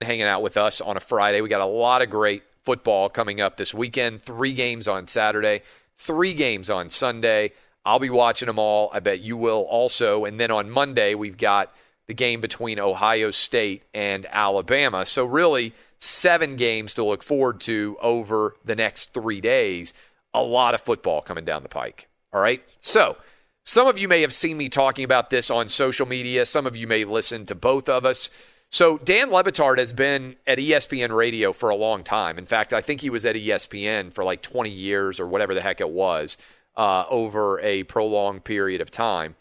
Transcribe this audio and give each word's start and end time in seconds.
Hanging 0.00 0.26
out 0.26 0.42
with 0.42 0.56
us 0.56 0.80
on 0.80 0.96
a 0.96 1.00
Friday. 1.00 1.40
We 1.40 1.48
got 1.48 1.60
a 1.60 1.66
lot 1.66 2.02
of 2.02 2.10
great 2.10 2.42
football 2.62 3.08
coming 3.08 3.40
up 3.40 3.56
this 3.56 3.74
weekend. 3.74 4.22
Three 4.22 4.52
games 4.52 4.88
on 4.88 5.06
Saturday, 5.06 5.62
three 5.98 6.34
games 6.34 6.70
on 6.70 6.90
Sunday. 6.90 7.52
I'll 7.84 7.98
be 7.98 8.10
watching 8.10 8.46
them 8.46 8.58
all. 8.58 8.90
I 8.92 9.00
bet 9.00 9.20
you 9.20 9.36
will 9.36 9.62
also. 9.62 10.24
And 10.24 10.40
then 10.40 10.50
on 10.50 10.70
Monday, 10.70 11.14
we've 11.14 11.36
got 11.36 11.72
the 12.06 12.14
game 12.14 12.40
between 12.40 12.78
Ohio 12.78 13.30
State 13.30 13.82
and 13.92 14.26
Alabama. 14.30 15.04
So, 15.04 15.24
really, 15.24 15.74
seven 15.98 16.56
games 16.56 16.94
to 16.94 17.04
look 17.04 17.22
forward 17.22 17.60
to 17.62 17.96
over 18.00 18.54
the 18.64 18.76
next 18.76 19.12
three 19.12 19.40
days. 19.40 19.92
A 20.32 20.42
lot 20.42 20.74
of 20.74 20.80
football 20.80 21.20
coming 21.20 21.44
down 21.44 21.62
the 21.62 21.68
pike. 21.68 22.08
All 22.32 22.40
right. 22.40 22.62
So, 22.80 23.16
some 23.64 23.86
of 23.86 23.98
you 23.98 24.08
may 24.08 24.20
have 24.20 24.32
seen 24.32 24.56
me 24.56 24.68
talking 24.68 25.04
about 25.04 25.30
this 25.30 25.50
on 25.50 25.68
social 25.68 26.06
media. 26.06 26.44
Some 26.44 26.66
of 26.66 26.76
you 26.76 26.86
may 26.86 27.04
listen 27.04 27.46
to 27.46 27.54
both 27.54 27.88
of 27.88 28.04
us. 28.04 28.28
So 28.74 28.98
Dan 28.98 29.30
Le 29.30 29.44
Batard 29.44 29.78
has 29.78 29.92
been 29.92 30.34
at 30.48 30.58
ESPN 30.58 31.14
Radio 31.14 31.52
for 31.52 31.70
a 31.70 31.76
long 31.76 32.02
time. 32.02 32.38
In 32.38 32.44
fact, 32.44 32.72
I 32.72 32.80
think 32.80 33.02
he 33.02 33.08
was 33.08 33.24
at 33.24 33.36
ESPN 33.36 34.12
for 34.12 34.24
like 34.24 34.42
20 34.42 34.68
years 34.68 35.20
or 35.20 35.28
whatever 35.28 35.54
the 35.54 35.60
heck 35.60 35.80
it 35.80 35.90
was 35.90 36.36
uh, 36.76 37.04
over 37.08 37.60
a 37.60 37.84
prolonged 37.84 38.42
period 38.42 38.80
of 38.80 38.90
time. 38.90 39.36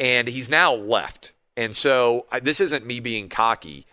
And 0.00 0.26
he's 0.26 0.50
now 0.50 0.74
left. 0.74 1.30
And 1.56 1.76
so 1.76 2.26
I, 2.32 2.40
this 2.40 2.60
isn't 2.60 2.84
me 2.84 2.98
being 2.98 3.28
cocky. 3.28 3.86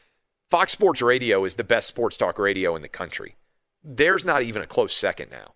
Fox 0.49 0.71
Sports 0.71 1.03
Radio 1.03 1.45
is 1.45 1.53
the 1.53 1.63
best 1.63 1.87
sports 1.87 2.17
talk 2.17 2.39
radio 2.39 2.75
in 2.75 2.81
the 2.81 2.87
country. 2.87 3.35
There's 3.83 4.25
not 4.25 4.41
even 4.41 4.63
a 4.63 4.67
close 4.67 4.95
second 4.95 5.29
now. 5.29 5.53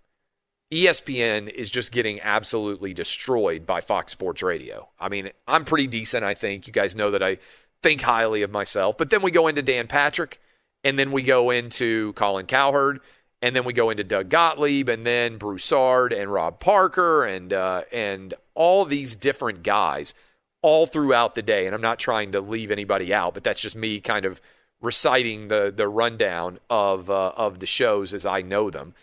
ESPN 0.71 1.49
is 1.49 1.69
just 1.69 1.91
getting 1.91 2.19
absolutely 2.21 2.93
destroyed 2.93 3.65
by 3.65 3.81
Fox 3.81 4.11
Sports 4.11 4.41
Radio. 4.41 4.89
I 4.99 5.09
mean, 5.09 5.29
I'm 5.47 5.65
pretty 5.65 5.87
decent, 5.87 6.23
I 6.23 6.33
think. 6.33 6.65
You 6.65 6.73
guys 6.73 6.95
know 6.95 7.11
that 7.11 7.21
I 7.21 7.37
think 7.83 8.01
highly 8.01 8.41
of 8.41 8.51
myself. 8.51 8.97
But 8.97 9.09
then 9.09 9.21
we 9.21 9.29
go 9.29 9.47
into 9.47 9.61
Dan 9.61 9.87
Patrick, 9.87 10.39
and 10.83 10.97
then 10.97 11.11
we 11.11 11.21
go 11.21 11.49
into 11.51 12.13
Colin 12.13 12.45
Cowherd, 12.45 13.01
and 13.41 13.55
then 13.55 13.65
we 13.65 13.73
go 13.73 13.89
into 13.89 14.03
Doug 14.03 14.29
Gottlieb, 14.29 14.89
and 14.89 15.05
then 15.05 15.37
Broussard 15.37 16.13
and 16.13 16.31
Rob 16.31 16.59
Parker, 16.59 17.25
and 17.25 17.53
uh, 17.53 17.83
and 17.91 18.33
all 18.55 18.85
these 18.85 19.15
different 19.15 19.63
guys 19.63 20.13
all 20.61 20.85
throughout 20.85 21.35
the 21.35 21.41
day. 21.41 21.65
And 21.65 21.75
I'm 21.75 21.81
not 21.81 21.99
trying 21.99 22.31
to 22.31 22.41
leave 22.41 22.71
anybody 22.71 23.13
out, 23.13 23.33
but 23.33 23.43
that's 23.43 23.61
just 23.61 23.75
me 23.75 23.99
kind 23.99 24.25
of 24.25 24.41
reciting 24.81 25.49
the 25.49 25.71
the 25.75 25.87
rundown 25.87 26.59
of 26.69 27.09
uh, 27.09 27.33
of 27.35 27.59
the 27.59 27.65
shows 27.65 28.13
as 28.13 28.25
I 28.25 28.41
know 28.41 28.69
them. 28.69 28.93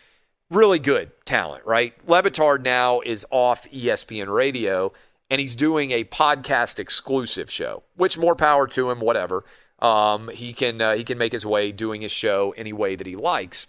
Really 0.49 0.79
good 0.79 1.11
talent, 1.23 1.65
right? 1.65 1.93
Le 2.07 2.21
Batard 2.21 2.63
now 2.63 2.99
is 3.01 3.25
off 3.31 3.69
ESPN 3.71 4.27
Radio 4.33 4.91
and 5.31 5.39
he's 5.39 5.55
doing 5.55 5.91
a 5.91 6.03
podcast 6.03 6.77
exclusive 6.77 7.49
show, 7.49 7.83
which 7.95 8.17
more 8.17 8.35
power 8.35 8.67
to 8.67 8.91
him, 8.91 8.99
whatever. 8.99 9.45
Um, 9.79 10.27
he 10.27 10.51
can 10.51 10.79
uh, 10.81 10.95
he 10.95 11.05
can 11.05 11.17
make 11.17 11.31
his 11.31 11.45
way 11.45 11.71
doing 11.71 12.01
his 12.01 12.11
show 12.11 12.53
any 12.57 12.73
way 12.73 12.95
that 12.95 13.07
he 13.07 13.15
likes. 13.15 13.65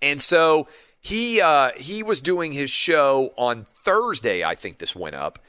And 0.00 0.22
so 0.22 0.68
he 1.00 1.40
uh, 1.40 1.72
he 1.76 2.04
was 2.04 2.20
doing 2.20 2.52
his 2.52 2.70
show 2.70 3.34
on 3.36 3.64
Thursday, 3.84 4.44
I 4.44 4.54
think 4.54 4.78
this 4.78 4.94
went 4.94 5.16
up, 5.16 5.40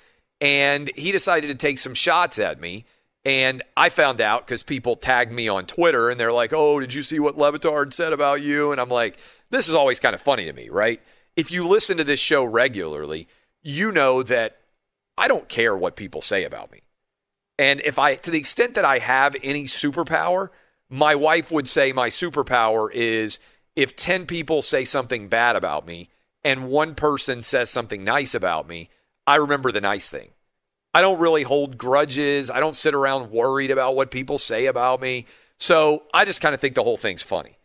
and 0.41 0.89
he 0.95 1.11
decided 1.11 1.47
to 1.47 1.55
take 1.55 1.77
some 1.77 1.93
shots 1.93 2.39
at 2.39 2.59
me. 2.59 2.85
And 3.23 3.61
I 3.77 3.87
found 3.87 4.19
out 4.19 4.45
because 4.45 4.63
people 4.63 4.95
tagged 4.97 5.31
me 5.31 5.47
on 5.47 5.65
Twitter 5.65 6.09
and 6.09 6.19
they're 6.19 6.33
like, 6.33 6.51
"Oh, 6.53 6.79
did 6.79 6.93
you 6.93 7.03
see 7.03 7.19
what 7.19 7.37
Le 7.37 7.53
Batard 7.53 7.93
said 7.93 8.13
about 8.13 8.41
you?" 8.41 8.71
And 8.71 8.81
I'm 8.81 8.89
like, 8.89 9.17
"This 9.51 9.69
is 9.69 9.75
always 9.75 9.99
kind 9.99 10.15
of 10.15 10.21
funny 10.21 10.45
to 10.45 10.53
me, 10.53 10.69
right?" 10.69 10.99
If 11.35 11.51
you 11.51 11.67
listen 11.67 11.97
to 11.97 12.03
this 12.03 12.19
show 12.19 12.43
regularly, 12.43 13.27
you 13.61 13.91
know 13.91 14.23
that 14.23 14.57
I 15.17 15.27
don't 15.27 15.49
care 15.49 15.75
what 15.75 15.95
people 15.95 16.21
say 16.21 16.43
about 16.43 16.71
me. 16.71 16.81
And 17.57 17.81
if 17.81 17.99
I, 17.99 18.15
to 18.15 18.31
the 18.31 18.39
extent 18.39 18.73
that 18.75 18.85
I 18.85 18.99
have 18.99 19.35
any 19.43 19.65
superpower, 19.65 20.49
my 20.89 21.15
wife 21.15 21.51
would 21.51 21.69
say 21.69 21.91
my 21.91 22.09
superpower 22.09 22.91
is 22.91 23.39
if 23.75 23.95
10 23.95 24.25
people 24.25 24.61
say 24.61 24.85
something 24.85 25.27
bad 25.27 25.55
about 25.55 25.85
me 25.85 26.09
and 26.43 26.67
one 26.67 26.95
person 26.95 27.43
says 27.43 27.69
something 27.69 28.03
nice 28.03 28.33
about 28.33 28.67
me, 28.67 28.89
I 29.25 29.35
remember 29.35 29.71
the 29.71 29.81
nice 29.81 30.09
thing. 30.09 30.29
I 30.93 31.01
don't 31.01 31.19
really 31.19 31.43
hold 31.43 31.77
grudges. 31.77 32.51
I 32.51 32.59
don't 32.59 32.75
sit 32.75 32.93
around 32.93 33.31
worried 33.31 33.71
about 33.71 33.95
what 33.95 34.11
people 34.11 34.37
say 34.37 34.67
about 34.67 35.01
me. 35.01 35.25
So 35.57 36.03
I 36.13 36.25
just 36.25 36.41
kind 36.41 36.53
of 36.53 36.61
think 36.61 36.75
the 36.75 36.83
whole 36.83 36.97
thing's 36.97 37.23
funny. 37.23 37.57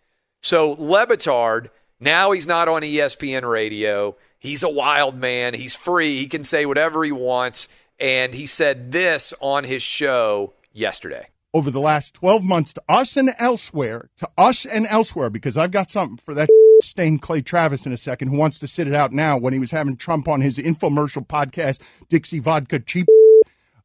So 0.42 0.72
Le 0.78 1.06
Batard, 1.06 1.68
now 2.00 2.30
he's 2.32 2.46
not 2.46 2.68
on 2.68 2.82
ESPN 2.82 3.48
radio. 3.48 4.16
He's 4.38 4.62
a 4.62 4.68
wild 4.68 5.16
man. 5.16 5.54
He's 5.54 5.74
free. 5.74 6.18
He 6.18 6.28
can 6.28 6.44
say 6.44 6.64
whatever 6.66 7.04
he 7.04 7.12
wants. 7.12 7.68
And 7.98 8.34
he 8.34 8.46
said 8.46 8.92
this 8.92 9.34
on 9.40 9.64
his 9.64 9.82
show 9.82 10.52
yesterday. 10.72 11.28
Over 11.52 11.70
the 11.70 11.80
last 11.80 12.14
12 12.14 12.44
months 12.44 12.72
to 12.74 12.82
us 12.88 13.16
and 13.16 13.34
elsewhere, 13.38 14.10
to 14.18 14.28
us 14.36 14.64
and 14.64 14.86
elsewhere, 14.86 15.30
because 15.30 15.56
I've 15.56 15.70
got 15.70 15.90
something 15.90 16.18
for 16.18 16.34
that 16.34 16.48
stained 16.82 17.22
Clay 17.22 17.42
Travis 17.42 17.86
in 17.86 17.92
a 17.92 17.96
second 17.96 18.28
who 18.28 18.36
wants 18.36 18.58
to 18.60 18.68
sit 18.68 18.86
it 18.86 18.94
out 18.94 19.12
now 19.12 19.36
when 19.38 19.52
he 19.52 19.58
was 19.58 19.70
having 19.70 19.96
Trump 19.96 20.28
on 20.28 20.40
his 20.40 20.58
infomercial 20.58 21.26
podcast, 21.26 21.80
Dixie 22.08 22.38
Vodka 22.38 22.78
Cheap, 22.78 23.08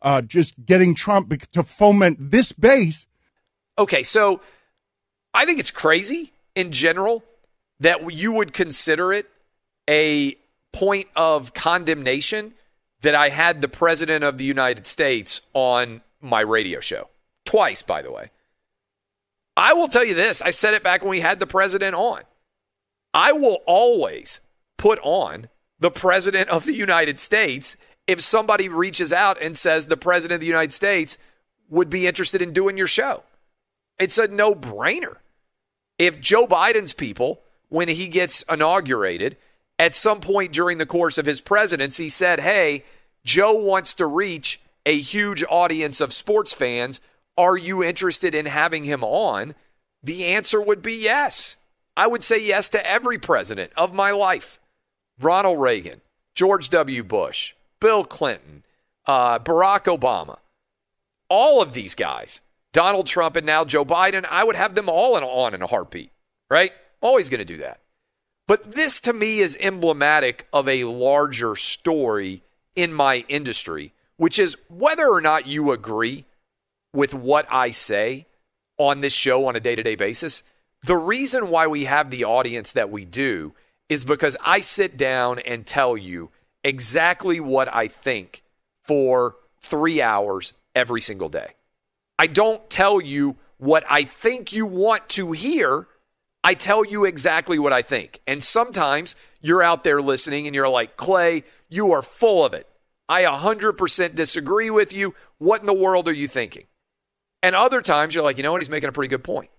uh, 0.02 0.22
just 0.22 0.64
getting 0.64 0.94
Trump 0.94 1.34
to 1.52 1.64
foment 1.64 2.18
this 2.20 2.52
base. 2.52 3.08
Okay, 3.80 4.04
so 4.04 4.42
I 5.34 5.46
think 5.46 5.60
it's 5.60 5.72
crazy 5.72 6.34
in 6.54 6.72
general 6.72 7.24
that 7.80 8.14
you 8.14 8.32
would 8.34 8.54
consider 8.54 9.12
it 9.12 9.28
a 9.90 10.38
point 10.74 11.08
of 11.16 11.54
condemnation 11.54 12.54
that 13.02 13.16
I 13.16 13.30
had 13.30 13.62
the 13.62 13.70
President 13.70 14.24
of 14.24 14.38
the 14.38 14.46
United 14.46 14.86
States 14.86 15.42
on 15.54 16.02
my 16.20 16.42
radio 16.42 16.82
show. 16.82 17.08
Twice, 17.46 17.82
by 17.82 18.02
the 18.02 18.12
way. 18.12 18.32
I 19.56 19.74
will 19.74 19.88
tell 19.88 20.04
you 20.04 20.16
this 20.16 20.42
I 20.42 20.50
said 20.50 20.74
it 20.74 20.84
back 20.84 21.02
when 21.02 21.12
we 21.12 21.20
had 21.22 21.40
the 21.40 21.48
President 21.48 21.96
on. 21.96 22.24
I 23.14 23.32
will 23.32 23.60
always 23.66 24.42
put 24.78 25.00
on 25.04 25.48
the 25.80 25.92
President 25.92 26.50
of 26.50 26.66
the 26.66 26.74
United 26.74 27.20
States 27.20 27.78
if 28.08 28.20
somebody 28.20 28.68
reaches 28.68 29.14
out 29.14 29.42
and 29.42 29.58
says 29.58 29.88
the 29.88 29.98
President 29.98 30.36
of 30.36 30.42
the 30.42 30.48
United 30.48 30.74
States 30.74 31.18
would 31.70 31.90
be 31.90 32.08
interested 32.08 32.42
in 32.42 32.54
doing 32.54 32.78
your 32.78 32.88
show. 32.88 33.24
It's 34.00 34.18
a 34.18 34.28
no 34.28 34.56
brainer. 34.56 35.18
If 36.00 36.20
Joe 36.20 36.48
Biden's 36.48 36.94
people, 36.94 37.42
when 37.70 37.88
he 37.88 38.08
gets 38.08 38.44
inaugurated, 38.44 39.38
at 39.80 39.96
some 39.96 40.22
point 40.22 40.54
during 40.54 40.78
the 40.78 40.86
course 40.86 41.18
of 41.18 41.26
his 41.26 41.42
presidency 41.42 42.04
he 42.04 42.10
said, 42.10 42.40
hey, 42.40 42.84
Joe 43.26 43.54
wants 43.54 43.94
to 43.96 44.06
reach 44.08 44.60
a 44.86 45.00
huge 45.00 45.44
audience 45.50 46.02
of 46.02 46.14
sports 46.14 46.54
fans. 46.54 47.00
Are 47.38 47.58
you 47.58 47.84
interested 47.84 48.36
in 48.36 48.46
having 48.46 48.84
him 48.84 49.04
on? 49.04 49.56
The 50.04 50.26
answer 50.26 50.62
would 50.62 50.82
be 50.82 50.94
yes. 50.94 51.56
I 51.96 52.08
would 52.08 52.24
say 52.24 52.44
yes 52.44 52.70
to 52.70 52.86
every 52.86 53.18
president 53.18 53.72
of 53.78 53.94
my 53.94 54.12
life 54.12 54.60
Ronald 55.20 55.60
Reagan, 55.60 56.02
George 56.36 56.70
W. 56.70 57.04
Bush, 57.04 57.54
Bill 57.80 58.04
Clinton, 58.04 58.64
uh, 59.06 59.40
Barack 59.40 59.86
Obama, 59.86 60.38
all 61.30 61.62
of 61.62 61.74
these 61.74 61.94
guys, 61.96 62.42
Donald 62.74 63.06
Trump, 63.06 63.36
and 63.36 63.46
now 63.46 63.64
Joe 63.64 63.86
Biden, 63.86 64.26
I 64.26 64.44
would 64.44 64.56
have 64.56 64.76
them 64.76 64.90
all 64.90 65.16
in, 65.16 65.24
on 65.24 65.54
in 65.54 65.62
a 65.62 65.68
heartbeat, 65.68 66.12
right? 66.50 66.74
Always 67.00 67.30
going 67.30 67.40
to 67.40 67.46
do 67.46 67.58
that. 67.58 67.80
But 68.48 68.74
this 68.74 69.00
to 69.02 69.14
me 69.14 69.40
is 69.40 69.58
emblematic 69.60 70.48
of 70.52 70.68
a 70.68 70.84
larger 70.84 71.56
story 71.56 72.42
in 72.76 72.94
my 72.94 73.26
industry, 73.30 73.94
which 74.18 74.38
is 74.38 74.58
whether 74.70 75.08
or 75.08 75.22
not 75.22 75.48
you 75.48 75.72
agree 75.72 76.26
with 76.94 77.14
what 77.14 77.48
I 77.50 77.72
say 77.72 78.28
on 78.78 79.02
this 79.02 79.14
show 79.14 79.48
on 79.48 79.56
a 79.56 79.60
day 79.60 79.76
to 79.76 79.84
day 79.84 79.96
basis. 79.96 80.44
The 80.84 80.98
reason 80.98 81.50
why 81.50 81.68
we 81.68 81.86
have 81.86 82.10
the 82.10 82.26
audience 82.26 82.74
that 82.74 82.90
we 82.90 83.06
do 83.06 83.54
is 83.88 84.04
because 84.04 84.36
I 84.44 84.60
sit 84.60 84.98
down 84.98 85.40
and 85.40 85.66
tell 85.66 85.96
you 85.96 86.30
exactly 86.64 87.40
what 87.40 87.74
I 87.74 87.88
think 87.88 88.44
for 88.82 89.36
three 89.62 90.02
hours 90.02 90.54
every 90.76 91.02
single 91.02 91.30
day. 91.30 91.52
I 92.20 92.28
don't 92.28 92.70
tell 92.70 93.00
you 93.00 93.38
what 93.58 93.86
I 93.90 94.04
think 94.04 94.52
you 94.52 94.66
want 94.66 95.08
to 95.10 95.32
hear. 95.32 95.88
I 96.44 96.54
tell 96.54 96.86
you 96.86 97.06
exactly 97.06 97.58
what 97.58 97.74
I 97.74 97.82
think. 97.82 98.20
And 98.28 98.44
sometimes 98.44 99.16
you're 99.42 99.64
out 99.64 99.84
there 99.84 100.02
listening 100.02 100.46
and 100.46 100.56
you're 100.56 100.70
like, 100.70 100.98
Clay, 100.98 101.44
you 101.70 101.92
are 101.94 102.02
full 102.02 102.46
of 102.46 102.54
it. 102.54 102.68
I 103.08 103.24
100% 103.24 104.16
disagree 104.16 104.70
with 104.70 104.94
you. 104.94 105.16
What 105.38 105.62
in 105.62 105.68
the 105.68 105.74
world 105.74 106.08
are 106.08 106.14
you 106.14 106.28
thinking? 106.28 106.66
And 107.42 107.56
other 107.56 107.82
times 107.82 108.16
you're 108.16 108.24
like, 108.24 108.38
you 108.38 108.44
know 108.44 108.52
what? 108.52 108.62
He's 108.62 108.70
making 108.70 108.90
a 108.90 108.94
pretty 108.94 109.10
good 109.10 109.24
point. 109.24 109.50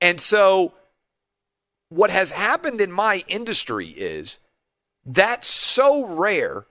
And 0.00 0.20
so 0.20 0.74
what 1.88 2.10
has 2.10 2.32
happened 2.32 2.80
in 2.80 2.90
my 2.90 3.24
industry 3.28 3.88
is 3.88 4.38
that's 5.04 5.46
so 5.46 6.04
rare 6.04 6.66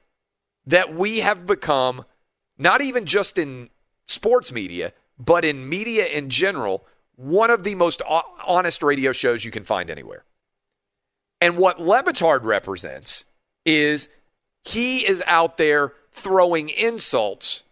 that 0.66 0.94
we 0.94 1.20
have 1.20 1.46
become, 1.46 2.06
not 2.58 2.82
even 2.82 3.06
just 3.06 3.38
in 3.38 3.70
sports 4.08 4.52
media, 4.52 4.94
but 5.18 5.46
in 5.46 5.68
media 5.70 6.06
in 6.06 6.30
general, 6.30 6.86
one 7.16 7.50
of 7.50 7.64
the 7.64 7.76
most 7.76 8.02
honest 8.46 8.84
radio 8.84 9.12
shows 9.12 9.46
you 9.46 9.52
can 9.52 9.64
find 9.64 9.90
anywhere. 9.90 10.24
And 11.42 11.58
what 11.58 11.80
Le 11.80 12.04
Batard 12.04 12.44
represents 12.44 13.26
is 13.66 14.10
he 14.64 15.06
is 15.08 15.24
out 15.28 15.58
there 15.58 15.94
throwing 16.12 16.70
insults 16.70 17.64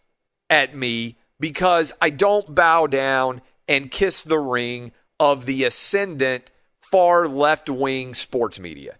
at 0.49 0.75
me 0.75 1.17
because 1.39 1.91
I 2.01 2.09
don't 2.09 2.53
bow 2.53 2.87
down 2.87 3.41
and 3.67 3.91
kiss 3.91 4.23
the 4.23 4.39
ring 4.39 4.91
of 5.19 5.45
the 5.45 5.63
ascendant 5.63 6.51
far 6.81 7.27
left 7.27 7.69
wing 7.69 8.13
sports 8.13 8.59
media. 8.59 8.97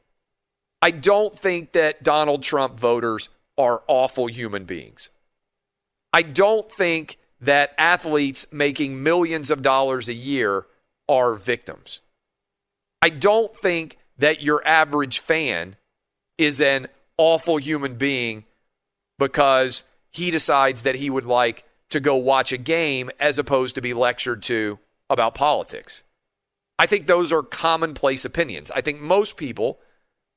I 0.82 0.92
don't 0.92 1.38
think 1.38 1.74
that 1.74 2.04
Donald 2.04 2.44
Trump 2.44 2.80
voters 2.80 3.30
are 3.58 3.84
awful 3.88 4.28
human 4.28 4.66
beings. 4.66 5.10
I 6.12 6.22
don't 6.22 6.72
think 6.72 7.18
that 7.44 7.74
athletes 7.78 8.46
making 8.52 9.04
millions 9.04 9.52
of 9.52 9.62
dollars 9.62 10.08
a 10.08 10.14
year 10.14 10.66
are 11.10 11.36
victims. 11.36 12.02
I 13.02 13.10
don't 13.10 13.56
think 13.56 13.98
that 14.18 14.42
your 14.42 14.66
average 14.66 15.20
fan 15.20 15.76
is 16.38 16.62
an 16.62 16.88
awful 17.18 17.58
human 17.58 17.96
being 17.96 18.46
because 19.20 19.84
he 20.10 20.32
decides 20.32 20.84
that 20.84 20.96
he 20.96 21.10
would 21.10 21.26
like 21.26 21.66
to 21.90 22.00
go 22.00 22.16
watch 22.16 22.52
a 22.52 22.58
game 22.58 23.12
as 23.20 23.38
opposed 23.38 23.76
to 23.76 23.82
be 23.82 23.94
lectured 23.94 24.42
to 24.44 24.80
about 25.10 25.36
politics. 25.36 26.04
I 26.80 26.86
think 26.86 27.08
those 27.08 27.32
are 27.34 27.44
commonplace 27.44 28.26
opinions. 28.26 28.72
I 28.72 28.82
think 28.82 29.02
most 29.02 29.38
people 29.38 29.80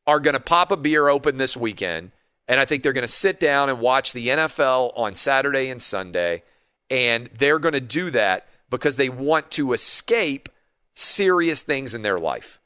are 0.06 0.20
going 0.20 0.35
to 0.35 0.41
pop 0.41 0.70
a 0.73 0.76
beer 0.76 1.09
open 1.09 1.37
this 1.37 1.56
weekend, 1.56 2.12
and 2.49 2.61
I 2.61 2.64
think 2.64 2.82
they're 2.82 2.93
going 2.93 3.06
to 3.06 3.09
sit 3.09 3.41
down 3.41 3.69
and 3.69 3.81
watch 3.81 4.12
the 4.12 4.29
NFL 4.29 4.93
on 4.97 5.14
Saturday 5.14 5.69
and 5.69 5.82
Sunday, 5.82 6.43
and 6.91 7.29
they're 7.37 7.59
going 7.59 7.75
to 7.75 7.81
do 7.81 8.11
that 8.11 8.47
because 8.71 8.97
they 8.97 9.09
want 9.09 9.50
to 9.53 9.73
escape 9.73 10.49
serious 10.94 11.62
things 11.62 11.94
in 11.94 12.03
their 12.03 12.19
life. 12.19 12.61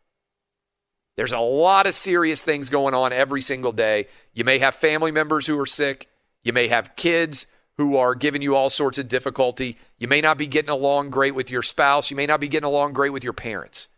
There's 1.16 1.32
a 1.32 1.38
lot 1.38 1.86
of 1.86 1.94
serious 1.94 2.42
things 2.42 2.70
going 2.70 2.94
on 2.94 3.12
every 3.12 3.40
single 3.40 3.72
day. 3.72 4.06
You 4.32 4.44
may 4.44 4.58
have 4.58 4.74
family 4.74 5.12
members 5.12 5.46
who 5.46 5.58
are 5.58 5.66
sick. 5.66 6.08
You 6.42 6.52
may 6.52 6.68
have 6.68 6.96
kids 6.96 7.46
who 7.76 7.96
are 7.96 8.14
giving 8.14 8.42
you 8.42 8.54
all 8.54 8.70
sorts 8.70 8.98
of 8.98 9.08
difficulty. 9.08 9.76
You 9.98 10.08
may 10.08 10.20
not 10.20 10.38
be 10.38 10.46
getting 10.46 10.70
along 10.70 11.10
great 11.10 11.34
with 11.34 11.50
your 11.50 11.62
spouse. 11.62 12.10
You 12.10 12.16
may 12.16 12.26
not 12.26 12.40
be 12.40 12.48
getting 12.48 12.66
along 12.66 12.92
great 12.92 13.12
with 13.12 13.24
your 13.24 13.32
parents. 13.32 13.88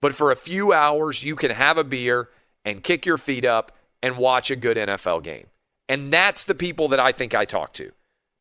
But 0.00 0.14
for 0.14 0.30
a 0.30 0.36
few 0.36 0.72
hours, 0.72 1.24
you 1.24 1.36
can 1.36 1.50
have 1.50 1.76
a 1.76 1.84
beer 1.84 2.28
and 2.64 2.84
kick 2.84 3.04
your 3.04 3.18
feet 3.18 3.44
up 3.44 3.72
and 4.02 4.16
watch 4.16 4.50
a 4.50 4.56
good 4.56 4.76
NFL 4.76 5.24
game. 5.24 5.48
And 5.88 6.12
that's 6.12 6.44
the 6.44 6.54
people 6.54 6.88
that 6.88 7.00
I 7.00 7.12
think 7.12 7.34
I 7.34 7.44
talk 7.44 7.72
to. 7.74 7.92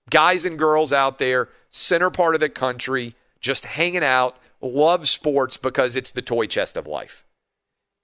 Guys 0.09 0.45
and 0.45 0.57
girls 0.57 0.93
out 0.93 1.19
there, 1.19 1.49
center 1.69 2.09
part 2.09 2.33
of 2.35 2.41
the 2.41 2.49
country, 2.49 3.15
just 3.39 3.65
hanging 3.65 4.03
out, 4.03 4.37
love 4.61 5.07
sports 5.07 5.57
because 5.57 5.95
it's 5.95 6.11
the 6.11 6.21
toy 6.21 6.47
chest 6.47 6.77
of 6.77 6.87
life. 6.87 7.25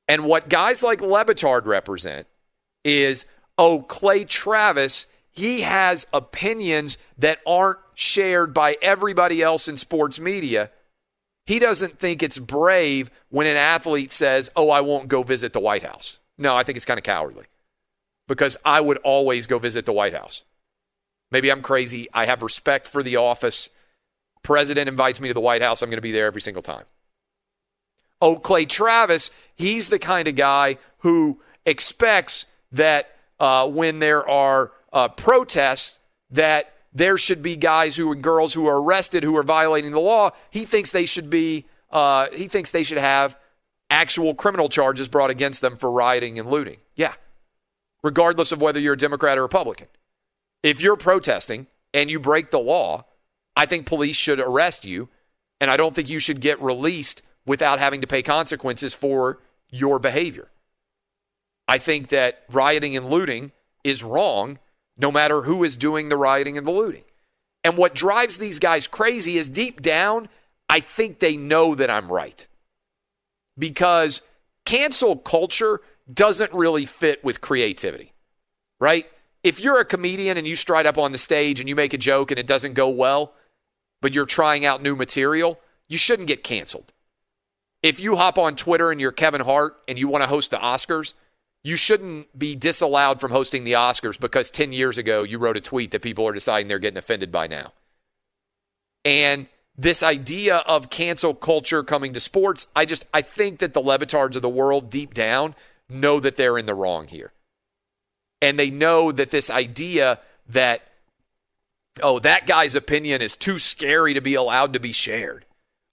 And 0.08 0.26
what 0.26 0.50
guys 0.50 0.84
like 0.84 1.02
Le 1.02 1.26
Batard 1.26 1.66
represent 1.66 2.28
is, 2.84 3.26
oh, 3.58 3.82
Clay 3.84 4.26
Travis, 4.26 5.08
he 5.32 5.62
has 5.62 6.06
opinions 6.14 6.98
that 7.18 7.40
aren't 7.48 7.80
shared 7.94 8.54
by 8.54 8.78
everybody 8.82 9.42
else 9.42 9.68
in 9.68 9.78
sports 9.78 10.20
media. 10.20 10.72
He 11.46 11.60
doesn't 11.60 12.00
think 12.00 12.22
it's 12.22 12.38
brave 12.38 13.10
when 13.30 13.48
an 13.48 13.58
athlete 13.58 14.12
says, 14.12 14.50
oh, 14.56 14.70
I 14.70 14.82
won't 14.82 15.08
go 15.08 15.24
visit 15.24 15.54
the 15.54 15.60
White 15.60 15.84
House. 15.84 16.20
No, 16.38 16.56
I 16.56 16.64
think 16.64 16.76
it's 16.76 16.86
kind 16.86 16.98
of 16.98 17.04
cowardly 17.04 17.46
because 18.28 18.58
I 18.64 18.82
would 18.82 18.98
always 19.00 19.48
go 19.48 19.60
visit 19.60 19.86
the 19.86 19.94
White 19.94 20.14
House. 20.14 20.44
Maybe 21.34 21.52
I'm 21.52 21.64
crazy. 21.64 22.08
I 22.14 22.28
have 22.28 22.44
respect 22.44 22.88
for 22.88 23.02
the 23.02 23.18
office. 23.18 23.70
President 24.44 24.88
invites 24.88 25.20
me 25.20 25.30
to 25.30 25.34
the 25.34 25.42
White 25.42 25.64
House. 25.64 25.82
I'm 25.82 25.90
going 25.90 25.98
to 25.98 26.02
be 26.02 26.12
there 26.12 26.28
every 26.28 26.42
single 26.42 26.62
time. 26.62 26.86
Oh, 28.22 28.36
Clay 28.38 28.66
Travis, 28.66 29.32
he's 29.56 29.90
the 29.90 29.98
kind 29.98 30.28
of 30.28 30.36
guy 30.36 30.78
who 31.00 31.42
expects 31.66 32.46
that 32.72 33.16
uh, 33.40 33.68
when 33.68 33.98
there 33.98 34.30
are 34.30 34.72
uh, 34.94 35.08
protests, 35.08 36.00
that 36.30 36.72
there 36.94 37.18
should 37.18 37.42
be 37.42 37.56
guys 37.56 37.96
who 37.96 38.12
and 38.12 38.22
girls 38.22 38.54
who 38.54 38.68
are 38.68 38.80
arrested 38.80 39.24
who 39.24 39.36
are 39.36 39.44
violating 39.44 39.92
the 39.92 40.00
law. 40.00 40.30
He 40.52 40.66
thinks 40.66 40.92
they 40.92 41.08
should 41.08 41.32
be. 41.32 41.66
Uh, 41.92 42.28
he 42.32 42.48
thinks 42.48 42.70
they 42.70 42.84
should 42.84 43.00
have 43.00 43.36
actual 43.90 44.36
criminal 44.36 44.70
charges 44.70 45.08
brought 45.08 45.32
against 45.32 45.62
them 45.62 45.78
for 45.78 45.92
rioting 45.92 46.38
and 46.38 46.50
looting. 46.50 46.78
Yeah, 46.96 47.16
regardless 48.04 48.52
of 48.52 48.62
whether 48.62 48.80
you're 48.80 48.94
a 48.94 48.98
Democrat 48.98 49.40
or 49.40 49.42
Republican. 49.42 49.88
If 50.64 50.82
you're 50.82 50.96
protesting 50.96 51.68
and 51.94 52.10
you 52.10 52.20
break 52.20 52.50
the 52.50 52.60
law, 52.60 53.06
I 53.56 53.66
think 53.66 53.86
police 53.86 54.16
should 54.16 54.40
arrest 54.40 54.86
you, 54.86 55.10
and 55.62 55.70
I 55.70 55.78
don't 55.78 55.94
think 55.94 56.10
you 56.10 56.20
should 56.20 56.42
get 56.42 56.62
released 56.62 57.22
without 57.46 57.80
having 57.80 58.02
to 58.02 58.08
pay 58.08 58.24
consequences 58.24 58.94
for 58.94 59.40
your 59.70 60.00
behavior. 60.00 60.50
I 61.68 61.78
think 61.78 62.08
that 62.10 62.44
rioting 62.52 62.96
and 62.96 63.10
looting 63.10 63.52
is 63.84 64.04
wrong 64.04 64.60
no 64.98 65.12
matter 65.12 65.42
who 65.42 65.64
is 65.64 65.76
doing 65.76 66.10
the 66.10 66.18
rioting 66.18 66.58
and 66.58 66.66
the 66.66 66.72
looting. 66.72 67.04
And 67.64 67.78
what 67.78 67.96
drives 67.96 68.38
these 68.38 68.60
guys 68.60 68.88
crazy 68.88 69.38
is 69.38 69.50
deep 69.50 69.82
down, 69.82 70.30
I 70.70 70.80
think 70.80 71.20
they 71.20 71.38
know 71.38 71.76
that 71.76 71.90
I'm 71.90 72.12
right. 72.12 72.48
Because 73.58 74.22
cancel 74.66 75.16
culture 75.16 75.82
doesn't 76.12 76.54
really 76.54 76.86
fit 76.86 77.24
with 77.24 77.42
creativity, 77.42 78.14
right? 78.80 79.08
If 79.44 79.60
you're 79.60 79.80
a 79.80 79.86
comedian 79.86 80.38
and 80.38 80.48
you 80.48 80.56
stride 80.56 80.86
up 80.86 80.98
on 80.98 81.12
the 81.12 81.18
stage 81.18 81.60
and 81.60 81.68
you 81.68 81.76
make 81.76 81.94
a 81.94 81.98
joke 81.98 82.32
and 82.32 82.40
it 82.40 82.48
doesn't 82.48 82.74
go 82.74 82.90
well, 82.90 83.34
but 84.02 84.14
you're 84.14 84.26
trying 84.26 84.66
out 84.66 84.82
new 84.82 84.96
material, 84.96 85.60
you 85.90 85.98
shouldn't 85.98 86.30
get 86.30 86.44
canceled. 86.44 86.94
If 87.82 88.00
you 88.00 88.16
hop 88.16 88.38
on 88.38 88.56
Twitter 88.56 88.92
and 88.92 89.02
you're 89.02 89.12
Kevin 89.12 89.42
Hart 89.42 89.78
and 89.88 90.00
you 90.00 90.08
want 90.08 90.24
to 90.24 90.30
host 90.30 90.52
the 90.52 90.58
Oscars, 90.58 91.14
you 91.64 91.76
shouldn't 91.76 92.38
be 92.38 92.56
disallowed 92.56 93.20
from 93.20 93.32
hosting 93.32 93.66
the 93.66 93.74
Oscars 93.74 94.20
because 94.20 94.50
10 94.50 94.72
years 94.72 94.98
ago 94.98 95.24
you 95.24 95.38
wrote 95.38 95.58
a 95.58 95.62
tweet 95.62 95.92
that 95.92 96.02
people 96.02 96.26
are 96.26 96.34
deciding 96.34 96.68
they're 96.68 96.80
getting 96.80 96.98
offended 96.98 97.32
by 97.32 97.48
now. 97.48 97.74
And 99.04 99.48
this 99.78 100.04
idea 100.04 100.58
of 100.58 100.90
cancel 100.90 101.34
culture 101.34 101.84
coming 101.84 102.14
to 102.14 102.20
sports, 102.22 102.68
I 102.76 102.86
just 102.86 103.06
I 103.14 103.22
think 103.22 103.60
that 103.60 103.74
the 103.74 103.82
Le 103.82 104.00
Batards 104.00 104.38
of 104.38 104.42
the 104.42 104.50
world 104.50 104.90
deep 104.90 105.14
down 105.14 105.56
know 105.90 106.22
that 106.22 106.38
they're 106.38 106.58
in 106.58 106.66
the 106.66 106.76
wrong 106.76 107.08
here. 107.08 107.33
And 108.44 108.60
they 108.60 108.70
know 108.70 109.14
that 109.14 109.32
this 109.32 109.50
idea 109.50 110.20
that 110.50 110.82
oh, 112.02 112.20
that 112.20 112.46
guy's 112.46 112.76
opinion 112.76 113.22
is 113.22 113.38
too 113.38 113.58
scary 113.58 114.14
to 114.16 114.20
be 114.20 114.36
allowed 114.36 114.74
to 114.74 114.82
be 114.82 114.92
shared. 114.92 115.46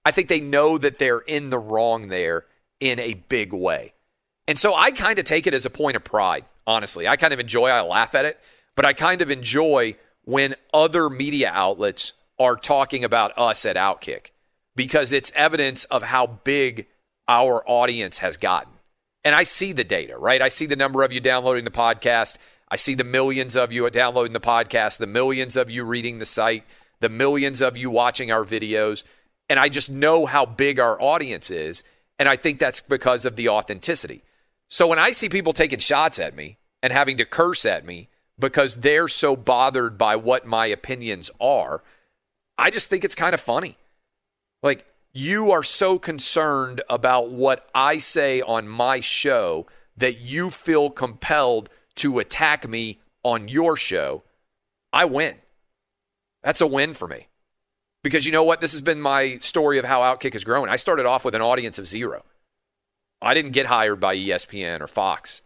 I 0.04 0.10
think 0.10 0.28
they 0.28 0.40
know 0.40 0.76
that 0.76 0.98
they're 0.98 1.20
in 1.20 1.50
the 1.50 1.60
wrong 1.60 2.08
there 2.08 2.46
in 2.80 2.98
a 2.98 3.14
big 3.14 3.52
way. 3.52 3.92
And 4.48 4.58
so 4.58 4.74
I 4.74 4.90
kind 4.90 5.20
of 5.20 5.26
take 5.26 5.46
it 5.46 5.54
as 5.54 5.64
a 5.64 5.70
point 5.70 5.94
of 5.94 6.02
pride, 6.02 6.44
honestly. 6.66 7.06
I 7.06 7.14
kind 7.14 7.32
of 7.32 7.38
enjoy, 7.38 7.68
I 7.68 7.82
laugh 7.82 8.16
at 8.16 8.24
it, 8.24 8.40
but 8.74 8.84
I 8.84 8.94
kind 8.94 9.22
of 9.22 9.30
enjoy 9.30 9.94
when 10.24 10.56
other 10.74 11.08
media 11.08 11.52
outlets 11.54 12.14
are 12.36 12.56
talking 12.56 13.04
about 13.04 13.38
us 13.38 13.64
at 13.64 13.76
Outkick 13.76 14.30
because 14.74 15.12
it's 15.12 15.30
evidence 15.36 15.84
of 15.84 16.02
how 16.02 16.26
big 16.26 16.88
our 17.28 17.62
audience 17.64 18.18
has 18.18 18.36
gotten. 18.36 18.72
And 19.24 19.34
I 19.34 19.42
see 19.42 19.72
the 19.72 19.84
data, 19.84 20.16
right? 20.16 20.40
I 20.40 20.48
see 20.48 20.66
the 20.66 20.76
number 20.76 21.02
of 21.02 21.12
you 21.12 21.20
downloading 21.20 21.64
the 21.64 21.70
podcast. 21.70 22.36
I 22.70 22.76
see 22.76 22.94
the 22.94 23.04
millions 23.04 23.56
of 23.56 23.72
you 23.72 23.88
downloading 23.90 24.32
the 24.32 24.40
podcast, 24.40 24.98
the 24.98 25.06
millions 25.06 25.56
of 25.56 25.70
you 25.70 25.84
reading 25.84 26.18
the 26.18 26.26
site, 26.26 26.64
the 27.00 27.08
millions 27.08 27.60
of 27.60 27.76
you 27.76 27.90
watching 27.90 28.30
our 28.30 28.44
videos. 28.44 29.04
And 29.48 29.58
I 29.58 29.68
just 29.68 29.90
know 29.90 30.26
how 30.26 30.46
big 30.46 30.78
our 30.78 31.00
audience 31.00 31.50
is. 31.50 31.82
And 32.18 32.28
I 32.28 32.36
think 32.36 32.58
that's 32.58 32.80
because 32.80 33.24
of 33.24 33.36
the 33.36 33.48
authenticity. 33.48 34.22
So 34.68 34.86
when 34.86 34.98
I 34.98 35.10
see 35.10 35.28
people 35.28 35.52
taking 35.52 35.80
shots 35.80 36.18
at 36.18 36.36
me 36.36 36.58
and 36.82 36.92
having 36.92 37.16
to 37.16 37.24
curse 37.24 37.66
at 37.66 37.84
me 37.84 38.08
because 38.38 38.76
they're 38.76 39.08
so 39.08 39.36
bothered 39.36 39.98
by 39.98 40.16
what 40.16 40.46
my 40.46 40.66
opinions 40.66 41.30
are, 41.40 41.82
I 42.56 42.70
just 42.70 42.88
think 42.88 43.04
it's 43.04 43.14
kind 43.14 43.34
of 43.34 43.40
funny. 43.40 43.76
Like, 44.62 44.86
you 45.12 45.50
are 45.50 45.62
so 45.62 45.98
concerned 45.98 46.82
about 46.88 47.30
what 47.30 47.68
I 47.74 47.98
say 47.98 48.40
on 48.40 48.68
my 48.68 49.00
show 49.00 49.66
that 49.96 50.18
you 50.18 50.50
feel 50.50 50.90
compelled 50.90 51.68
to 51.96 52.18
attack 52.18 52.68
me 52.68 53.00
on 53.22 53.48
your 53.48 53.76
show, 53.76 54.22
I 54.92 55.04
win. 55.04 55.36
That's 56.42 56.60
a 56.60 56.66
win 56.66 56.94
for 56.94 57.06
me. 57.06 57.28
Because 58.02 58.24
you 58.24 58.32
know 58.32 58.44
what? 58.44 58.60
This 58.60 58.72
has 58.72 58.80
been 58.80 59.00
my 59.00 59.36
story 59.38 59.78
of 59.78 59.84
how 59.84 60.00
Outkick 60.00 60.32
has 60.32 60.44
grown. 60.44 60.68
I 60.68 60.76
started 60.76 61.04
off 61.04 61.24
with 61.24 61.34
an 61.34 61.42
audience 61.42 61.78
of 61.78 61.86
zero. 61.86 62.24
I 63.20 63.34
didn't 63.34 63.52
get 63.52 63.66
hired 63.66 64.00
by 64.00 64.16
ESPN 64.16 64.80
or 64.80 64.86
Fox 64.86 65.42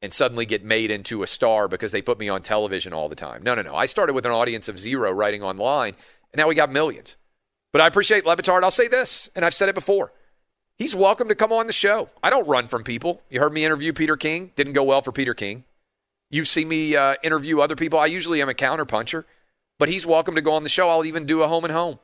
and 0.00 0.12
suddenly 0.12 0.46
get 0.46 0.64
made 0.64 0.90
into 0.90 1.22
a 1.22 1.26
star 1.26 1.68
because 1.68 1.92
they 1.92 2.00
put 2.00 2.18
me 2.18 2.28
on 2.28 2.40
television 2.40 2.94
all 2.94 3.10
the 3.10 3.14
time. 3.14 3.42
No, 3.42 3.54
no, 3.54 3.60
no. 3.60 3.74
I 3.74 3.84
started 3.84 4.14
with 4.14 4.24
an 4.24 4.32
audience 4.32 4.68
of 4.68 4.80
zero 4.80 5.12
writing 5.12 5.42
online, 5.42 5.94
and 6.32 6.38
now 6.38 6.48
we 6.48 6.54
got 6.54 6.72
millions. 6.72 7.16
But 7.72 7.82
I 7.82 7.86
appreciate 7.86 8.26
Le 8.26 8.36
Batard. 8.36 8.62
I'll 8.62 8.70
say 8.70 8.88
this, 8.88 9.30
and 9.34 9.44
I've 9.44 9.54
said 9.54 9.68
it 9.68 9.74
before. 9.74 10.12
He's 10.76 10.94
welcome 10.94 11.28
to 11.28 11.34
come 11.34 11.52
on 11.52 11.66
the 11.66 11.72
show. 11.72 12.08
I 12.22 12.30
don't 12.30 12.48
run 12.48 12.66
from 12.66 12.84
people. 12.84 13.22
You 13.28 13.40
heard 13.40 13.52
me 13.52 13.64
interview 13.64 13.92
Peter 13.92 14.16
King. 14.16 14.52
Didn't 14.56 14.72
go 14.72 14.82
well 14.82 15.02
for 15.02 15.12
Peter 15.12 15.34
King. 15.34 15.64
You've 16.30 16.48
seen 16.48 16.68
me 16.68 16.96
uh, 16.96 17.16
interview 17.22 17.60
other 17.60 17.76
people. 17.76 17.98
I 17.98 18.06
usually 18.06 18.40
am 18.40 18.48
a 18.48 18.54
counterpuncher, 18.54 19.24
but 19.78 19.88
he's 19.88 20.06
welcome 20.06 20.34
to 20.36 20.40
go 20.40 20.52
on 20.52 20.62
the 20.62 20.68
show. 20.68 20.88
I'll 20.88 21.04
even 21.04 21.26
do 21.26 21.42
a 21.42 21.48
home 21.48 21.64
and 21.64 21.72
home. 21.72 21.98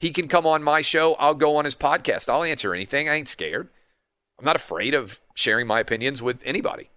He 0.00 0.10
can 0.10 0.28
come 0.28 0.46
on 0.46 0.62
my 0.62 0.82
show. 0.82 1.14
I'll 1.14 1.34
go 1.34 1.56
on 1.56 1.64
his 1.64 1.76
podcast. 1.76 2.28
I'll 2.28 2.42
answer 2.42 2.74
anything. 2.74 3.08
I 3.08 3.14
ain't 3.14 3.28
scared. 3.28 3.68
I'm 4.38 4.44
not 4.44 4.56
afraid 4.56 4.94
of 4.94 5.20
sharing 5.34 5.66
my 5.66 5.80
opinions 5.80 6.22
with 6.22 6.42
anybody. 6.44 6.90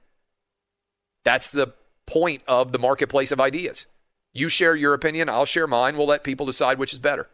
That's 1.24 1.52
the 1.52 1.74
point 2.06 2.42
of 2.48 2.72
the 2.72 2.80
marketplace 2.80 3.32
of 3.32 3.40
ideas. 3.40 3.88
You 4.34 4.50
share 4.50 4.76
your 4.76 4.94
opinion, 4.94 5.30
I'll 5.30 5.46
share 5.46 5.68
mine. 5.68 5.98
We'll 5.98 6.08
let 6.08 6.24
people 6.24 6.46
decide 6.46 6.78
which 6.78 6.94
is 6.94 7.00
better. 7.00 7.30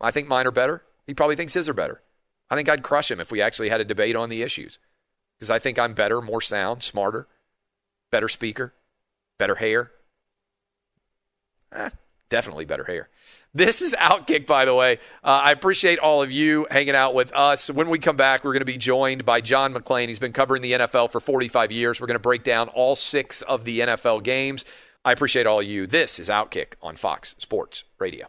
I 0.00 0.10
think 0.10 0.28
mine 0.28 0.46
are 0.46 0.52
better. 0.52 0.84
He 1.06 1.14
probably 1.14 1.36
thinks 1.36 1.54
his 1.54 1.68
are 1.68 1.74
better. 1.74 2.02
I 2.50 2.56
think 2.56 2.68
I'd 2.68 2.82
crush 2.82 3.10
him 3.10 3.20
if 3.20 3.30
we 3.30 3.42
actually 3.42 3.68
had 3.68 3.80
a 3.80 3.84
debate 3.84 4.16
on 4.16 4.28
the 4.28 4.42
issues 4.42 4.78
because 5.38 5.50
I 5.50 5.58
think 5.58 5.78
I'm 5.78 5.94
better, 5.94 6.20
more 6.20 6.40
sound, 6.40 6.82
smarter 6.82 7.28
better 8.10 8.28
speaker, 8.28 8.74
better 9.38 9.56
hair. 9.56 9.90
Eh, 11.72 11.90
definitely 12.28 12.64
better 12.64 12.84
hair. 12.84 13.08
This 13.54 13.80
is 13.82 13.94
Outkick, 13.98 14.46
by 14.46 14.64
the 14.64 14.74
way. 14.74 14.98
Uh, 15.24 15.42
I 15.44 15.52
appreciate 15.52 15.98
all 15.98 16.22
of 16.22 16.30
you 16.30 16.66
hanging 16.70 16.94
out 16.94 17.14
with 17.14 17.32
us. 17.34 17.70
When 17.70 17.88
we 17.88 17.98
come 17.98 18.16
back, 18.16 18.44
we're 18.44 18.52
going 18.52 18.60
to 18.60 18.66
be 18.66 18.76
joined 18.76 19.24
by 19.24 19.40
John 19.40 19.74
McClain. 19.74 20.08
He's 20.08 20.18
been 20.18 20.32
covering 20.32 20.62
the 20.62 20.72
NFL 20.72 21.10
for 21.10 21.20
45 21.20 21.72
years. 21.72 22.00
We're 22.00 22.06
going 22.06 22.14
to 22.16 22.20
break 22.20 22.44
down 22.44 22.68
all 22.68 22.94
six 22.94 23.42
of 23.42 23.64
the 23.64 23.80
NFL 23.80 24.22
games. 24.22 24.64
I 25.04 25.12
appreciate 25.12 25.46
all 25.46 25.60
of 25.60 25.66
you. 25.66 25.86
This 25.86 26.18
is 26.18 26.28
Outkick 26.28 26.74
on 26.82 26.96
Fox 26.96 27.34
Sports 27.38 27.84
Radio. 27.98 28.28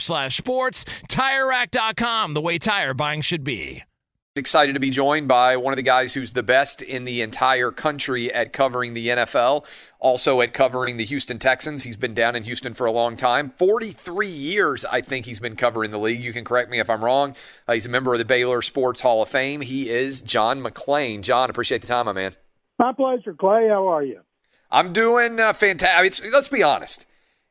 slash 0.00 0.36
sports. 0.36 0.84
TireRack.com, 1.08 2.34
the 2.34 2.40
way 2.40 2.58
tire 2.58 2.94
buying 2.94 3.20
should 3.20 3.44
be. 3.44 3.84
Excited 4.38 4.74
to 4.74 4.80
be 4.80 4.90
joined 4.90 5.28
by 5.28 5.56
one 5.56 5.72
of 5.72 5.78
the 5.78 5.82
guys 5.82 6.12
who's 6.12 6.34
the 6.34 6.42
best 6.42 6.82
in 6.82 7.04
the 7.04 7.22
entire 7.22 7.70
country 7.70 8.30
at 8.30 8.52
covering 8.52 8.92
the 8.92 9.08
NFL, 9.08 9.64
also 9.98 10.42
at 10.42 10.52
covering 10.52 10.98
the 10.98 11.06
Houston 11.06 11.38
Texans. 11.38 11.84
He's 11.84 11.96
been 11.96 12.12
down 12.12 12.36
in 12.36 12.42
Houston 12.42 12.74
for 12.74 12.84
a 12.86 12.92
long 12.92 13.16
time 13.16 13.54
43 13.56 14.26
years, 14.28 14.84
I 14.84 15.00
think 15.00 15.24
he's 15.24 15.40
been 15.40 15.56
covering 15.56 15.90
the 15.90 15.98
league. 15.98 16.22
You 16.22 16.34
can 16.34 16.44
correct 16.44 16.70
me 16.70 16.80
if 16.80 16.90
I'm 16.90 17.02
wrong. 17.02 17.34
Uh, 17.66 17.72
he's 17.72 17.86
a 17.86 17.90
member 17.90 18.12
of 18.12 18.18
the 18.18 18.26
Baylor 18.26 18.60
Sports 18.60 19.00
Hall 19.00 19.22
of 19.22 19.30
Fame. 19.30 19.62
He 19.62 19.88
is 19.88 20.20
John 20.20 20.62
McClain. 20.62 21.22
John, 21.22 21.48
appreciate 21.48 21.80
the 21.80 21.88
time, 21.88 22.04
my 22.04 22.12
man. 22.12 22.36
My 22.78 22.92
pleasure, 22.92 23.32
Clay. 23.32 23.68
How 23.70 23.88
are 23.88 24.04
you? 24.04 24.20
I'm 24.70 24.92
doing 24.92 25.40
uh, 25.40 25.54
fantastic. 25.54 26.30
let's 26.30 26.48
be 26.48 26.62
honest 26.62 27.06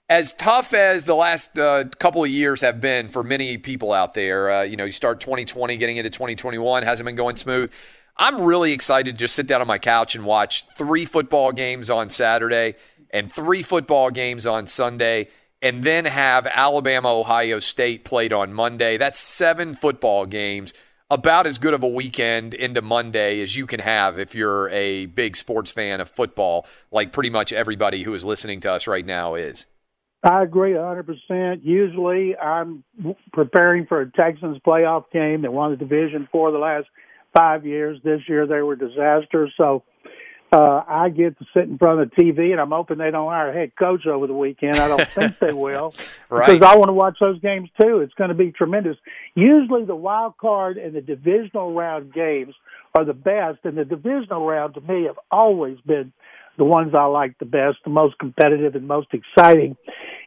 as 0.08 0.34
tough 0.34 0.74
as 0.74 1.06
the 1.06 1.16
last 1.16 1.58
uh, 1.58 1.86
couple 1.98 2.24
of 2.24 2.30
years 2.30 2.62
have 2.62 2.80
been 2.80 3.08
for 3.08 3.24
many 3.24 3.58
people 3.58 3.92
out 3.92 4.14
there, 4.14 4.52
uh, 4.52 4.62
you 4.62 4.78
know, 4.78 4.86
you 4.86 4.92
start 4.92 5.20
2020, 5.20 5.78
getting 5.78 5.98
into 5.98 6.10
2021, 6.10 6.84
hasn't 6.84 7.06
been 7.06 7.16
going 7.16 7.36
smooth. 7.36 7.72
I'm 8.18 8.42
really 8.42 8.72
excited 8.72 9.16
to 9.16 9.18
just 9.18 9.36
sit 9.36 9.48
down 9.48 9.62
on 9.62 9.68
my 9.68 9.80
couch 9.80 10.16
and 10.16 10.24
watch 10.24 10.66
three 10.78 11.06
football 11.06 11.52
games 11.52 11.90
on 11.90 12.10
Saturday 12.10 12.76
and 13.10 13.32
three 13.32 13.62
football 13.62 14.12
games 14.12 14.46
on 14.46 14.68
Sunday, 14.68 15.30
and 15.62 15.84
then 15.84 16.06
have 16.06 16.46
Alabama, 16.48 17.10
Ohio 17.10 17.60
State 17.60 18.06
played 18.06 18.32
on 18.32 18.54
Monday. 18.54 18.98
That's 18.98 19.20
seven 19.20 19.74
football 19.74 20.26
games. 20.26 20.74
About 21.10 21.46
as 21.46 21.58
good 21.58 21.74
of 21.74 21.84
a 21.84 21.88
weekend 21.88 22.54
into 22.54 22.82
Monday 22.82 23.42
as 23.42 23.56
you 23.56 23.68
can 23.68 23.80
have 23.80 24.20
if 24.20 24.36
you're 24.36 24.70
a 24.70 25.06
big 25.08 25.36
sports 25.36 25.72
fan 25.72 26.02
of 26.02 26.10
football, 26.10 26.66
like 26.92 27.12
pretty 27.12 27.30
much 27.30 27.54
everybody 27.54 28.04
who 28.04 28.14
is 28.14 28.26
listening 28.26 28.60
to 28.62 28.72
us 28.72 28.88
right 28.88 29.06
now 29.06 29.36
is. 29.36 29.66
I 30.26 30.42
agree 30.42 30.72
100%. 30.72 31.60
Usually 31.64 32.36
I'm 32.36 32.84
preparing 33.32 33.86
for 33.86 34.02
a 34.02 34.12
Texans 34.12 34.58
playoff 34.66 35.12
game. 35.12 35.44
They 35.44 35.50
won 35.50 35.72
the 35.72 35.78
division 35.78 36.28
for 36.32 36.52
the 36.52 36.58
last 36.58 36.88
five 37.38 37.66
years. 37.66 38.00
This 38.04 38.22
year 38.28 38.48
they 38.48 38.62
were 38.62 38.76
disasters. 38.76 39.54
So 39.56 39.84
uh, 40.52 40.84
I 40.88 41.10
get 41.10 41.38
to 41.38 41.46
sit 41.54 41.64
in 41.64 41.78
front 41.78 42.02
of 42.02 42.10
the 42.10 42.16
TV, 42.16 42.52
and 42.52 42.60
I'm 42.60 42.72
hoping 42.72 42.98
they 42.98 43.12
don't 43.12 43.30
hire 43.30 43.52
a 43.52 43.54
head 43.54 43.76
coach 43.76 44.08
over 44.08 44.26
the 44.26 44.34
weekend. 44.34 44.78
I 44.78 44.88
don't 44.88 45.08
think 45.10 45.38
they 45.38 45.54
will, 45.54 45.94
right. 46.30 46.48
because 46.48 46.68
I 46.68 46.76
want 46.78 46.90
to 46.90 46.94
watch 46.94 47.18
those 47.20 47.40
games 47.42 47.70
too. 47.80 48.00
It's 48.00 48.14
going 48.14 48.30
to 48.30 48.36
be 48.36 48.52
tremendous. 48.52 48.98
Usually, 49.36 49.86
the 49.86 49.96
wild 49.96 50.38
card 50.38 50.78
and 50.78 50.96
the 50.96 51.02
divisional 51.02 51.74
round 51.74 52.14
games 52.14 52.56
are 52.98 53.06
the 53.06 53.14
best, 53.14 53.60
and 53.64 53.78
the 53.78 53.86
divisional 53.86 54.46
round 54.46 54.76
to 54.76 54.82
me 54.82 55.06
have 55.06 55.20
always 55.30 55.78
been 55.86 56.14
the 56.58 56.64
ones 56.64 56.94
I 56.96 57.06
like 57.06 57.38
the 57.40 57.46
best, 57.46 57.78
the 57.84 57.90
most 57.90 58.18
competitive 58.18 58.76
and 58.76 58.88
most 58.88 59.08
exciting. 59.14 59.76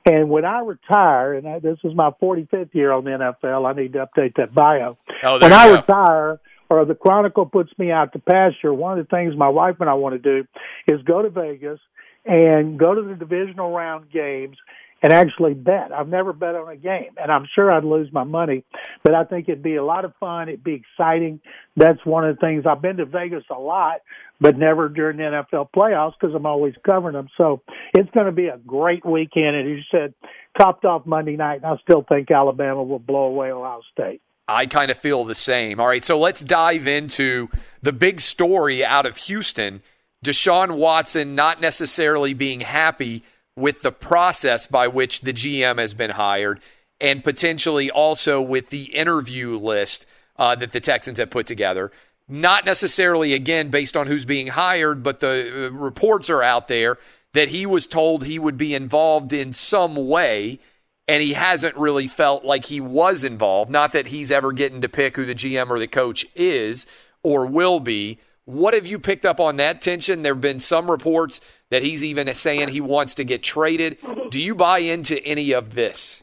And 0.09 0.31
when 0.31 0.47
I 0.47 0.61
retire, 0.61 1.35
and 1.35 1.47
I, 1.47 1.59
this 1.59 1.77
is 1.85 1.95
my 1.95 2.11
45th 2.23 2.75
year 2.75 2.93
on 2.93 3.05
the 3.05 3.11
NFL, 3.11 3.69
I 3.69 3.79
need 3.79 3.93
to 3.93 4.07
update 4.07 4.37
that 4.37 4.55
bio. 4.55 4.97
Oh, 5.23 5.39
when 5.39 5.53
I 5.53 5.69
go. 5.69 5.75
retire, 5.75 6.41
or 6.71 6.85
the 6.87 6.95
Chronicle 6.95 7.45
puts 7.45 7.71
me 7.79 7.91
out 7.91 8.15
to 8.15 8.19
pasture, 8.19 8.73
one 8.73 8.99
of 8.99 9.07
the 9.07 9.15
things 9.15 9.37
my 9.37 9.49
wife 9.49 9.77
and 9.81 9.91
I 9.91 9.95
want 9.95 10.15
to 10.15 10.19
do 10.19 10.49
is 10.87 11.03
go 11.03 11.21
to 11.21 11.29
Vegas 11.29 11.79
and 12.25 12.79
go 12.79 12.95
to 12.95 13.03
the 13.03 13.17
divisional 13.17 13.71
round 13.71 14.11
games 14.11 14.57
and 15.03 15.13
actually 15.13 15.55
bet. 15.55 15.93
I've 15.93 16.09
never 16.09 16.33
bet 16.33 16.55
on 16.55 16.69
a 16.69 16.77
game, 16.77 17.11
and 17.21 17.31
I'm 17.31 17.47
sure 17.55 17.71
I'd 17.71 17.85
lose 17.85 18.13
my 18.13 18.25
money, 18.25 18.65
but 19.05 19.15
I 19.15 19.25
think 19.25 19.49
it'd 19.49 19.63
be 19.63 19.77
a 19.77 19.85
lot 19.85 20.05
of 20.05 20.13
fun. 20.19 20.49
It'd 20.49 20.65
be 20.65 20.75
exciting. 20.75 21.41
That's 21.77 22.05
one 22.05 22.29
of 22.29 22.37
the 22.37 22.41
things. 22.41 22.65
I've 22.67 22.83
been 22.83 22.97
to 22.97 23.07
Vegas 23.07 23.45
a 23.51 23.59
lot, 23.59 24.01
but 24.41 24.57
never 24.57 24.89
during 24.89 25.19
the 25.19 25.23
NFL 25.23 25.69
playoffs 25.75 26.15
because 26.21 26.35
I'm 26.35 26.47
always 26.47 26.75
covering 26.85 27.15
them. 27.15 27.29
So 27.37 27.63
it's 27.95 28.11
going 28.11 28.27
to 28.27 28.33
be 28.33 28.49
a 28.49 28.59
great 28.59 29.05
weekend. 29.05 29.57
And 29.57 29.69
you 29.69 29.81
said, 29.91 30.15
topped 30.59 30.85
off 30.85 31.07
Monday 31.07 31.37
night, 31.37 31.63
and 31.63 31.67
I 31.67 31.77
still 31.83 32.05
think 32.09 32.31
Alabama 32.31 32.83
will 32.83 32.99
blow 32.99 33.25
away 33.25 33.53
Ohio 33.53 33.83
State. 33.93 34.21
I 34.49 34.67
kind 34.67 34.91
of 34.91 34.99
feel 34.99 35.25
the 35.25 35.35
same. 35.35 35.79
All 35.79 35.87
right, 35.87 36.05
so 36.05 36.19
let's 36.19 36.43
dive 36.43 36.87
into 36.87 37.51
the 37.83 37.93
big 37.93 38.21
story 38.21 38.85
out 38.85 39.07
of 39.07 39.17
Houston. 39.19 39.83
Deshaun 40.25 40.77
Watson 40.77 41.35
not 41.35 41.61
necessarily 41.61 42.35
being 42.35 42.61
happy 42.61 43.23
with 43.59 43.83
the 43.83 43.93
process 43.93 44.67
by 44.67 44.89
which 44.89 45.21
the 45.23 45.33
GM 45.33 45.79
has 45.79 45.95
been 45.95 46.11
hired, 46.11 46.61
and 47.01 47.23
potentially 47.23 47.91
also 47.91 48.41
with 48.41 48.71
the 48.71 48.85
interview 48.95 49.57
list 49.57 50.07
uh, 50.37 50.55
that 50.55 50.73
the 50.73 50.81
Texans 50.81 51.19
have 51.19 51.31
put 51.31 51.47
together. 51.47 51.91
Not 52.29 52.65
necessarily, 52.65 53.33
again, 53.33 53.71
based 53.71 53.97
on 53.97 54.07
who's 54.07 54.25
being 54.25 54.49
hired, 54.49 55.03
but 55.03 55.21
the 55.21 55.67
uh, 55.67 55.71
reports 55.71 56.29
are 56.29 56.43
out 56.43 56.69
there 56.69 56.99
that 57.33 57.49
he 57.49 57.67
was 57.67 57.87
told 57.87 58.25
he 58.25 58.39
would 58.39 58.57
be 58.57 58.75
involved 58.75 59.33
in 59.33 59.53
some 59.53 59.95
way 59.95 60.59
and 61.07 61.23
he 61.23 61.33
hasn't 61.33 61.77
really 61.77 62.07
felt 62.07 62.45
like 62.45 62.67
he 62.67 62.81
was 62.81 63.25
involved. 63.25 63.71
Not 63.71 63.93
that 63.93 64.09
he's 64.09 64.31
ever 64.31 64.53
getting 64.53 64.83
to 64.83 64.89
pick 64.89 65.17
who 65.17 65.25
the 65.25 65.35
GM 65.35 65.71
or 65.71 65.79
the 65.79 65.89
coach 65.89 66.27
is 66.35 66.87
or 67.23 67.47
will 67.47 67.81
be. 67.81 68.19
What 68.45 68.75
have 68.75 68.87
you 68.87 68.99
picked 68.99 69.25
up 69.25 69.41
on 69.41 69.57
that 69.57 69.81
tension? 69.81 70.23
There 70.23 70.35
have 70.35 70.43
been 70.43 70.61
some 70.61 70.91
reports 70.91 71.41
that 71.71 71.83
he's 71.83 72.03
even 72.05 72.33
saying 72.35 72.69
he 72.69 72.81
wants 72.81 73.15
to 73.15 73.25
get 73.25 73.43
traded. 73.43 73.99
Do 74.31 74.41
you 74.41 74.55
buy 74.55 74.79
into 74.79 75.23
any 75.25 75.53
of 75.53 75.75
this? 75.75 76.23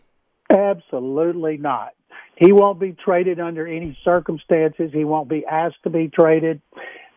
Absolutely 0.50 1.58
not. 1.58 1.90
He 2.36 2.52
won't 2.52 2.80
be 2.80 2.92
traded 2.94 3.40
under 3.40 3.66
any 3.66 3.98
circumstances. 4.04 4.92
He 4.94 5.06
won't 5.06 5.30
be 5.30 5.46
asked 5.46 5.84
to 5.84 5.90
be 5.90 6.10
traded. 6.10 6.62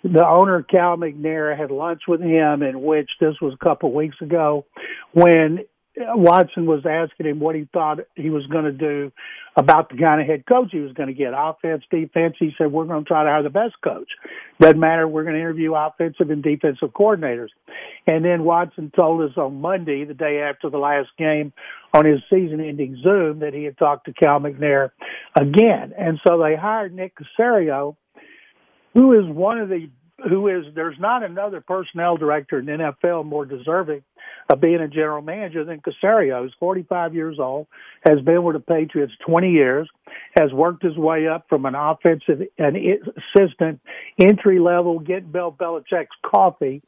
The 0.04 0.24
owner, 0.24 0.62
Cal 0.62 0.96
McNair, 0.96 1.58
had 1.58 1.70
lunch 1.70 2.02
with 2.06 2.20
him, 2.20 2.62
in 2.62 2.82
which 2.82 3.10
this 3.20 3.34
was 3.40 3.52
a 3.52 3.64
couple 3.64 3.88
of 3.88 3.94
weeks 3.94 4.16
ago, 4.20 4.64
when 5.12 5.64
Watson 5.98 6.66
was 6.66 6.84
asking 6.87 7.26
him 7.26 7.40
what 7.40 7.54
he 7.54 7.68
thought 7.72 7.98
he 8.14 8.30
was 8.30 8.46
going 8.46 8.64
to 8.64 8.72
do 8.72 9.11
about 9.56 9.88
the 9.90 9.96
kind 9.96 10.20
of 10.20 10.26
head 10.26 10.46
coach 10.46 10.68
he 10.70 10.78
was 10.78 10.92
going 10.92 11.08
to 11.08 11.14
get, 11.14 11.32
offense, 11.37 11.82
defense. 11.90 12.37
He 12.38 12.52
said, 12.56 12.70
"We're 12.70 12.84
going 12.84 13.04
to 13.04 13.08
try 13.08 13.24
to 13.24 13.30
hire 13.30 13.42
the 13.42 13.50
best 13.50 13.74
coach. 13.82 14.08
Doesn't 14.61 14.78
matter. 14.78 15.08
We're 15.08 15.24
going 15.24 15.34
to 15.34 15.40
interview 15.40 15.74
offensive 15.74 16.30
and 16.30 16.42
defensive 16.42 16.90
coordinators." 16.90 17.48
And 18.06 18.24
then 18.24 18.44
Watson 18.44 18.92
told 18.94 19.28
us 19.28 19.37
on 19.37 19.61
Monday, 19.61 20.04
the 20.04 20.14
day 20.14 20.40
after 20.40 20.70
the 20.70 20.78
last 20.78 21.08
game, 21.18 21.52
on 21.92 22.04
his 22.04 22.20
season-ending 22.30 23.00
Zoom, 23.02 23.40
that 23.40 23.54
he 23.54 23.64
had 23.64 23.76
talked 23.78 24.06
to 24.06 24.12
Cal 24.12 24.40
McNair 24.40 24.90
again. 25.37 25.92
And 25.98 26.20
so 26.26 26.38
they 26.38 26.54
hired 26.54 26.94
Nick 26.94 27.14
Caserio, 27.16 27.96
who 28.94 29.12
is 29.18 29.26
one 29.26 29.58
of 29.58 29.68
the 29.68 29.90
who 30.26 30.48
is 30.48 30.64
there's 30.74 30.98
not 30.98 31.22
another 31.22 31.61
personnel 31.61 32.16
director 32.16 32.59
in 32.59 32.66
the 32.66 32.72
NFL 32.72 33.24
more 33.24 33.46
deserving 33.46 34.02
of 34.50 34.61
being 34.61 34.81
a 34.81 34.88
general 34.88 35.22
manager 35.22 35.64
than 35.64 35.81
Caserio. 35.81 36.42
He's 36.44 36.52
45 36.59 37.14
years 37.14 37.38
old, 37.38 37.66
has 38.07 38.20
been 38.20 38.42
with 38.42 38.57
the 38.57 38.61
Patriots 38.61 39.12
20 39.26 39.50
years, 39.50 39.88
has 40.38 40.52
worked 40.52 40.83
his 40.83 40.96
way 40.96 41.28
up 41.28 41.46
from 41.48 41.66
an 41.66 41.74
offensive 41.74 42.42
an 42.59 42.76
assistant 43.37 43.81
entry 44.18 44.59
level, 44.59 44.98
getting 44.98 45.31
Bill 45.31 45.52
Belichick's 45.52 46.16
coffee, 46.24 46.83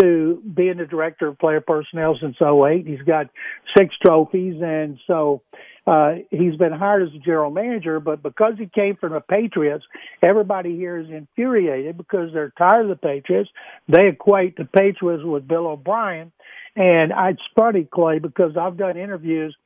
to 0.00 0.42
being 0.54 0.76
the 0.76 0.86
director 0.86 1.28
of 1.28 1.38
player 1.38 1.60
personnel 1.60 2.16
since 2.20 2.36
08. 2.40 2.86
He's 2.86 3.02
got 3.02 3.28
six 3.76 3.94
trophies, 4.04 4.60
and 4.62 4.98
so 5.06 5.42
uh, 5.88 6.16
he's 6.30 6.56
been 6.56 6.72
hired 6.72 7.08
as 7.08 7.14
a 7.14 7.18
general 7.18 7.50
manager, 7.50 7.98
but 7.98 8.22
because 8.22 8.54
he 8.58 8.66
came 8.66 8.96
from 8.96 9.12
the 9.12 9.20
Patriots, 9.20 9.84
everybody 10.22 10.76
here 10.76 10.98
is 10.98 11.08
infuriated 11.08 11.96
because 11.96 12.30
they're 12.34 12.52
tired 12.58 12.82
of 12.82 12.88
the 12.90 12.96
Patriots. 12.96 13.48
They 13.88 14.08
equate 14.08 14.56
the 14.56 14.66
Patriots 14.66 15.24
with 15.24 15.48
Bill 15.48 15.66
O'Brien. 15.66 16.30
And 16.76 17.10
it's 17.16 17.40
funny, 17.56 17.88
Clay, 17.90 18.18
because 18.18 18.54
I've 18.60 18.76
done 18.76 18.98
interviews 18.98 19.56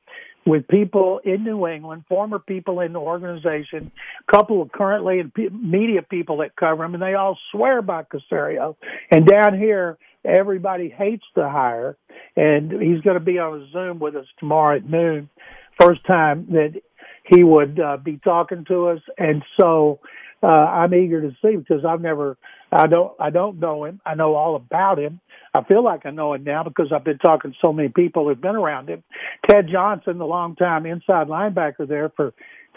with 0.47 0.69
people 0.69 1.21
in 1.25 1.43
New 1.43 1.67
England, 1.67 2.05
former 2.09 2.39
people 2.39 2.81
in 2.81 2.93
the 2.93 3.01
organization, 3.01 3.91
a 4.29 4.33
couple 4.33 4.63
of 4.63 4.71
currently 4.71 5.19
in 5.19 5.33
media 5.53 6.03
people 6.03 6.39
that 6.39 6.55
cover 6.55 6.85
him, 6.85 6.95
and 6.95 7.03
they 7.03 7.15
all 7.15 7.37
swear 7.51 7.83
by 7.83 8.05
Caserio. 8.05 8.77
And 9.11 9.27
down 9.27 9.59
here, 9.59 9.99
everybody 10.25 10.89
hates 10.89 11.25
the 11.35 11.49
hire, 11.49 11.97
and 12.37 12.71
he's 12.71 13.01
going 13.01 13.19
to 13.19 13.25
be 13.25 13.39
on 13.39 13.61
a 13.61 13.71
Zoom 13.73 13.99
with 13.99 14.15
us 14.15 14.27
tomorrow 14.39 14.77
at 14.77 14.89
noon 14.89 15.29
first 15.81 16.05
time 16.07 16.47
that 16.51 16.81
he 17.25 17.45
would 17.45 17.79
uh, 17.79 17.97
be 17.97 18.19
talking 18.19 18.65
to 18.69 18.89
us, 18.89 19.01
and 19.19 19.43
so 19.61 20.01
uh, 20.43 20.47
I'm 20.47 20.95
eager 20.95 21.21
to 21.23 21.37
see 21.43 21.57
because 21.57 21.85
I've 21.85 22.01
never, 22.01 22.37
I 22.73 22.87
don't, 22.89 23.13
I 23.21 23.31
don't 23.31 23.61
know 23.61 23.85
him. 23.85 24.01
I 24.05 24.15
know 24.15 24.35
all 24.35 24.57
about 24.57 24.99
him. 24.99 25.21
I 25.55 25.63
feel 25.65 25.85
like 25.85 26.05
I 26.07 26.11
know 26.11 26.35
him 26.35 26.45
now 26.45 26.65
because 26.65 26.93
I've 26.93 27.05
been 27.05 27.19
talking 27.19 27.53
to 27.53 27.57
so 27.61 27.73
many 27.73 27.91
people 27.91 28.27
who've 28.27 28.41
been 28.41 28.57
around 28.57 28.89
him. 28.89 29.05
Ted 29.49 29.69
Johnson, 29.71 30.19
the 30.19 30.25
longtime 30.25 30.87
inside 30.87 31.29
linebacker 31.29 31.87
there 31.87 32.11
for 32.17 32.33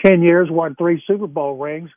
10 0.05 0.21
years, 0.21 0.49
won 0.51 0.75
three 0.75 1.01
Super 1.07 1.27
Bowl 1.27 1.57
rings. 1.57 1.89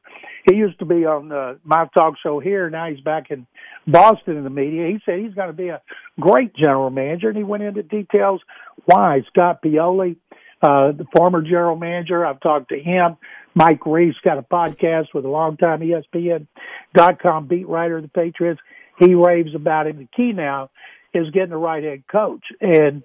He 0.49 0.57
used 0.57 0.79
to 0.79 0.85
be 0.85 1.05
on 1.05 1.33
uh, 1.33 1.55
my 1.65 1.87
talk 1.97 2.15
show 2.23 2.39
here. 2.39 2.71
Now 2.71 2.89
he's 2.89 3.01
back 3.01 3.31
in 3.31 3.47
Boston 3.87 4.37
in 4.37 4.45
the 4.45 4.51
media. 4.51 4.87
He 4.87 5.01
said 5.05 5.19
he's 5.19 5.35
going 5.35 5.49
to 5.49 5.53
be 5.53 5.69
a 5.69 5.83
great 6.21 6.55
general 6.55 6.91
manager, 6.91 7.29
and 7.29 7.37
he 7.37 7.45
went 7.45 7.65
into 7.65 7.83
details 7.83 8.41
why. 8.85 9.23
Scott 9.29 9.63
Pioli, 9.63 10.17
uh, 10.63 10.93
the 10.93 11.07
former 11.17 11.43
general 11.43 11.77
manager. 11.77 12.25
I've 12.27 12.41
talked 12.41 12.71
to 12.71 12.79
him. 12.79 13.17
Mike 13.55 13.87
Reiss 13.87 14.17
got 14.23 14.39
a 14.39 14.43
podcast 14.43 15.07
with 15.15 15.25
a 15.25 15.29
longtime 15.29 15.81
ESPN.com 15.81 17.47
beat 17.47 17.69
writer 17.69 17.97
of 17.97 18.03
the 18.03 18.09
Patriots. 18.09 18.61
He 18.99 19.15
raves 19.15 19.55
about 19.55 19.87
him. 19.87 19.99
The 19.99 20.09
key 20.17 20.33
now 20.33 20.71
is 21.15 21.31
getting 21.31 21.51
the 21.51 21.57
right 21.57 21.83
head 21.83 22.05
coach, 22.11 22.45
and 22.61 23.03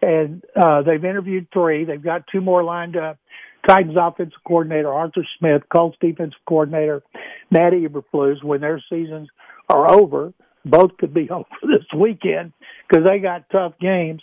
and 0.00 0.42
uh, 0.56 0.82
they've 0.82 1.04
interviewed 1.04 1.48
three. 1.52 1.84
They've 1.84 2.02
got 2.02 2.24
two 2.30 2.40
more 2.40 2.64
lined 2.64 2.96
up. 2.96 3.18
Titans 3.66 3.96
offensive 3.98 4.38
coordinator 4.46 4.92
Arthur 4.92 5.24
Smith, 5.38 5.62
Colts 5.72 5.96
defensive 6.00 6.40
coordinator 6.48 7.02
Matt 7.50 7.72
Eberflus. 7.72 8.42
When 8.42 8.60
their 8.60 8.82
seasons 8.90 9.28
are 9.68 9.92
over, 9.92 10.32
both 10.64 10.96
could 10.98 11.14
be 11.14 11.30
over 11.30 11.46
this 11.62 11.86
weekend 11.96 12.52
because 12.88 13.04
they 13.04 13.18
got 13.18 13.50
tough 13.50 13.74
games. 13.80 14.22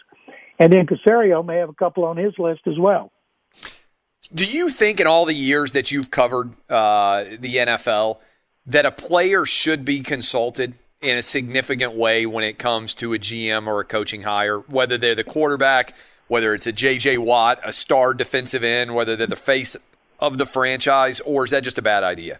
And 0.59 0.73
then 0.73 0.85
Caserio 0.85 1.45
may 1.45 1.57
have 1.57 1.69
a 1.69 1.73
couple 1.73 2.03
on 2.03 2.17
his 2.17 2.33
list 2.37 2.61
as 2.67 2.77
well. 2.77 3.11
Do 4.33 4.45
you 4.45 4.69
think 4.69 4.99
in 4.99 5.07
all 5.07 5.25
the 5.25 5.33
years 5.33 5.71
that 5.71 5.91
you've 5.91 6.11
covered 6.11 6.51
uh, 6.69 7.23
the 7.39 7.55
NFL 7.55 8.19
that 8.65 8.85
a 8.85 8.91
player 8.91 9.45
should 9.45 9.85
be 9.85 10.01
consulted 10.01 10.75
in 11.01 11.17
a 11.17 11.21
significant 11.21 11.93
way 11.93 12.25
when 12.25 12.43
it 12.43 12.59
comes 12.59 12.93
to 12.95 13.13
a 13.13 13.17
GM 13.17 13.67
or 13.67 13.79
a 13.79 13.85
coaching 13.85 14.23
hire, 14.23 14.59
whether 14.59 14.97
they're 14.97 15.15
the 15.15 15.23
quarterback, 15.23 15.95
whether 16.27 16.53
it's 16.53 16.67
a 16.67 16.73
JJ 16.73 17.19
Watt, 17.19 17.59
a 17.63 17.71
star 17.71 18.13
defensive 18.13 18.63
end, 18.63 18.93
whether 18.93 19.15
they're 19.15 19.25
the 19.25 19.35
face 19.35 19.77
of 20.19 20.37
the 20.37 20.45
franchise, 20.45 21.21
or 21.21 21.45
is 21.45 21.51
that 21.51 21.63
just 21.63 21.77
a 21.77 21.81
bad 21.81 22.03
idea? 22.03 22.39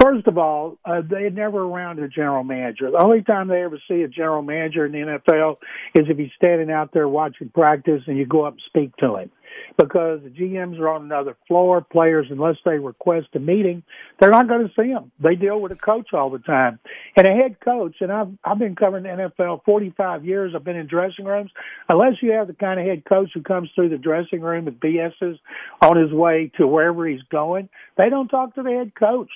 First 0.00 0.26
of 0.26 0.38
all, 0.38 0.78
uh, 0.84 1.02
they 1.08 1.28
never 1.28 1.62
around 1.62 1.98
a 1.98 2.08
general 2.08 2.42
manager. 2.42 2.90
The 2.90 3.02
only 3.02 3.22
time 3.22 3.48
they 3.48 3.62
ever 3.62 3.78
see 3.86 4.02
a 4.02 4.08
general 4.08 4.42
manager 4.42 4.86
in 4.86 4.92
the 4.92 4.98
NFL 4.98 5.56
is 5.94 6.06
if 6.08 6.16
he's 6.16 6.30
standing 6.36 6.70
out 6.70 6.92
there 6.92 7.06
watching 7.06 7.50
practice 7.50 8.02
and 8.06 8.16
you 8.16 8.24
go 8.24 8.44
up 8.44 8.54
and 8.54 8.62
speak 8.66 8.96
to 8.96 9.16
him 9.16 9.30
because 9.78 10.20
the 10.22 10.30
GMs 10.30 10.78
are 10.78 10.88
on 10.88 11.02
another 11.04 11.36
floor. 11.46 11.80
Players, 11.80 12.26
unless 12.30 12.56
they 12.64 12.78
request 12.78 13.28
a 13.34 13.38
meeting, 13.38 13.82
they're 14.18 14.30
not 14.30 14.48
going 14.48 14.66
to 14.66 14.72
see 14.80 14.92
them. 14.92 15.10
They 15.22 15.34
deal 15.34 15.60
with 15.60 15.72
a 15.72 15.76
coach 15.76 16.08
all 16.12 16.30
the 16.30 16.38
time, 16.38 16.78
and 17.16 17.26
a 17.26 17.30
head 17.30 17.60
coach. 17.60 17.96
And 18.00 18.12
I've 18.12 18.32
I've 18.44 18.58
been 18.58 18.76
covering 18.76 19.04
the 19.04 19.30
NFL 19.38 19.64
45 19.64 20.24
years. 20.24 20.52
I've 20.54 20.64
been 20.64 20.76
in 20.76 20.86
dressing 20.86 21.24
rooms. 21.24 21.50
Unless 21.88 22.22
you 22.22 22.32
have 22.32 22.46
the 22.46 22.54
kind 22.54 22.80
of 22.80 22.86
head 22.86 23.04
coach 23.04 23.30
who 23.34 23.42
comes 23.42 23.70
through 23.74 23.90
the 23.90 23.98
dressing 23.98 24.40
room 24.40 24.68
and 24.68 24.80
BS's 24.80 25.38
on 25.82 25.96
his 25.96 26.12
way 26.12 26.50
to 26.56 26.66
wherever 26.66 27.06
he's 27.06 27.22
going, 27.30 27.68
they 27.96 28.08
don't 28.08 28.28
talk 28.28 28.54
to 28.54 28.62
the 28.62 28.70
head 28.70 28.92
coach 28.94 29.30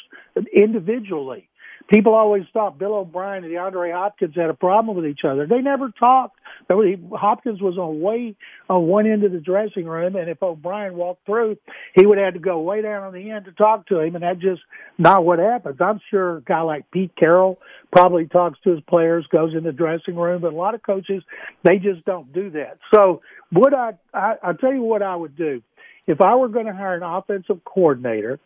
individually. 0.54 1.48
People 1.88 2.14
always 2.14 2.44
thought 2.52 2.78
Bill 2.78 2.94
O'Brien 2.94 3.44
and 3.44 3.52
DeAndre 3.52 3.92
Hopkins 3.92 4.34
had 4.34 4.48
a 4.48 4.54
problem 4.54 4.96
with 4.96 5.06
each 5.06 5.20
other. 5.28 5.46
They 5.46 5.60
never 5.60 5.90
talked. 5.90 6.38
Hopkins 6.68 7.60
was 7.60 7.76
on 7.76 8.00
way 8.00 8.36
on 8.70 8.86
one 8.86 9.06
end 9.06 9.22
of 9.22 9.32
the 9.32 9.38
dressing 9.38 9.84
room, 9.84 10.16
and 10.16 10.30
if 10.30 10.42
O'Brien 10.42 10.96
walked 10.96 11.26
through, 11.26 11.58
he 11.94 12.06
would 12.06 12.16
have 12.16 12.34
to 12.34 12.40
go 12.40 12.60
way 12.60 12.80
down 12.80 13.02
on 13.02 13.12
the 13.12 13.30
end 13.30 13.44
to 13.44 13.52
talk 13.52 13.86
to 13.88 14.00
him, 14.00 14.14
and 14.14 14.24
that's 14.24 14.40
just 14.40 14.62
not 14.96 15.26
what 15.26 15.38
happens. 15.38 15.76
I'm 15.78 16.00
sure 16.10 16.38
a 16.38 16.42
guy 16.42 16.62
like 16.62 16.90
Pete 16.90 17.12
Carroll 17.16 17.58
probably 17.92 18.26
talks 18.28 18.58
to 18.64 18.70
his 18.70 18.80
players, 18.88 19.26
goes 19.30 19.54
in 19.54 19.62
the 19.62 19.72
dressing 19.72 20.16
room, 20.16 20.40
but 20.40 20.54
a 20.54 20.56
lot 20.56 20.74
of 20.74 20.82
coaches 20.82 21.22
they 21.64 21.76
just 21.76 22.04
don't 22.06 22.32
do 22.32 22.50
that. 22.50 22.78
So, 22.94 23.20
would 23.52 23.74
I? 23.74 23.92
I 24.14 24.34
I'll 24.42 24.54
tell 24.54 24.72
you 24.72 24.82
what 24.82 25.02
I 25.02 25.14
would 25.14 25.36
do 25.36 25.62
if 26.06 26.20
I 26.20 26.36
were 26.36 26.48
going 26.48 26.66
to 26.66 26.74
hire 26.74 26.96
an 26.96 27.02
offensive 27.02 27.64
coordinator 27.64 28.38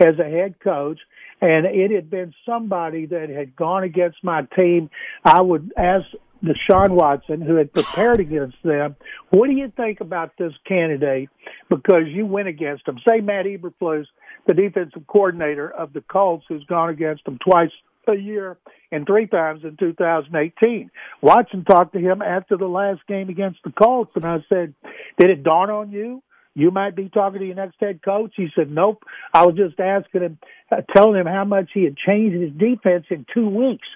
as 0.00 0.18
a 0.18 0.24
head 0.24 0.56
coach 0.60 0.98
and 1.40 1.66
it 1.66 1.90
had 1.90 2.10
been 2.10 2.34
somebody 2.46 3.06
that 3.06 3.28
had 3.28 3.54
gone 3.56 3.84
against 3.84 4.22
my 4.22 4.42
team, 4.56 4.90
I 5.24 5.40
would 5.40 5.72
ask 5.76 6.06
Deshaun 6.44 6.90
Watson, 6.90 7.40
who 7.40 7.56
had 7.56 7.72
prepared 7.72 8.20
against 8.20 8.56
them, 8.62 8.96
what 9.30 9.46
do 9.46 9.54
you 9.54 9.72
think 9.76 10.00
about 10.00 10.32
this 10.38 10.52
candidate? 10.66 11.30
Because 11.70 12.06
you 12.08 12.26
went 12.26 12.48
against 12.48 12.86
him. 12.86 12.98
Say 13.08 13.20
Matt 13.20 13.46
Eberflus, 13.46 14.06
the 14.46 14.54
defensive 14.54 15.06
coordinator 15.06 15.70
of 15.70 15.92
the 15.92 16.02
Colts, 16.02 16.44
who's 16.48 16.64
gone 16.64 16.90
against 16.90 17.24
them 17.24 17.38
twice 17.38 17.70
a 18.06 18.14
year 18.14 18.58
and 18.92 19.06
three 19.06 19.26
times 19.26 19.64
in 19.64 19.76
2018. 19.78 20.90
Watson 21.22 21.64
talked 21.64 21.94
to 21.94 21.98
him 21.98 22.20
after 22.20 22.56
the 22.58 22.66
last 22.66 23.00
game 23.08 23.30
against 23.30 23.60
the 23.64 23.72
Colts, 23.72 24.12
and 24.14 24.26
I 24.26 24.44
said, 24.48 24.74
"Did 25.18 25.30
it 25.30 25.42
dawn 25.42 25.70
on 25.70 25.90
you 25.90 26.22
you 26.54 26.70
might 26.70 26.94
be 26.94 27.08
talking 27.08 27.40
to 27.40 27.46
your 27.46 27.56
next 27.56 27.76
head 27.80 28.00
coach. 28.02 28.32
He 28.36 28.48
said, 28.54 28.70
Nope. 28.70 29.02
I 29.32 29.44
was 29.44 29.56
just 29.56 29.78
asking 29.80 30.22
him, 30.22 30.38
uh, 30.70 30.82
telling 30.94 31.20
him 31.20 31.26
how 31.26 31.44
much 31.44 31.70
he 31.74 31.82
had 31.84 31.96
changed 31.96 32.40
his 32.40 32.52
defense 32.52 33.06
in 33.10 33.26
two 33.34 33.48
weeks. 33.48 33.86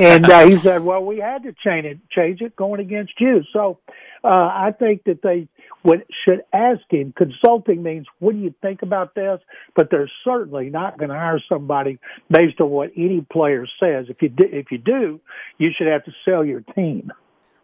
And 0.00 0.28
uh, 0.30 0.46
he 0.46 0.56
said, 0.56 0.82
Well, 0.82 1.04
we 1.04 1.18
had 1.18 1.42
to 1.42 1.52
change 1.52 1.84
it, 1.84 1.98
change 2.10 2.40
it 2.40 2.56
going 2.56 2.80
against 2.80 3.12
you. 3.20 3.42
So 3.52 3.78
uh, 4.24 4.28
I 4.28 4.72
think 4.78 5.04
that 5.04 5.20
they 5.22 5.48
would, 5.84 6.06
should 6.26 6.42
ask 6.52 6.80
him. 6.88 7.12
Consulting 7.14 7.82
means, 7.82 8.06
What 8.18 8.32
do 8.32 8.38
you 8.38 8.54
think 8.62 8.80
about 8.80 9.14
this? 9.14 9.40
But 9.74 9.90
they're 9.90 10.10
certainly 10.24 10.70
not 10.70 10.98
going 10.98 11.10
to 11.10 11.16
hire 11.16 11.40
somebody 11.50 11.98
based 12.30 12.60
on 12.62 12.70
what 12.70 12.92
any 12.96 13.20
player 13.30 13.66
says. 13.78 14.06
If 14.08 14.22
you, 14.22 14.30
do, 14.30 14.44
if 14.50 14.70
you 14.70 14.78
do, 14.78 15.20
you 15.58 15.70
should 15.76 15.86
have 15.88 16.04
to 16.06 16.12
sell 16.24 16.44
your 16.44 16.62
team. 16.74 17.12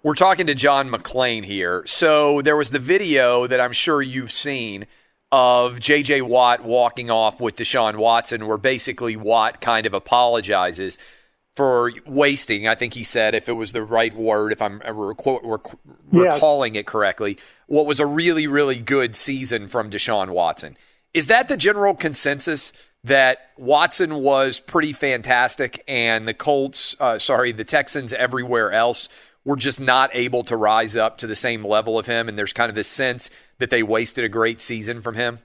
We're 0.05 0.15
talking 0.15 0.49
to 0.49 0.55
John 0.55 0.91
McClain 0.91 1.45
here. 1.45 1.85
So 1.87 2.43
there 2.43 2.57
was 2.57 2.71
the 2.71 2.81
video 2.81 3.47
that 3.47 3.61
I'm 3.61 3.73
sure 3.73 4.03
you've 4.03 4.33
seen 4.33 4.87
of 5.31 5.79
J.J. 5.79 6.23
Watt 6.23 6.65
walking 6.65 7.09
off 7.09 7.41
with 7.41 7.57
Deshaun 7.57 7.97
Watson, 7.97 8.49
where 8.49 8.59
basically 8.59 9.17
Watt 9.17 9.61
kind 9.61 9.87
of 9.87 9.95
apologizes 9.95 10.99
for 11.55 11.93
wasting. 12.05 12.67
I 12.67 12.75
think 12.75 12.95
he 12.95 13.05
said, 13.05 13.37
if 13.37 13.49
it 13.49 13.53
was 13.53 13.71
the 13.71 13.85
right 13.85 14.15
word, 14.15 14.51
if 14.51 14.61
I'm 14.61 14.81
rec- 14.81 15.25
rec- 15.45 15.79
recalling 16.11 16.75
it 16.75 16.87
correctly, 16.87 17.38
what 17.67 17.87
was 17.87 18.01
a 18.01 18.07
really, 18.07 18.49
really 18.49 18.81
good 18.81 19.15
season 19.15 19.69
from 19.69 19.88
Deshaun 19.88 20.31
Watson. 20.31 20.77
Is 21.15 21.29
that 21.29 21.47
the 21.47 21.57
general 21.57 21.95
consensus 21.95 22.73
that 23.05 23.51
Watson 23.57 24.17
was 24.17 24.59
pretty 24.59 24.93
fantastic 24.93 25.85
and 25.87 26.27
the 26.27 26.35
Colts, 26.35 26.97
uh, 26.99 27.19
sorry, 27.19 27.53
the 27.53 27.65
Texans 27.65 28.12
everywhere 28.12 28.73
else 28.73 29.09
were 29.44 29.57
just 29.57 29.81
not 29.81 30.11
able 30.12 30.44
to 30.44 30.57
rise 30.57 30.96
up 30.96 31.18
to 31.18 31.26
the 31.26 31.37
same 31.37 31.64
level 31.64 31.98
of 31.98 32.07
him? 32.07 32.28
And 32.28 32.38
there's 32.38 32.52
kind 32.52 32.68
of 32.68 32.74
this 32.74 32.88
sense 32.88 33.31
that 33.59 33.70
they 33.70 33.83
wasted 33.83 34.24
a 34.24 34.28
great 34.28 34.61
season 34.61 35.00
from 35.00 35.14
him? 35.14 35.40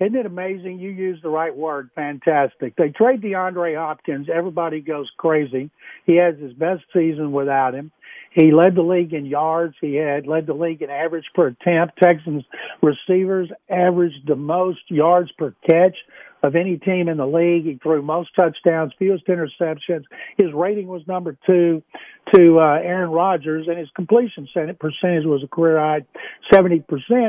Isn't 0.00 0.14
it 0.14 0.26
amazing? 0.26 0.78
You 0.78 0.90
used 0.90 1.24
the 1.24 1.28
right 1.28 1.54
word, 1.54 1.90
fantastic. 1.94 2.76
They 2.76 2.90
trade 2.90 3.20
DeAndre 3.20 3.76
Hopkins. 3.76 4.28
Everybody 4.32 4.80
goes 4.80 5.10
crazy. 5.16 5.70
He 6.06 6.16
has 6.16 6.38
his 6.38 6.52
best 6.52 6.84
season 6.92 7.32
without 7.32 7.74
him. 7.74 7.90
He 8.32 8.52
led 8.52 8.76
the 8.76 8.82
league 8.82 9.12
in 9.12 9.26
yards. 9.26 9.74
He 9.80 9.96
had 9.96 10.28
led 10.28 10.46
the 10.46 10.54
league 10.54 10.82
in 10.82 10.90
average 10.90 11.24
per 11.34 11.48
attempt. 11.48 11.98
Texans 12.00 12.44
receivers 12.80 13.50
averaged 13.68 14.28
the 14.28 14.36
most 14.36 14.82
yards 14.88 15.32
per 15.36 15.52
catch 15.68 15.96
of 16.42 16.54
any 16.54 16.76
team 16.76 17.08
in 17.08 17.16
the 17.16 17.26
league. 17.26 17.64
He 17.64 17.78
threw 17.82 18.02
most 18.02 18.30
touchdowns, 18.38 18.92
fewest 18.98 19.26
interceptions. 19.26 20.04
His 20.36 20.52
rating 20.52 20.86
was 20.86 21.02
number 21.06 21.36
two 21.46 21.82
to 22.34 22.58
uh, 22.58 22.78
Aaron 22.82 23.10
Rodgers, 23.10 23.66
and 23.68 23.78
his 23.78 23.88
completion 23.94 24.48
percentage 24.78 25.24
was 25.24 25.42
a 25.42 25.48
career 25.48 25.78
high 25.78 26.04
70%. 26.52 26.84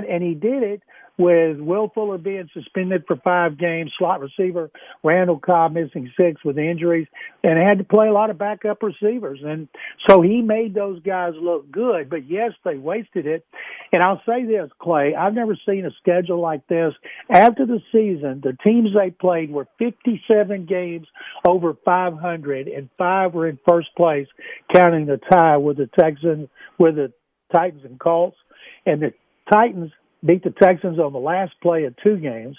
And 0.09 0.23
he 0.23 0.33
did 0.33 0.63
it 0.63 0.81
with 1.19 1.59
Will 1.59 1.91
Fuller 1.93 2.17
being 2.17 2.49
suspended 2.53 3.03
for 3.05 3.17
five 3.17 3.57
games, 3.57 3.91
slot 3.99 4.21
receiver 4.21 4.71
Randall 5.03 5.37
Cobb 5.37 5.73
missing 5.73 6.09
six 6.15 6.43
with 6.45 6.57
injuries, 6.57 7.07
and 7.43 7.59
had 7.59 7.77
to 7.79 7.83
play 7.83 8.07
a 8.07 8.13
lot 8.13 8.29
of 8.29 8.37
backup 8.37 8.81
receivers. 8.81 9.41
And 9.43 9.67
so 10.07 10.21
he 10.21 10.41
made 10.41 10.73
those 10.73 11.01
guys 11.01 11.33
look 11.35 11.69
good. 11.69 12.09
But 12.09 12.29
yes, 12.29 12.53
they 12.63 12.77
wasted 12.77 13.27
it. 13.27 13.45
And 13.91 14.01
I'll 14.01 14.21
say 14.25 14.45
this, 14.45 14.71
Clay, 14.81 15.13
I've 15.13 15.33
never 15.33 15.57
seen 15.67 15.85
a 15.85 15.91
schedule 16.01 16.39
like 16.39 16.65
this. 16.67 16.93
After 17.29 17.65
the 17.65 17.81
season, 17.91 18.41
the 18.41 18.57
teams 18.63 18.91
they 18.95 19.11
played 19.11 19.51
were 19.51 19.67
57 19.77 20.65
games 20.67 21.07
over 21.45 21.75
500, 21.83 22.67
and 22.69 22.89
five 22.97 23.33
were 23.33 23.47
in 23.47 23.59
first 23.67 23.89
place, 23.97 24.27
counting 24.73 25.05
the 25.05 25.19
tie 25.31 25.57
with 25.57 25.77
the 25.77 25.89
Texans, 25.99 26.47
with 26.77 26.95
the 26.95 27.11
Titans 27.53 27.83
and 27.83 27.99
Colts. 27.99 28.37
And 28.85 29.01
the 29.01 29.13
Titans 29.51 29.91
beat 30.25 30.43
the 30.43 30.53
Texans 30.61 30.99
on 30.99 31.13
the 31.13 31.19
last 31.19 31.53
play 31.61 31.85
of 31.85 31.95
two 32.03 32.17
games, 32.17 32.57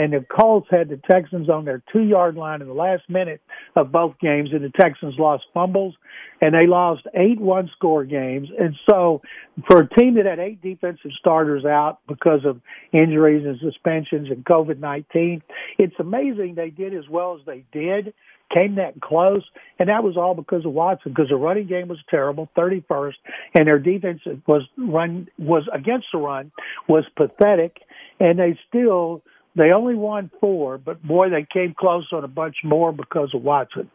and 0.00 0.12
the 0.12 0.24
Colts 0.24 0.68
had 0.70 0.88
the 0.88 1.00
Texans 1.10 1.50
on 1.50 1.64
their 1.64 1.82
two 1.92 2.02
yard 2.02 2.36
line 2.36 2.62
in 2.62 2.68
the 2.68 2.74
last 2.74 3.02
minute 3.08 3.42
of 3.76 3.92
both 3.92 4.18
games, 4.18 4.50
and 4.52 4.64
the 4.64 4.72
Texans 4.80 5.14
lost 5.18 5.44
fumbles, 5.52 5.94
and 6.40 6.54
they 6.54 6.66
lost 6.66 7.02
eight 7.14 7.40
one 7.40 7.70
score 7.76 8.04
games. 8.04 8.48
And 8.58 8.74
so, 8.88 9.20
for 9.68 9.82
a 9.82 9.88
team 9.88 10.14
that 10.14 10.26
had 10.26 10.38
eight 10.38 10.62
defensive 10.62 11.10
starters 11.18 11.64
out 11.64 11.98
because 12.08 12.44
of 12.44 12.60
injuries 12.92 13.44
and 13.46 13.58
suspensions 13.60 14.28
and 14.30 14.44
COVID 14.44 14.78
19, 14.78 15.42
it's 15.78 15.94
amazing 15.98 16.54
they 16.54 16.70
did 16.70 16.94
as 16.94 17.08
well 17.08 17.36
as 17.38 17.44
they 17.46 17.64
did 17.72 18.14
came 18.52 18.76
that 18.76 19.00
close, 19.00 19.42
and 19.78 19.88
that 19.88 20.04
was 20.04 20.16
all 20.16 20.34
because 20.34 20.64
of 20.64 20.72
Watson. 20.72 21.12
Because 21.12 21.28
the 21.28 21.36
running 21.36 21.66
game 21.66 21.88
was 21.88 21.98
terrible, 22.10 22.48
31st, 22.56 23.14
and 23.54 23.66
their 23.66 23.78
defense 23.78 24.20
was 24.46 24.62
run 24.76 25.28
was 25.38 25.68
against 25.72 26.06
the 26.12 26.18
run 26.18 26.52
was 26.88 27.04
pathetic, 27.16 27.78
and 28.20 28.38
they 28.38 28.58
still 28.68 29.22
they 29.54 29.70
only 29.70 29.94
won 29.94 30.30
four, 30.40 30.78
but 30.78 31.02
boy, 31.02 31.28
they 31.28 31.46
came 31.50 31.74
close 31.74 32.08
on 32.12 32.24
a 32.24 32.28
bunch 32.28 32.56
more 32.64 32.92
because 32.92 33.34
of 33.34 33.42
Watson. 33.42 33.90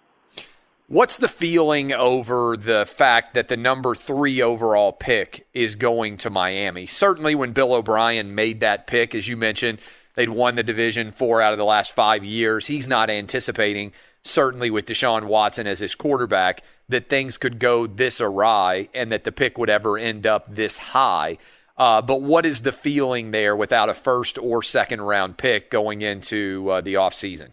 What's 0.89 1.17
the 1.17 1.27
feeling 1.27 1.91
over 1.91 2.55
the 2.55 2.85
fact 2.85 3.33
that 3.33 3.49
the 3.49 3.57
number 3.57 3.93
three 3.93 4.41
overall 4.41 4.93
pick 4.93 5.45
is 5.53 5.75
going 5.75 6.15
to 6.17 6.29
Miami? 6.29 6.85
Certainly, 6.85 7.35
when 7.35 7.51
Bill 7.51 7.73
O'Brien 7.73 8.35
made 8.35 8.61
that 8.61 8.87
pick, 8.87 9.13
as 9.13 9.27
you 9.27 9.35
mentioned, 9.35 9.79
they'd 10.15 10.29
won 10.29 10.55
the 10.55 10.63
division 10.63 11.11
four 11.11 11.41
out 11.41 11.51
of 11.51 11.57
the 11.57 11.65
last 11.65 11.93
five 11.93 12.23
years. 12.23 12.67
He's 12.67 12.87
not 12.87 13.09
anticipating 13.09 13.91
certainly 14.27 14.69
with 14.69 14.85
Deshaun 14.85 15.25
Watson 15.25 15.67
as 15.67 15.79
his 15.79 15.95
quarterback, 15.95 16.63
that 16.89 17.09
things 17.09 17.37
could 17.37 17.59
go 17.59 17.87
this 17.87 18.21
awry 18.21 18.89
and 18.93 19.11
that 19.11 19.23
the 19.23 19.31
pick 19.31 19.57
would 19.57 19.69
ever 19.69 19.97
end 19.97 20.25
up 20.25 20.47
this 20.47 20.77
high. 20.77 21.37
Uh, 21.77 22.01
but 22.01 22.21
what 22.21 22.45
is 22.45 22.61
the 22.61 22.71
feeling 22.71 23.31
there 23.31 23.55
without 23.55 23.89
a 23.89 23.93
first 23.93 24.37
or 24.37 24.63
second 24.63 25.01
round 25.01 25.37
pick 25.37 25.69
going 25.69 26.01
into 26.01 26.69
uh, 26.69 26.81
the 26.81 26.95
offseason? 26.95 27.49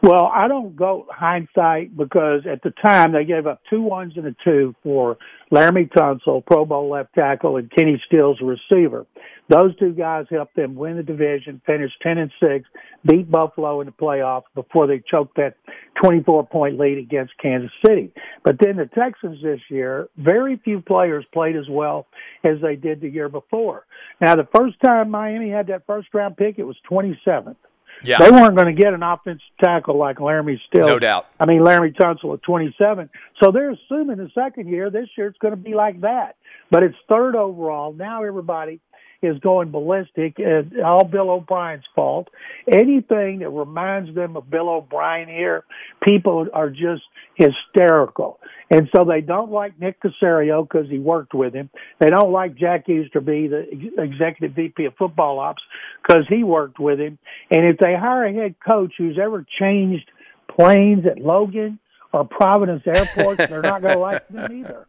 Well, 0.00 0.30
I 0.32 0.46
don't 0.46 0.76
go 0.76 1.06
hindsight 1.10 1.96
because 1.96 2.42
at 2.46 2.62
the 2.62 2.70
time 2.70 3.12
they 3.12 3.24
gave 3.24 3.48
up 3.48 3.62
two 3.68 3.82
ones 3.82 4.12
and 4.16 4.26
a 4.26 4.36
two 4.44 4.76
for 4.84 5.18
Laremy 5.50 5.90
Tunsil, 5.90 6.46
Pro 6.46 6.64
Bowl 6.64 6.88
left 6.88 7.14
tackle, 7.14 7.56
and 7.56 7.68
Kenny 7.70 8.00
Stills, 8.06 8.38
receiver. 8.40 9.06
Those 9.48 9.74
two 9.76 9.92
guys 9.92 10.26
helped 10.30 10.56
them 10.56 10.74
win 10.74 10.96
the 10.96 11.02
division, 11.02 11.62
finish 11.64 11.90
10 12.02 12.18
and 12.18 12.30
6, 12.38 12.68
beat 13.06 13.30
Buffalo 13.30 13.80
in 13.80 13.86
the 13.86 13.92
playoffs 13.92 14.44
before 14.54 14.86
they 14.86 15.02
choked 15.10 15.36
that 15.36 15.54
24 16.02 16.46
point 16.46 16.78
lead 16.78 16.98
against 16.98 17.32
Kansas 17.38 17.70
City. 17.84 18.12
But 18.44 18.56
then 18.60 18.76
the 18.76 18.86
Texans 18.86 19.42
this 19.42 19.60
year, 19.70 20.08
very 20.18 20.60
few 20.64 20.80
players 20.82 21.24
played 21.32 21.56
as 21.56 21.68
well 21.68 22.06
as 22.44 22.60
they 22.60 22.76
did 22.76 23.00
the 23.00 23.08
year 23.08 23.28
before. 23.28 23.86
Now, 24.20 24.34
the 24.34 24.48
first 24.54 24.76
time 24.84 25.10
Miami 25.10 25.50
had 25.50 25.68
that 25.68 25.86
first 25.86 26.08
round 26.12 26.36
pick, 26.36 26.58
it 26.58 26.64
was 26.64 26.76
27th. 26.90 27.56
Yeah. 28.04 28.18
They 28.18 28.30
weren't 28.30 28.54
going 28.54 28.74
to 28.74 28.80
get 28.80 28.94
an 28.94 29.02
offensive 29.02 29.40
tackle 29.60 29.98
like 29.98 30.18
Laremy 30.18 30.58
Still. 30.68 30.86
No 30.86 30.98
doubt. 30.98 31.26
I 31.40 31.46
mean, 31.46 31.62
Laremy 31.62 31.96
Tunsil 31.96 32.34
at 32.34 32.42
27. 32.42 33.10
So 33.42 33.50
they're 33.50 33.70
assuming 33.70 34.18
the 34.18 34.30
second 34.34 34.68
year, 34.68 34.90
this 34.90 35.08
year, 35.16 35.26
it's 35.26 35.38
going 35.38 35.52
to 35.52 35.60
be 35.60 35.74
like 35.74 36.02
that. 36.02 36.36
But 36.70 36.82
it's 36.82 36.96
third 37.08 37.34
overall. 37.34 37.92
Now 37.92 38.22
everybody 38.22 38.80
is 39.20 39.38
going 39.40 39.70
ballistic. 39.70 40.34
It's 40.38 40.72
all 40.84 41.04
Bill 41.04 41.30
O'Brien's 41.30 41.84
fault. 41.94 42.28
Anything 42.70 43.40
that 43.40 43.50
reminds 43.50 44.14
them 44.14 44.36
of 44.36 44.48
Bill 44.48 44.68
O'Brien 44.68 45.28
here, 45.28 45.64
people 46.02 46.46
are 46.52 46.70
just 46.70 47.02
hysterical. 47.34 48.38
And 48.70 48.88
so 48.94 49.04
they 49.04 49.20
don't 49.20 49.50
like 49.50 49.78
Nick 49.80 50.00
Caserio 50.00 50.68
because 50.68 50.88
he 50.88 50.98
worked 50.98 51.34
with 51.34 51.54
him. 51.54 51.70
They 51.98 52.08
don't 52.08 52.32
like 52.32 52.56
Jack 52.56 52.88
Easterby, 52.88 53.48
the 53.48 54.02
executive 54.02 54.54
VP 54.54 54.84
of 54.84 54.94
football 54.96 55.38
ops, 55.38 55.62
because 56.02 56.24
he 56.28 56.44
worked 56.44 56.78
with 56.78 57.00
him. 57.00 57.18
And 57.50 57.66
if 57.66 57.78
they 57.78 57.94
hire 57.96 58.26
a 58.26 58.32
head 58.32 58.56
coach 58.64 58.92
who's 58.98 59.18
ever 59.18 59.44
changed 59.58 60.10
planes 60.48 61.06
at 61.06 61.18
Logan 61.18 61.78
or 62.12 62.24
Providence 62.24 62.82
Airport, 62.86 63.38
they're 63.38 63.62
not 63.62 63.82
going 63.82 63.94
to 63.94 64.00
like 64.00 64.28
them 64.28 64.52
either. 64.52 64.86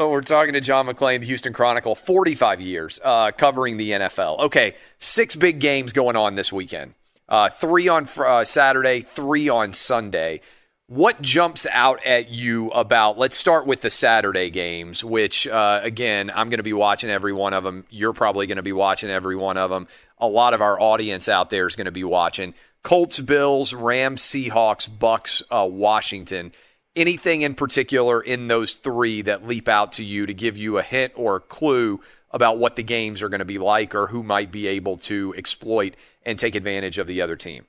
Oh, 0.00 0.10
we're 0.10 0.20
talking 0.20 0.52
to 0.52 0.60
John 0.60 0.86
McClain, 0.86 1.18
the 1.18 1.26
Houston 1.26 1.52
Chronicle, 1.52 1.96
45 1.96 2.60
years 2.60 3.00
uh, 3.02 3.32
covering 3.32 3.78
the 3.78 3.90
NFL. 3.90 4.38
Okay, 4.38 4.76
six 5.00 5.34
big 5.34 5.58
games 5.58 5.92
going 5.92 6.16
on 6.16 6.36
this 6.36 6.52
weekend. 6.52 6.94
Uh, 7.28 7.48
three 7.48 7.88
on 7.88 8.08
uh, 8.16 8.44
Saturday, 8.44 9.00
three 9.00 9.48
on 9.48 9.72
Sunday. 9.72 10.40
What 10.86 11.20
jumps 11.20 11.66
out 11.72 12.00
at 12.06 12.30
you 12.30 12.70
about? 12.70 13.18
Let's 13.18 13.36
start 13.36 13.66
with 13.66 13.80
the 13.80 13.90
Saturday 13.90 14.50
games, 14.50 15.02
which 15.02 15.48
uh, 15.48 15.80
again, 15.82 16.30
I'm 16.32 16.48
going 16.48 16.58
to 16.58 16.62
be 16.62 16.72
watching 16.72 17.10
every 17.10 17.32
one 17.32 17.52
of 17.52 17.64
them. 17.64 17.84
You're 17.90 18.12
probably 18.12 18.46
going 18.46 18.56
to 18.56 18.62
be 18.62 18.72
watching 18.72 19.10
every 19.10 19.34
one 19.34 19.58
of 19.58 19.68
them. 19.68 19.88
A 20.18 20.28
lot 20.28 20.54
of 20.54 20.62
our 20.62 20.80
audience 20.80 21.28
out 21.28 21.50
there 21.50 21.66
is 21.66 21.74
going 21.74 21.86
to 21.86 21.90
be 21.90 22.04
watching. 22.04 22.54
Colts, 22.84 23.18
Bills, 23.18 23.74
Rams, 23.74 24.22
Seahawks, 24.22 24.88
Bucks, 24.88 25.42
uh, 25.50 25.66
Washington 25.68 26.52
anything 26.98 27.42
in 27.42 27.54
particular 27.54 28.20
in 28.20 28.48
those 28.48 28.76
three 28.76 29.22
that 29.22 29.46
leap 29.46 29.68
out 29.68 29.92
to 29.92 30.04
you 30.04 30.26
to 30.26 30.34
give 30.34 30.56
you 30.56 30.78
a 30.78 30.82
hint 30.82 31.12
or 31.16 31.36
a 31.36 31.40
clue 31.40 32.00
about 32.30 32.58
what 32.58 32.76
the 32.76 32.82
games 32.82 33.22
are 33.22 33.28
going 33.28 33.38
to 33.38 33.44
be 33.44 33.58
like 33.58 33.94
or 33.94 34.08
who 34.08 34.22
might 34.22 34.52
be 34.52 34.66
able 34.66 34.96
to 34.96 35.34
exploit 35.36 35.94
and 36.26 36.38
take 36.38 36.54
advantage 36.54 36.98
of 36.98 37.06
the 37.06 37.22
other 37.22 37.36
team? 37.36 37.64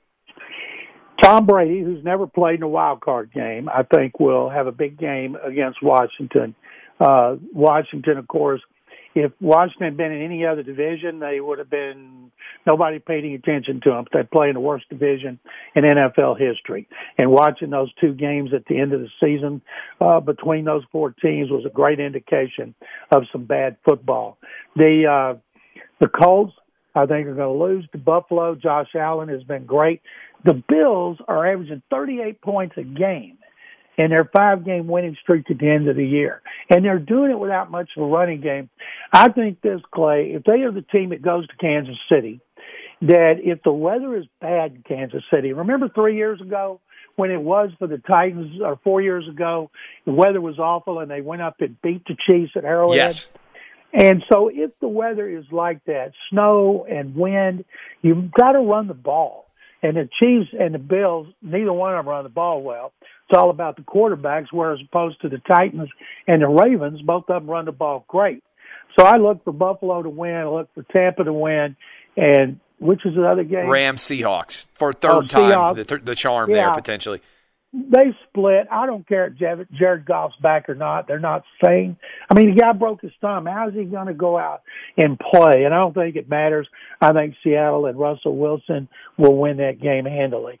Tom 1.22 1.46
Brady, 1.46 1.82
who's 1.82 2.02
never 2.02 2.26
played 2.26 2.56
in 2.56 2.62
a 2.62 2.68
wild 2.68 3.00
card 3.00 3.32
game, 3.32 3.68
I 3.68 3.82
think 3.82 4.18
will 4.18 4.48
have 4.48 4.66
a 4.66 4.72
big 4.72 4.98
game 4.98 5.36
against 5.44 5.82
Washington. 5.82 6.54
Uh, 6.98 7.36
Washington, 7.52 8.18
of 8.18 8.26
course, 8.28 8.60
if 9.14 9.32
Washington 9.40 9.86
had 9.88 9.96
been 9.96 10.12
in 10.12 10.22
any 10.22 10.46
other 10.46 10.62
division, 10.62 11.18
they 11.18 11.40
would 11.40 11.58
have 11.58 11.70
been 11.70 12.30
nobody 12.66 12.98
paid 12.98 13.24
any 13.24 13.34
attention 13.34 13.80
to 13.82 13.90
them. 13.90 14.04
They 14.12 14.22
play 14.22 14.48
in 14.48 14.54
the 14.54 14.60
worst 14.60 14.88
division 14.88 15.38
in 15.74 15.84
NFL 15.84 16.38
history. 16.38 16.88
And 17.18 17.30
watching 17.30 17.70
those 17.70 17.92
two 18.00 18.14
games 18.14 18.50
at 18.54 18.66
the 18.66 18.78
end 18.78 18.92
of 18.92 19.00
the 19.00 19.08
season 19.20 19.62
uh, 20.00 20.20
between 20.20 20.64
those 20.64 20.82
four 20.92 21.10
teams 21.10 21.50
was 21.50 21.64
a 21.66 21.70
great 21.70 21.98
indication 21.98 22.74
of 23.10 23.24
some 23.32 23.44
bad 23.44 23.76
football. 23.84 24.38
The 24.76 25.06
uh, 25.34 25.38
the 26.00 26.08
Colts, 26.08 26.54
I 26.94 27.06
think, 27.06 27.26
are 27.26 27.34
going 27.34 27.58
to 27.58 27.64
lose 27.64 27.88
to 27.92 27.98
Buffalo. 27.98 28.54
Josh 28.54 28.88
Allen 28.94 29.28
has 29.28 29.42
been 29.42 29.66
great. 29.66 30.00
The 30.44 30.62
Bills 30.66 31.18
are 31.28 31.46
averaging 31.46 31.82
38 31.90 32.40
points 32.40 32.76
a 32.78 32.82
game 32.82 33.36
in 34.00 34.10
their 34.10 34.24
five 34.24 34.64
game 34.64 34.86
winning 34.86 35.16
streak 35.20 35.50
at 35.50 35.58
the 35.58 35.68
end 35.68 35.88
of 35.88 35.96
the 35.96 36.06
year. 36.06 36.40
And 36.70 36.84
they're 36.84 36.98
doing 36.98 37.30
it 37.30 37.38
without 37.38 37.70
much 37.70 37.90
of 37.96 38.02
a 38.02 38.06
running 38.06 38.40
game. 38.40 38.70
I 39.12 39.30
think 39.30 39.60
this, 39.60 39.80
Clay, 39.94 40.32
if 40.34 40.44
they 40.44 40.62
are 40.62 40.72
the 40.72 40.82
team 40.82 41.10
that 41.10 41.20
goes 41.20 41.46
to 41.46 41.56
Kansas 41.56 41.98
City, 42.10 42.40
that 43.02 43.34
if 43.42 43.62
the 43.62 43.72
weather 43.72 44.16
is 44.16 44.24
bad 44.40 44.72
in 44.72 44.82
Kansas 44.88 45.22
City, 45.32 45.52
remember 45.52 45.88
three 45.88 46.16
years 46.16 46.40
ago 46.40 46.80
when 47.16 47.30
it 47.30 47.40
was 47.40 47.70
for 47.78 47.86
the 47.86 47.98
Titans, 47.98 48.62
or 48.62 48.78
four 48.82 49.02
years 49.02 49.28
ago, 49.28 49.70
the 50.06 50.12
weather 50.12 50.40
was 50.40 50.58
awful 50.58 51.00
and 51.00 51.10
they 51.10 51.20
went 51.20 51.42
up 51.42 51.56
and 51.60 51.80
beat 51.82 52.02
the 52.06 52.16
Chiefs 52.28 52.52
at 52.56 52.64
Arrowhead? 52.64 52.96
Yes. 52.96 53.28
And 53.92 54.22
so 54.32 54.48
if 54.48 54.70
the 54.80 54.88
weather 54.88 55.28
is 55.28 55.44
like 55.50 55.84
that, 55.84 56.12
snow 56.30 56.86
and 56.88 57.14
wind, 57.14 57.64
you've 58.00 58.32
got 58.32 58.52
to 58.52 58.60
run 58.60 58.86
the 58.86 58.94
ball. 58.94 59.49
And 59.82 59.96
the 59.96 60.08
Chiefs 60.22 60.50
and 60.58 60.74
the 60.74 60.78
Bills, 60.78 61.26
neither 61.42 61.72
one 61.72 61.94
of 61.94 62.04
them 62.04 62.08
run 62.10 62.24
the 62.24 62.28
ball 62.30 62.62
well. 62.62 62.92
It's 63.28 63.38
all 63.38 63.50
about 63.50 63.76
the 63.76 63.82
quarterbacks, 63.82 64.46
whereas 64.52 64.80
opposed 64.86 65.20
to 65.22 65.28
the 65.28 65.38
Titans 65.48 65.88
and 66.26 66.42
the 66.42 66.48
Ravens, 66.48 67.00
both 67.02 67.24
of 67.28 67.42
them 67.42 67.50
run 67.50 67.64
the 67.64 67.72
ball 67.72 68.04
great. 68.08 68.42
So 68.98 69.06
I 69.06 69.16
look 69.18 69.44
for 69.44 69.52
Buffalo 69.52 70.02
to 70.02 70.08
win. 70.10 70.34
I 70.34 70.46
look 70.46 70.68
for 70.74 70.82
Tampa 70.94 71.24
to 71.24 71.32
win. 71.32 71.76
And 72.16 72.58
which 72.78 73.06
is 73.06 73.14
the 73.14 73.24
other 73.26 73.44
game? 73.44 73.68
Rams 73.70 74.02
Seahawks 74.02 74.66
for 74.74 74.90
a 74.90 74.92
third 74.92 75.10
Oh, 75.10 75.22
time. 75.22 75.52
Seahawks. 75.52 75.86
The, 75.86 75.98
the 75.98 76.14
charm 76.14 76.50
Yeah. 76.50 76.56
there 76.56 76.74
potentially. 76.74 77.20
They 77.72 78.14
split. 78.28 78.66
I 78.70 78.86
don't 78.86 79.06
care 79.06 79.26
if 79.26 79.36
Jared, 79.36 79.68
Jared 79.72 80.04
Goff's 80.04 80.34
back 80.42 80.68
or 80.68 80.74
not. 80.74 81.06
They're 81.06 81.20
not 81.20 81.44
saying. 81.64 81.96
I 82.28 82.34
mean, 82.34 82.54
the 82.54 82.60
guy 82.60 82.72
broke 82.72 83.00
his 83.02 83.12
thumb. 83.20 83.46
How's 83.46 83.74
he 83.74 83.84
going 83.84 84.08
to 84.08 84.14
go 84.14 84.36
out 84.36 84.62
and 84.96 85.18
play? 85.18 85.64
And 85.64 85.72
I 85.72 85.78
don't 85.78 85.94
think 85.94 86.16
it 86.16 86.28
matters. 86.28 86.68
I 87.00 87.12
think 87.12 87.36
Seattle 87.44 87.86
and 87.86 87.98
Russell 87.98 88.36
Wilson 88.36 88.88
will 89.16 89.36
win 89.36 89.58
that 89.58 89.80
game 89.80 90.04
handily. 90.04 90.58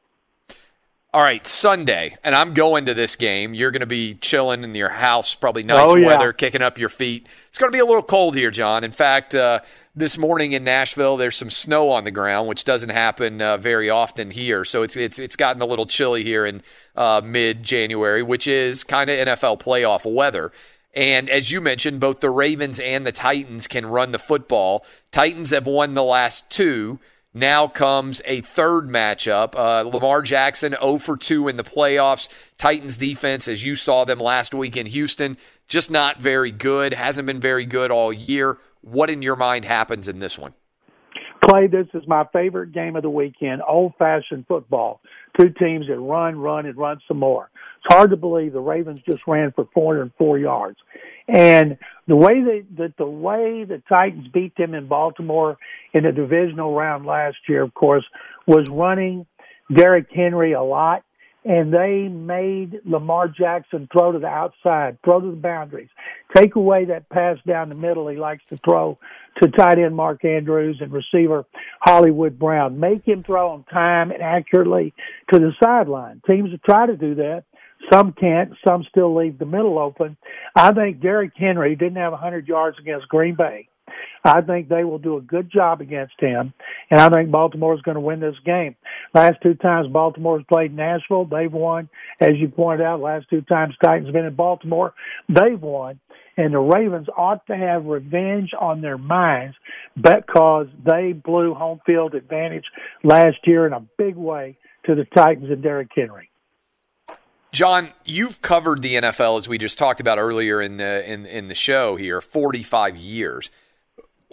All 1.12 1.22
right, 1.22 1.44
Sunday, 1.44 2.16
and 2.22 2.36
I'm 2.36 2.54
going 2.54 2.86
to 2.86 2.94
this 2.94 3.16
game. 3.16 3.52
You're 3.52 3.72
going 3.72 3.80
to 3.80 3.86
be 3.86 4.14
chilling 4.14 4.62
in 4.62 4.72
your 4.76 4.90
house, 4.90 5.34
probably 5.34 5.64
nice 5.64 5.88
Oh, 5.88 5.96
yeah. 5.96 6.06
weather, 6.06 6.32
kicking 6.32 6.62
up 6.62 6.78
your 6.78 6.88
feet. 6.88 7.26
It's 7.48 7.58
going 7.58 7.72
to 7.72 7.74
be 7.76 7.80
a 7.80 7.84
little 7.84 8.04
cold 8.04 8.36
here, 8.36 8.52
John. 8.52 8.84
In 8.84 8.92
fact, 8.92 9.34
uh, 9.34 9.58
this 9.94 10.16
morning 10.16 10.52
in 10.52 10.64
Nashville, 10.64 11.16
there's 11.16 11.36
some 11.36 11.50
snow 11.50 11.90
on 11.90 12.04
the 12.04 12.10
ground, 12.10 12.48
which 12.48 12.64
doesn't 12.64 12.90
happen 12.90 13.42
uh, 13.42 13.56
very 13.56 13.90
often 13.90 14.30
here. 14.30 14.64
So 14.64 14.82
it's 14.82 14.96
it's 14.96 15.18
it's 15.18 15.36
gotten 15.36 15.62
a 15.62 15.66
little 15.66 15.86
chilly 15.86 16.22
here 16.22 16.46
in 16.46 16.62
uh, 16.96 17.20
mid 17.24 17.62
January, 17.62 18.22
which 18.22 18.46
is 18.46 18.84
kind 18.84 19.10
of 19.10 19.26
NFL 19.26 19.60
playoff 19.60 20.10
weather. 20.10 20.52
And 20.94 21.30
as 21.30 21.52
you 21.52 21.60
mentioned, 21.60 22.00
both 22.00 22.20
the 22.20 22.30
Ravens 22.30 22.80
and 22.80 23.06
the 23.06 23.12
Titans 23.12 23.66
can 23.66 23.86
run 23.86 24.12
the 24.12 24.18
football. 24.18 24.84
Titans 25.10 25.50
have 25.50 25.66
won 25.66 25.94
the 25.94 26.02
last 26.02 26.50
two. 26.50 26.98
Now 27.32 27.68
comes 27.68 28.20
a 28.24 28.40
third 28.40 28.88
matchup. 28.88 29.54
Uh, 29.54 29.88
Lamar 29.88 30.20
Jackson 30.22 30.72
0 30.80 30.98
for 30.98 31.16
2 31.16 31.46
in 31.46 31.56
the 31.56 31.62
playoffs. 31.62 32.28
Titans 32.58 32.96
defense, 32.96 33.46
as 33.46 33.64
you 33.64 33.76
saw 33.76 34.04
them 34.04 34.18
last 34.18 34.52
week 34.52 34.76
in 34.76 34.86
Houston, 34.86 35.36
just 35.68 35.92
not 35.92 36.18
very 36.18 36.50
good. 36.50 36.92
Hasn't 36.92 37.26
been 37.26 37.38
very 37.38 37.66
good 37.66 37.92
all 37.92 38.12
year. 38.12 38.58
What 38.82 39.10
in 39.10 39.22
your 39.22 39.36
mind 39.36 39.64
happens 39.64 40.08
in 40.08 40.18
this 40.18 40.38
one? 40.38 40.54
Clay, 41.44 41.66
this 41.66 41.86
is 41.94 42.06
my 42.06 42.24
favorite 42.32 42.72
game 42.72 42.96
of 42.96 43.02
the 43.02 43.10
weekend. 43.10 43.62
Old 43.66 43.94
fashioned 43.98 44.46
football. 44.46 45.00
Two 45.38 45.48
teams 45.48 45.86
that 45.88 45.98
run, 45.98 46.38
run, 46.38 46.66
and 46.66 46.76
run 46.76 47.00
some 47.08 47.18
more. 47.18 47.50
It's 47.54 47.94
hard 47.94 48.10
to 48.10 48.16
believe 48.16 48.52
the 48.52 48.60
Ravens 48.60 49.00
just 49.10 49.26
ran 49.26 49.52
for 49.52 49.66
404 49.72 50.38
yards. 50.38 50.78
And 51.28 51.78
the 52.06 52.16
way 52.16 52.42
they, 52.42 52.64
that 52.76 52.96
the 52.98 53.06
way 53.06 53.64
the 53.64 53.82
Titans 53.88 54.28
beat 54.28 54.56
them 54.56 54.74
in 54.74 54.86
Baltimore 54.86 55.56
in 55.94 56.04
the 56.04 56.12
divisional 56.12 56.74
round 56.74 57.06
last 57.06 57.38
year, 57.48 57.62
of 57.62 57.72
course, 57.72 58.04
was 58.46 58.66
running 58.70 59.26
Derrick 59.74 60.08
Henry 60.12 60.52
a 60.52 60.62
lot. 60.62 61.04
And 61.44 61.72
they 61.72 62.08
made 62.08 62.80
Lamar 62.84 63.28
Jackson 63.28 63.88
throw 63.90 64.12
to 64.12 64.18
the 64.18 64.26
outside, 64.26 64.98
throw 65.02 65.20
to 65.20 65.30
the 65.30 65.36
boundaries, 65.36 65.88
take 66.36 66.54
away 66.54 66.84
that 66.86 67.08
pass 67.08 67.38
down 67.46 67.70
the 67.70 67.74
middle 67.74 68.08
he 68.08 68.16
likes 68.18 68.44
to 68.50 68.58
throw 68.58 68.98
to 69.40 69.48
tight 69.48 69.78
end 69.78 69.96
Mark 69.96 70.22
Andrews 70.24 70.78
and 70.80 70.92
receiver 70.92 71.46
Hollywood 71.80 72.38
Brown. 72.38 72.78
Make 72.78 73.06
him 73.06 73.22
throw 73.22 73.52
on 73.52 73.64
time 73.64 74.10
and 74.10 74.22
accurately 74.22 74.92
to 75.32 75.38
the 75.38 75.52
sideline. 75.62 76.20
Teams 76.26 76.50
that 76.50 76.62
try 76.62 76.86
to 76.86 76.96
do 76.96 77.14
that, 77.14 77.44
some 77.90 78.12
can't, 78.12 78.52
some 78.62 78.84
still 78.90 79.16
leave 79.16 79.38
the 79.38 79.46
middle 79.46 79.78
open. 79.78 80.18
I 80.54 80.72
think 80.74 81.00
Derrick 81.00 81.32
Henry 81.34 81.74
didn't 81.74 81.96
have 81.96 82.12
100 82.12 82.48
yards 82.48 82.78
against 82.78 83.08
Green 83.08 83.34
Bay. 83.34 83.69
I 84.24 84.40
think 84.40 84.68
they 84.68 84.84
will 84.84 84.98
do 84.98 85.16
a 85.16 85.20
good 85.20 85.50
job 85.50 85.80
against 85.80 86.14
him, 86.18 86.52
and 86.90 87.00
I 87.00 87.08
think 87.08 87.30
Baltimore 87.30 87.74
is 87.74 87.82
going 87.82 87.94
to 87.94 88.00
win 88.00 88.20
this 88.20 88.36
game. 88.44 88.76
Last 89.14 89.38
two 89.42 89.54
times 89.54 89.88
Baltimore's 89.88 90.44
played 90.48 90.74
Nashville, 90.74 91.24
they've 91.24 91.52
won. 91.52 91.88
As 92.20 92.36
you 92.36 92.48
pointed 92.48 92.84
out, 92.84 93.00
last 93.00 93.26
two 93.30 93.42
times 93.42 93.74
Titans 93.82 94.08
have 94.08 94.14
been 94.14 94.26
in 94.26 94.34
Baltimore, 94.34 94.94
they've 95.28 95.60
won. 95.60 96.00
And 96.36 96.54
the 96.54 96.58
Ravens 96.58 97.08
ought 97.18 97.46
to 97.48 97.56
have 97.56 97.84
revenge 97.84 98.50
on 98.58 98.80
their 98.80 98.96
minds 98.96 99.56
because 99.94 100.68
they 100.82 101.12
blew 101.12 101.52
home 101.52 101.80
field 101.84 102.14
advantage 102.14 102.64
last 103.04 103.36
year 103.44 103.66
in 103.66 103.74
a 103.74 103.84
big 103.98 104.16
way 104.16 104.56
to 104.86 104.94
the 104.94 105.04
Titans 105.14 105.50
and 105.50 105.62
Derrick 105.62 105.90
Henry. 105.94 106.30
John, 107.52 107.90
you've 108.04 108.40
covered 108.42 108.80
the 108.80 108.94
NFL 108.94 109.38
as 109.38 109.48
we 109.48 109.58
just 109.58 109.76
talked 109.76 110.00
about 110.00 110.18
earlier 110.18 110.62
in 110.62 110.76
the, 110.76 111.10
in 111.10 111.26
in 111.26 111.48
the 111.48 111.54
show 111.54 111.96
here, 111.96 112.20
45 112.20 112.96
years. 112.96 113.50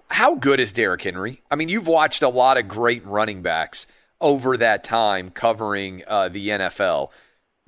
How 0.09 0.35
good 0.35 0.59
is 0.59 0.73
Derrick 0.73 1.03
Henry? 1.03 1.41
I 1.51 1.55
mean, 1.55 1.69
you've 1.69 1.87
watched 1.87 2.21
a 2.21 2.29
lot 2.29 2.57
of 2.57 2.67
great 2.67 3.05
running 3.05 3.41
backs 3.41 3.87
over 4.19 4.57
that 4.57 4.83
time 4.83 5.29
covering 5.29 6.03
uh, 6.07 6.29
the 6.29 6.49
NFL. 6.49 7.09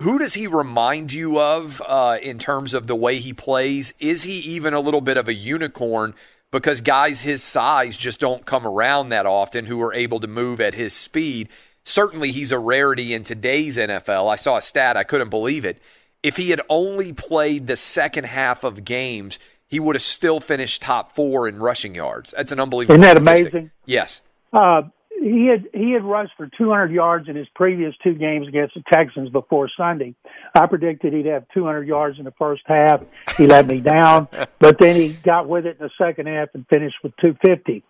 Who 0.01 0.17
does 0.17 0.33
he 0.33 0.47
remind 0.47 1.11
you 1.11 1.39
of 1.39 1.81
uh, 1.85 2.17
in 2.21 2.39
terms 2.39 2.73
of 2.73 2.87
the 2.87 2.95
way 2.95 3.17
he 3.17 3.33
plays? 3.33 3.93
Is 3.99 4.23
he 4.23 4.35
even 4.39 4.73
a 4.73 4.79
little 4.79 5.01
bit 5.01 5.17
of 5.17 5.27
a 5.27 5.33
unicorn? 5.33 6.15
Because 6.51 6.81
guys 6.81 7.21
his 7.21 7.43
size 7.43 7.97
just 7.97 8.19
don't 8.19 8.45
come 8.45 8.65
around 8.65 9.09
that 9.09 9.25
often 9.25 9.65
who 9.65 9.81
are 9.81 9.93
able 9.93 10.19
to 10.21 10.27
move 10.27 10.61
at 10.61 10.73
his 10.73 10.93
speed. 10.95 11.49
Certainly, 11.83 12.31
he's 12.31 12.51
a 12.51 12.59
rarity 12.59 13.13
in 13.13 13.23
today's 13.23 13.77
NFL. 13.77 14.31
I 14.31 14.35
saw 14.35 14.57
a 14.57 14.61
stat, 14.61 14.97
I 14.97 15.03
couldn't 15.03 15.29
believe 15.29 15.65
it. 15.65 15.81
If 16.23 16.37
he 16.37 16.49
had 16.49 16.61
only 16.69 17.13
played 17.13 17.67
the 17.67 17.75
second 17.75 18.25
half 18.25 18.63
of 18.63 18.85
games, 18.85 19.39
he 19.69 19.79
would 19.79 19.95
have 19.95 20.01
still 20.01 20.39
finished 20.39 20.81
top 20.81 21.13
four 21.13 21.47
in 21.47 21.59
rushing 21.59 21.95
yards. 21.95 22.33
That's 22.35 22.51
an 22.51 22.59
unbelievable. 22.59 23.01
Isn't 23.01 23.15
that 23.15 23.21
statistic. 23.21 23.53
amazing? 23.53 23.71
Yes. 23.85 24.21
Uh, 24.51 24.81
he 25.21 25.47
had 25.47 25.67
he 25.73 25.91
had 25.91 26.03
rushed 26.03 26.31
for 26.37 26.49
200 26.57 26.91
yards 26.91 27.27
in 27.27 27.35
his 27.35 27.47
previous 27.53 27.93
two 28.03 28.13
games 28.15 28.47
against 28.47 28.73
the 28.73 28.83
Texans 28.91 29.29
before 29.29 29.69
Sunday. 29.75 30.15
I 30.55 30.65
predicted 30.65 31.13
he'd 31.13 31.25
have 31.25 31.45
200 31.53 31.87
yards 31.87 32.19
in 32.19 32.25
the 32.25 32.31
first 32.31 32.63
half. 32.65 33.03
He 33.37 33.45
let 33.45 33.67
me 33.67 33.81
down, 33.81 34.27
but 34.59 34.77
then 34.79 34.95
he 34.95 35.13
got 35.23 35.47
with 35.47 35.65
it 35.65 35.77
in 35.79 35.87
the 35.87 35.91
second 35.97 36.27
half 36.27 36.49
and 36.53 36.65
finished 36.67 36.97
with 37.03 37.15
250. 37.17 37.83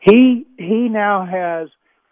He 0.00 0.46
he 0.56 0.88
now 0.88 1.26
has 1.26 1.68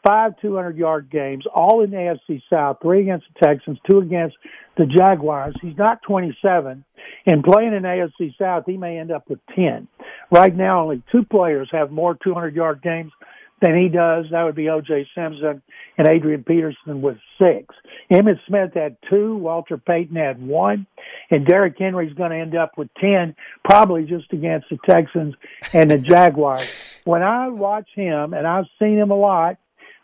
five 0.08 0.32
200 0.40 0.78
yard 0.78 1.10
games, 1.10 1.44
all 1.54 1.84
in 1.84 1.90
the 1.90 1.96
AFC 1.98 2.40
South, 2.48 2.78
three 2.80 3.02
against 3.02 3.26
the 3.34 3.46
Texans, 3.46 3.78
two 3.88 3.98
against 3.98 4.38
the 4.78 4.86
Jaguars. 4.86 5.54
He's 5.60 5.76
not 5.76 6.00
27, 6.00 6.82
and 7.26 7.44
playing 7.44 7.74
in 7.74 7.82
AFC 7.82 8.34
South, 8.38 8.64
he 8.64 8.78
may 8.78 8.98
end 8.98 9.12
up 9.12 9.28
with 9.28 9.38
10. 9.54 9.86
Right 10.30 10.56
now, 10.56 10.80
only 10.80 11.02
two 11.12 11.24
players 11.24 11.68
have 11.72 11.90
more 11.90 12.16
200 12.24 12.56
yard 12.56 12.80
games 12.80 13.12
than 13.60 13.76
he 13.76 13.90
does. 13.90 14.24
That 14.30 14.44
would 14.44 14.54
be 14.54 14.70
O.J. 14.70 15.08
Simpson 15.14 15.60
and 15.98 16.08
Adrian 16.08 16.42
Peterson 16.42 17.02
with 17.02 17.18
six. 17.42 17.74
Emmitt 18.10 18.38
Smith 18.46 18.72
had 18.72 18.96
two. 19.10 19.36
Walter 19.36 19.76
Payton 19.76 20.16
had 20.16 20.40
one. 20.40 20.86
And 21.30 21.44
Derrick 21.44 21.74
Henry's 21.78 22.14
going 22.14 22.30
to 22.30 22.36
end 22.36 22.56
up 22.56 22.78
with 22.78 22.88
10, 22.98 23.34
probably 23.62 24.04
just 24.04 24.32
against 24.32 24.68
the 24.70 24.78
Texans 24.88 25.34
and 25.74 25.90
the 25.90 25.98
Jaguars. 25.98 27.02
When 27.04 27.22
I 27.22 27.48
watch 27.48 27.88
him, 27.94 28.32
and 28.32 28.46
I've 28.46 28.66
seen 28.78 28.96
him 28.96 29.10
a 29.10 29.16
lot, 29.16 29.58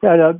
uh, 0.04 0.32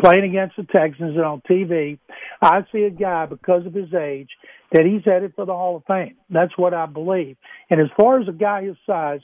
playing 0.00 0.24
against 0.24 0.56
the 0.56 0.64
Texans 0.64 1.16
and 1.16 1.24
on 1.24 1.42
TV, 1.48 1.98
I 2.40 2.64
see 2.72 2.84
a 2.84 2.90
guy 2.90 3.26
because 3.26 3.66
of 3.66 3.74
his 3.74 3.92
age 3.94 4.30
that 4.72 4.86
he's 4.86 5.04
headed 5.04 5.34
for 5.34 5.44
the 5.44 5.52
Hall 5.52 5.76
of 5.76 5.84
Fame. 5.86 6.16
That's 6.30 6.56
what 6.56 6.74
I 6.74 6.86
believe. 6.86 7.36
And 7.70 7.80
as 7.80 7.88
far 7.98 8.20
as 8.20 8.28
a 8.28 8.32
guy 8.32 8.64
his 8.64 8.76
size, 8.86 9.20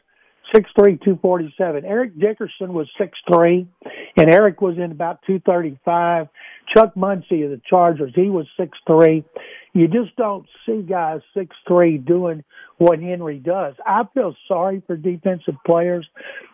six 0.55 0.71
three, 0.79 0.99
two 1.05 1.19
forty 1.21 1.53
seven. 1.59 1.85
Eric 1.85 2.19
Dickerson 2.19 2.73
was 2.73 2.89
six 2.99 3.19
three, 3.33 3.67
and 4.19 4.29
Eric 4.29 4.61
was 4.61 4.77
in 4.77 4.91
about 4.91 5.21
two 5.27 5.41
thirty 5.41 5.79
five. 5.85 6.29
Chuck 6.77 6.95
Muncie 6.95 7.43
of 7.45 7.51
the 7.51 7.63
Chargers, 7.69 8.13
he 8.15 8.29
was 8.29 8.47
six 8.59 8.77
three. 8.87 9.25
You 9.73 9.87
just 9.87 10.15
don't 10.17 10.47
see 10.67 10.83
guys 10.83 11.21
six 11.35 11.57
three 11.67 11.97
doing 11.97 12.45
what 12.77 12.99
Henry 12.99 13.39
does. 13.39 13.75
I 13.87 14.03
feel 14.13 14.35
sorry 14.47 14.83
for 14.87 14.97
defensive 14.97 15.55
players, 15.65 16.07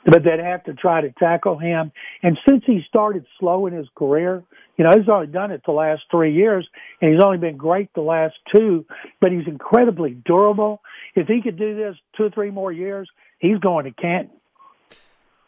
but 0.04 0.24
that 0.24 0.38
have 0.38 0.64
to 0.64 0.74
try 0.74 1.00
to 1.00 1.10
tackle 1.18 1.58
him. 1.58 1.90
And 2.22 2.38
since 2.48 2.62
he 2.66 2.82
started 2.86 3.26
slow 3.40 3.66
in 3.66 3.72
his 3.72 3.88
career, 3.96 4.42
you 4.76 4.84
know, 4.84 4.90
he's 4.96 5.08
only 5.08 5.26
done 5.26 5.50
it 5.50 5.62
the 5.64 5.72
last 5.72 6.02
three 6.10 6.34
years, 6.34 6.68
and 7.00 7.12
he's 7.12 7.22
only 7.22 7.38
been 7.38 7.56
great 7.56 7.88
the 7.94 8.00
last 8.00 8.34
two, 8.54 8.84
but 9.20 9.32
he's 9.32 9.46
incredibly 9.46 10.10
durable. 10.10 10.80
If 11.14 11.28
he 11.28 11.42
could 11.42 11.58
do 11.58 11.74
this 11.74 11.96
two 12.16 12.24
or 12.24 12.30
three 12.30 12.50
more 12.50 12.72
years, 12.72 13.08
he's 13.38 13.58
going 13.58 13.84
to 13.84 13.92
Canton. 13.92 14.36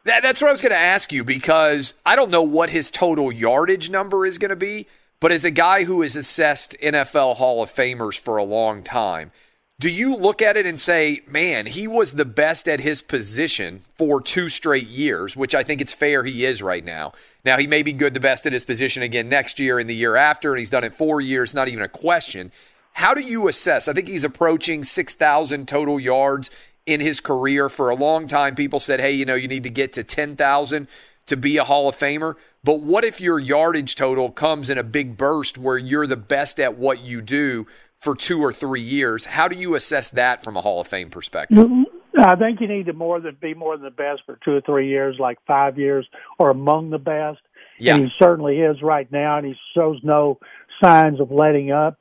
That, 0.07 0.23
that's 0.23 0.41
what 0.41 0.49
I 0.49 0.53
was 0.53 0.63
going 0.63 0.71
to 0.71 0.79
ask 0.79 1.11
you 1.11 1.25
because 1.25 1.95
I 2.07 2.15
don't 2.15 2.31
know 2.31 2.43
what 2.43 2.71
his 2.71 2.91
total 2.91 3.33
yardage 3.33 3.91
number 3.91 4.25
is 4.25 4.39
going 4.39 4.51
to 4.51 4.57
be, 4.57 4.87
but 5.19 5.33
as 5.33 5.45
a 5.45 5.51
guy 5.51 5.83
who 5.83 6.03
has 6.03 6.15
assessed 6.15 6.77
NFL 6.81 7.37
Hall 7.37 7.61
of 7.61 7.73
Famers 7.73 8.19
for 8.19 8.37
a 8.37 8.45
long 8.45 8.85
time, 8.85 9.33
do 9.81 9.91
you 9.91 10.15
look 10.15 10.41
at 10.41 10.57
it 10.57 10.65
and 10.65 10.79
say, 10.79 11.23
man, 11.27 11.67
he 11.67 11.89
was 11.89 12.13
the 12.13 12.25
best 12.25 12.69
at 12.69 12.79
his 12.79 13.03
position 13.03 13.83
for 13.95 14.21
two 14.21 14.49
straight 14.49 14.87
years, 14.87 15.37
which 15.37 15.57
I 15.57 15.65
think 15.65 15.81
it's 15.81 15.93
fair 15.93 16.23
he 16.23 16.45
is 16.45 16.63
right 16.63 16.85
now. 16.85 17.13
Now, 17.45 17.59
he 17.59 17.67
may 17.67 17.83
be 17.83 17.93
good 17.93 18.15
the 18.15 18.21
best 18.21 18.47
at 18.47 18.53
his 18.53 18.65
position 18.65 19.03
again 19.03 19.29
next 19.29 19.59
year 19.59 19.81
and 19.81 19.91
the 19.91 19.95
year 19.95 20.15
after, 20.15 20.53
and 20.53 20.61
he's 20.61 20.71
done 20.71 20.85
it 20.85 20.95
four 20.95 21.21
years, 21.21 21.53
not 21.53 21.67
even 21.67 21.83
a 21.83 21.89
question. 21.89 22.53
How 22.93 23.13
do 23.13 23.23
you 23.23 23.49
assess? 23.49 23.89
I 23.89 23.93
think 23.93 24.07
he's 24.07 24.25
approaching 24.25 24.85
6,000 24.85 25.67
total 25.67 25.99
yards 25.99 26.49
in 26.87 27.01
his 27.01 27.21
career. 27.21 27.69
For 27.69 27.91
a 27.91 27.95
long 27.95 28.27
time, 28.27 28.55
people 28.55 28.81
said, 28.81 29.01
hey, 29.01 29.13
you 29.13 29.25
know, 29.25 29.35
you 29.35 29.49
need 29.49 29.65
to 29.65 29.71
get 29.71 29.93
to 29.95 30.05
10,000 30.05 30.89
to 31.27 31.37
be 31.37 31.57
a 31.57 31.65
Hall 31.65 31.89
of 31.89 31.97
Famer. 31.97 32.35
But 32.63 32.81
what 32.81 33.05
if 33.05 33.21
your 33.21 33.39
yardage 33.39 33.97
total 33.97 34.31
comes 34.31 34.71
in 34.71 34.79
a 34.79 34.83
big 34.83 35.17
burst 35.17 35.59
where 35.59 35.79
you're 35.79 36.07
the 36.07 36.17
best 36.17 36.59
at 36.59 36.79
what 36.79 37.01
you 37.01 37.21
do 37.21 37.67
for 37.99 38.15
two 38.15 38.41
or 38.43 38.53
three 38.53 38.81
years. 38.81 39.25
How 39.25 39.49
do 39.49 39.57
you 39.57 39.75
assess 39.75 40.11
that 40.11 40.45
from 40.45 40.57
a 40.57 40.61
Hall 40.61 40.81
of 40.81 40.87
Fame 40.87 41.11
perspective? 41.11 41.59
Mm-hmm. 41.59 42.21
I 42.21 42.35
think 42.37 42.61
you 42.61 42.69
need 42.69 42.87
to 42.87 42.95
more 42.95 43.21
than 43.21 43.37
be 43.41 43.53
more 43.53 43.77
than 43.77 43.85
the 43.85 43.91
best 43.91 44.23
for 44.25 44.39
two 44.45 44.53
or 44.53 44.61
three 44.63 44.89
years, 44.89 45.17
like 45.19 45.39
five 45.47 45.79
years, 45.79 46.07
or 46.39 46.51
among 46.51 46.91
the 46.91 46.99
best. 46.99 47.41
Yeah. 47.79 47.97
And 47.97 48.05
he 48.05 48.11
certainly 48.19 48.61
is 48.61 48.81
right 48.81 49.11
now, 49.13 49.37
and 49.37 49.47
he 49.47 49.55
shows 49.75 49.99
no 50.03 50.39
signs 50.83 51.21
of 51.21 51.31
letting 51.31 51.73
up. 51.73 51.99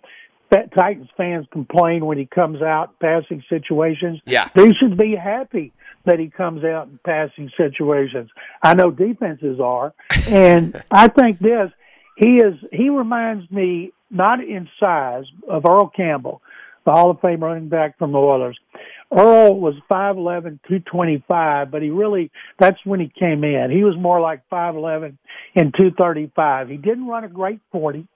Titans 0.52 1.10
fans 1.18 1.48
complain 1.52 2.06
when 2.06 2.18
he 2.18 2.26
comes 2.26 2.62
out 2.62 3.00
passing 3.00 3.44
situations. 3.50 4.20
Yeah. 4.26 4.50
They 4.56 4.72
should 4.74 4.98
be 4.98 5.16
happy 5.16 5.74
that 6.06 6.20
he 6.20 6.30
comes 6.30 6.64
out 6.64 6.88
in 6.88 7.00
passing 7.04 7.52
situations. 7.58 8.30
I 8.62 8.76
know 8.76 8.92
defenses 8.92 9.60
are, 9.60 9.94
and 10.28 10.82
I 10.92 11.08
think 11.08 11.40
this 11.40 11.72
he 12.16 12.38
is 12.38 12.56
he 12.72 12.90
reminds 12.90 13.50
me 13.52 13.92
not 14.10 14.40
in 14.40 14.70
size 14.80 15.26
of 15.50 15.66
Earl 15.68 15.90
Campbell, 15.90 16.42
the 16.86 16.92
Hall 16.92 17.12
of 17.12 17.20
Fame 17.22 17.44
running 17.44 17.68
back 17.68 17.98
from 17.98 18.12
the 18.12 18.18
Oilers. 18.18 18.58
Earl 19.12 19.60
was 19.60 19.76
5'11", 19.90 20.60
225, 20.68 21.72
but 21.72 21.82
he 21.82 21.90
really, 21.90 22.32
that's 22.60 22.78
when 22.86 23.00
he 23.00 23.12
came 23.20 23.44
in. 23.44 23.70
He 23.72 23.84
was 23.84 23.96
more 23.98 24.20
like 24.20 24.42
5'11 24.50 25.18
and 25.56 25.74
235. 25.74 26.70
He 26.70 26.78
didn't 26.78 27.08
run 27.08 27.24
a 27.24 27.30
great 27.30 27.60
40. 27.72 28.08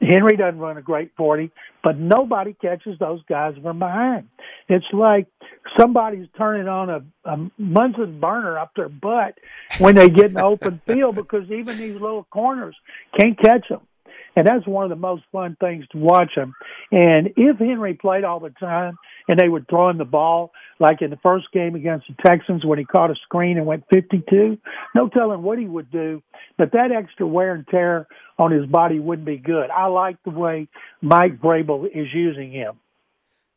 Henry 0.00 0.36
doesn't 0.36 0.58
run 0.58 0.76
a 0.76 0.82
great 0.82 1.12
40, 1.16 1.50
but 1.82 1.98
nobody 1.98 2.54
catches 2.60 2.98
those 2.98 3.22
guys 3.28 3.54
from 3.62 3.78
behind. 3.78 4.28
It's 4.68 4.84
like 4.92 5.26
somebody's 5.78 6.28
turning 6.36 6.68
on 6.68 6.90
a, 6.90 7.02
a 7.24 7.36
Bunsen 7.58 8.20
burner 8.20 8.58
up 8.58 8.72
their 8.76 8.90
butt 8.90 9.38
when 9.78 9.94
they 9.94 10.10
get 10.10 10.34
the 10.34 10.44
open 10.44 10.80
field 10.86 11.16
because 11.16 11.50
even 11.50 11.76
these 11.78 11.94
little 11.94 12.24
corners 12.24 12.76
can't 13.16 13.38
catch 13.38 13.68
them. 13.68 13.80
And 14.36 14.46
that's 14.46 14.66
one 14.66 14.84
of 14.84 14.90
the 14.90 14.96
most 14.96 15.24
fun 15.32 15.56
things 15.60 15.84
to 15.92 15.98
watch 15.98 16.32
him. 16.36 16.54
And 16.92 17.30
if 17.36 17.58
Henry 17.58 17.94
played 17.94 18.24
all 18.24 18.40
the 18.40 18.50
time 18.50 18.96
and 19.28 19.38
they 19.38 19.48
would 19.48 19.68
throw 19.68 19.90
him 19.90 19.98
the 19.98 20.04
ball, 20.04 20.52
like 20.78 21.02
in 21.02 21.10
the 21.10 21.16
first 21.16 21.46
game 21.52 21.74
against 21.74 22.06
the 22.08 22.14
Texans 22.24 22.64
when 22.64 22.78
he 22.78 22.84
caught 22.84 23.10
a 23.10 23.16
screen 23.16 23.58
and 23.58 23.66
went 23.66 23.84
52, 23.92 24.58
no 24.94 25.08
telling 25.08 25.42
what 25.42 25.58
he 25.58 25.66
would 25.66 25.90
do. 25.90 26.22
But 26.56 26.72
that 26.72 26.92
extra 26.92 27.26
wear 27.26 27.54
and 27.54 27.66
tear 27.68 28.06
on 28.38 28.52
his 28.52 28.66
body 28.66 28.98
wouldn't 28.98 29.26
be 29.26 29.36
good. 29.36 29.70
I 29.70 29.86
like 29.86 30.16
the 30.24 30.30
way 30.30 30.68
Mike 31.02 31.40
Vrabel 31.40 31.86
is 31.86 32.08
using 32.12 32.52
him. 32.52 32.78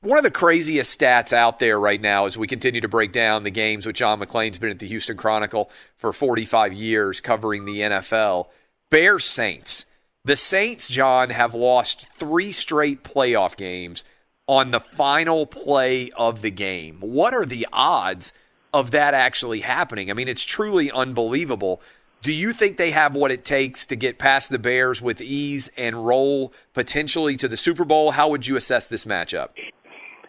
One 0.02 0.18
of 0.18 0.26
the 0.26 0.32
craziest 0.32 1.00
stats 1.00 1.32
out 1.32 1.60
there 1.60 1.80
right 1.80 2.02
now 2.02 2.26
as 2.26 2.38
we 2.38 2.46
continue 2.46 2.82
to 2.82 2.90
break 2.90 3.14
down 3.14 3.44
the 3.44 3.50
games 3.50 3.86
with 3.86 3.96
John 3.96 4.20
McClain's 4.20 4.60
been 4.60 4.72
at 4.72 4.80
the 4.80 4.88
Houston 4.88 5.16
Chronicle 5.16 5.72
for 5.96 6.12
45 6.12 6.74
years 6.74 7.22
covering 7.22 7.64
the 7.64 7.80
NFL. 7.80 8.48
Bears 8.90 9.24
Saints. 9.24 9.86
The 10.26 10.38
Saints, 10.38 10.88
John, 10.88 11.32
have 11.32 11.54
lost 11.54 12.08
three 12.14 12.54
straight 12.54 13.04
playoff 13.04 13.58
games 13.58 14.06
on 14.48 14.72
the 14.72 14.80
final 14.80 15.46
play 15.46 16.12
of 16.16 16.42
the 16.42 16.50
game. 16.50 17.00
What 17.02 17.34
are 17.34 17.44
the 17.44 17.68
odds 17.74 18.32
of 18.74 18.92
that 18.92 19.14
actually 19.14 19.60
happening? 19.60 20.10
I 20.10 20.14
mean, 20.14 20.30
it's 20.30 20.46
truly 20.46 20.90
unbelievable. 20.90 21.82
Do 22.22 22.32
you 22.32 22.54
think 22.54 22.78
they 22.78 22.92
have 22.92 23.18
what 23.18 23.32
it 23.32 23.44
takes 23.44 23.86
to 23.88 23.98
get 23.98 24.18
past 24.18 24.50
the 24.50 24.58
Bears 24.58 25.02
with 25.02 25.20
ease 25.20 25.70
and 25.76 26.08
roll 26.08 26.54
potentially 26.74 27.36
to 27.36 27.50
the 27.50 27.58
Super 27.58 27.84
Bowl? 27.84 28.12
How 28.12 28.30
would 28.30 28.48
you 28.48 28.56
assess 28.56 28.88
this 28.88 29.04
matchup? 29.04 29.50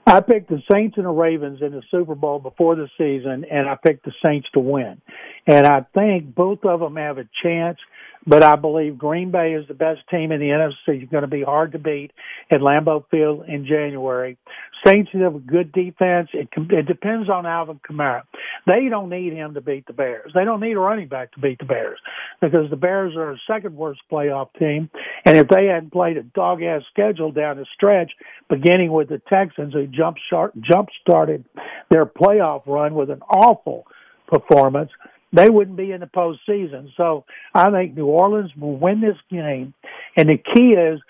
I 0.09 0.21
picked 0.23 0.51
the 0.51 0.61
Saints 0.73 0.97
and 0.97 1.07
the 1.07 1.11
Ravens 1.11 1.63
in 1.63 1.71
the 1.71 1.83
Super 1.93 2.17
Bowl 2.17 2.41
before 2.41 2.75
the 2.75 2.89
season, 2.99 3.45
and 3.49 3.69
I 3.69 3.77
picked 3.77 4.05
the 4.05 4.13
Saints 4.25 4.49
to 4.55 4.59
win. 4.59 5.01
And 5.47 5.67
I 5.67 5.87
think 5.95 6.35
both 6.35 6.65
of 6.65 6.81
them 6.81 6.97
have 6.97 7.19
a 7.19 7.29
chance 7.45 7.79
but 8.27 8.43
I 8.43 8.57
believe 8.57 8.99
Green 8.99 9.31
Bay 9.31 9.53
is 9.53 9.67
the 9.69 9.75
best 9.75 10.01
team 10.11 10.33
in 10.33 10.41
the 10.41 10.47
NFC. 10.47 11.03
It's 11.03 11.11
going 11.11 11.23
to 11.23 11.29
be 11.29 11.43
hard 11.43 11.73
to 11.73 11.79
beat 11.79 12.13
at 12.51 12.61
Lambeau 12.61 13.05
Field 13.11 13.45
in 13.49 13.67
January. 13.67 14.39
Saints 14.87 15.11
have 15.15 15.35
a 15.35 15.39
good 15.39 15.73
defense. 15.73 16.29
It, 16.33 16.49
it 16.57 16.87
depends 16.87 17.31
on 17.31 17.47
Alvin 17.47 17.81
Kamara. 17.89 18.23
They 18.67 18.89
don't 18.91 19.09
need 19.09 19.33
him 19.33 19.55
to 19.55 19.61
beat 19.61 19.87
the 19.87 19.93
Bears. 19.93 20.33
They 20.35 20.45
don't 20.45 20.61
need 20.61 20.77
a 20.77 20.79
running 20.79 21.09
back 21.09 21.33
to 21.33 21.41
beat 21.41 21.59
the 21.59 21.65
Bears 21.65 21.99
because 22.41 22.69
the 22.71 22.77
Bears 22.77 23.15
are 23.17 23.33
a 23.33 23.39
second 23.47 23.77
worst 23.77 24.01
playoff 24.11 24.49
team. 24.59 24.91
And 25.25 25.37
if 25.37 25.49
they 25.49 25.67
hadn't 25.67 25.93
played 25.93 26.17
a 26.17 26.23
dog 26.23 26.63
ass 26.63 26.83
schedule 26.91 27.33
down 27.33 27.57
the 27.57 27.67
stretch, 27.75 28.13
beginning 28.51 28.93
with 28.93 29.09
the 29.09 29.23
Texans 29.29 29.73
who 29.73 29.87
jump 29.87 30.19
start, 30.27 30.53
jump 30.61 30.89
started 31.01 31.45
their 31.91 32.07
playoff 32.07 32.67
run 32.67 32.95
with 32.95 33.11
an 33.11 33.21
awful 33.23 33.87
performance, 34.27 34.91
they 35.35 35.51
wouldn't 35.51 35.77
be 35.77 35.93
in 35.93 36.01
the 36.01 36.07
postseason. 36.07 36.91
So 36.97 37.25
I 37.55 37.71
think 37.71 37.97
New 37.97 38.07
Orleans 38.07 38.51
will 38.57 38.77
win 38.77 39.01
this 39.01 39.17
game. 39.31 39.75
And 40.17 40.29
the 40.29 40.39
key 40.39 40.73
is 40.73 41.01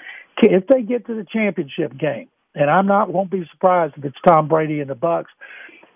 if 0.43 0.67
they 0.67 0.83
get 0.83 1.07
to 1.07 1.15
the 1.15 1.27
championship 1.31 1.97
game, 1.99 2.29
and 2.55 2.71
I'm 2.71 2.87
not 2.87 3.13
won't 3.13 3.31
be 3.31 3.47
surprised 3.53 3.95
if 3.97 4.05
it's 4.05 4.17
Tom 4.27 4.49
Brady 4.49 4.81
and 4.81 4.91
the 4.91 4.97
Bucs. 4.97 5.27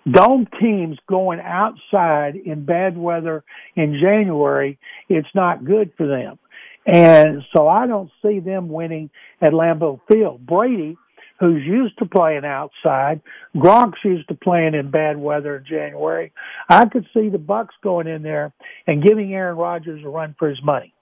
Dome 0.09 0.47
teams 0.59 0.97
going 1.07 1.39
outside 1.39 2.35
in 2.35 2.65
bad 2.65 2.97
weather 2.97 3.43
in 3.75 3.99
January, 4.01 4.79
it's 5.09 5.27
not 5.35 5.65
good 5.65 5.91
for 5.97 6.07
them. 6.07 6.39
And 6.85 7.43
so 7.53 7.67
I 7.67 7.85
don't 7.85 8.09
see 8.21 8.39
them 8.39 8.69
winning 8.69 9.09
at 9.41 9.51
Lambeau 9.51 9.99
Field. 10.11 10.45
Brady 10.45 10.97
who's 11.39 11.63
used 11.63 11.97
to 11.99 12.05
playing 12.05 12.45
outside. 12.45 13.21
Gronk's 13.55 13.99
used 14.03 14.27
to 14.27 14.35
playing 14.35 14.75
in 14.75 14.91
bad 14.91 15.17
weather 15.17 15.57
in 15.57 15.65
January. 15.65 16.31
I 16.67 16.85
could 16.85 17.07
see 17.13 17.29
the 17.29 17.37
Bucs 17.37 17.69
going 17.81 18.07
in 18.07 18.21
there 18.23 18.53
and 18.87 19.03
giving 19.03 19.33
Aaron 19.33 19.57
Rodgers 19.57 20.03
a 20.03 20.09
run 20.09 20.35
for 20.37 20.49
his 20.49 20.61
money. 20.63 20.93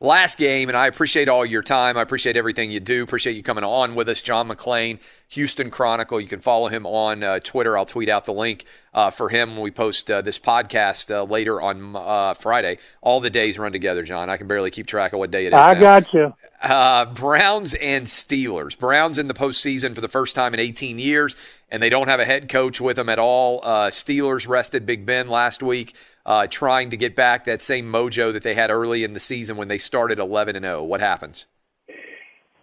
Last 0.00 0.38
game, 0.38 0.68
and 0.68 0.76
I 0.76 0.86
appreciate 0.86 1.28
all 1.28 1.46
your 1.46 1.62
time. 1.62 1.96
I 1.96 2.02
appreciate 2.02 2.36
everything 2.36 2.70
you 2.70 2.80
do. 2.80 3.04
Appreciate 3.04 3.36
you 3.36 3.42
coming 3.42 3.64
on 3.64 3.94
with 3.94 4.08
us, 4.08 4.20
John 4.20 4.48
McClain, 4.48 5.00
Houston 5.28 5.70
Chronicle. 5.70 6.20
You 6.20 6.26
can 6.26 6.40
follow 6.40 6.68
him 6.68 6.84
on 6.84 7.22
uh, 7.22 7.38
Twitter. 7.38 7.78
I'll 7.78 7.86
tweet 7.86 8.10
out 8.10 8.26
the 8.26 8.32
link 8.32 8.66
uh, 8.92 9.10
for 9.10 9.30
him 9.30 9.52
when 9.52 9.62
we 9.62 9.70
post 9.70 10.10
uh, 10.10 10.20
this 10.20 10.38
podcast 10.38 11.14
uh, 11.14 11.22
later 11.22 11.62
on 11.62 11.96
uh, 11.96 12.34
Friday. 12.34 12.78
All 13.00 13.20
the 13.20 13.30
days 13.30 13.58
run 13.58 13.72
together, 13.72 14.02
John. 14.02 14.28
I 14.28 14.36
can 14.36 14.46
barely 14.46 14.70
keep 14.70 14.86
track 14.86 15.14
of 15.14 15.20
what 15.20 15.30
day 15.30 15.46
it 15.46 15.54
is. 15.54 15.58
I 15.58 15.72
now. 15.72 15.80
got 15.80 16.12
you. 16.12 16.34
Uh, 16.64 17.04
Browns 17.04 17.74
and 17.74 18.06
Steelers. 18.06 18.78
Browns 18.78 19.18
in 19.18 19.28
the 19.28 19.34
postseason 19.34 19.94
for 19.94 20.00
the 20.00 20.08
first 20.08 20.34
time 20.34 20.54
in 20.54 20.60
18 20.60 20.98
years, 20.98 21.36
and 21.70 21.82
they 21.82 21.90
don't 21.90 22.08
have 22.08 22.20
a 22.20 22.24
head 22.24 22.48
coach 22.48 22.80
with 22.80 22.96
them 22.96 23.10
at 23.10 23.18
all. 23.18 23.60
Uh, 23.62 23.90
Steelers 23.90 24.48
rested 24.48 24.86
Big 24.86 25.04
Ben 25.04 25.28
last 25.28 25.62
week, 25.62 25.94
uh, 26.24 26.46
trying 26.46 26.88
to 26.88 26.96
get 26.96 27.14
back 27.14 27.44
that 27.44 27.60
same 27.60 27.92
mojo 27.92 28.32
that 28.32 28.42
they 28.42 28.54
had 28.54 28.70
early 28.70 29.04
in 29.04 29.12
the 29.12 29.20
season 29.20 29.58
when 29.58 29.68
they 29.68 29.76
started 29.76 30.18
11 30.18 30.56
and 30.56 30.64
0. 30.64 30.84
What 30.84 31.02
happens? 31.02 31.46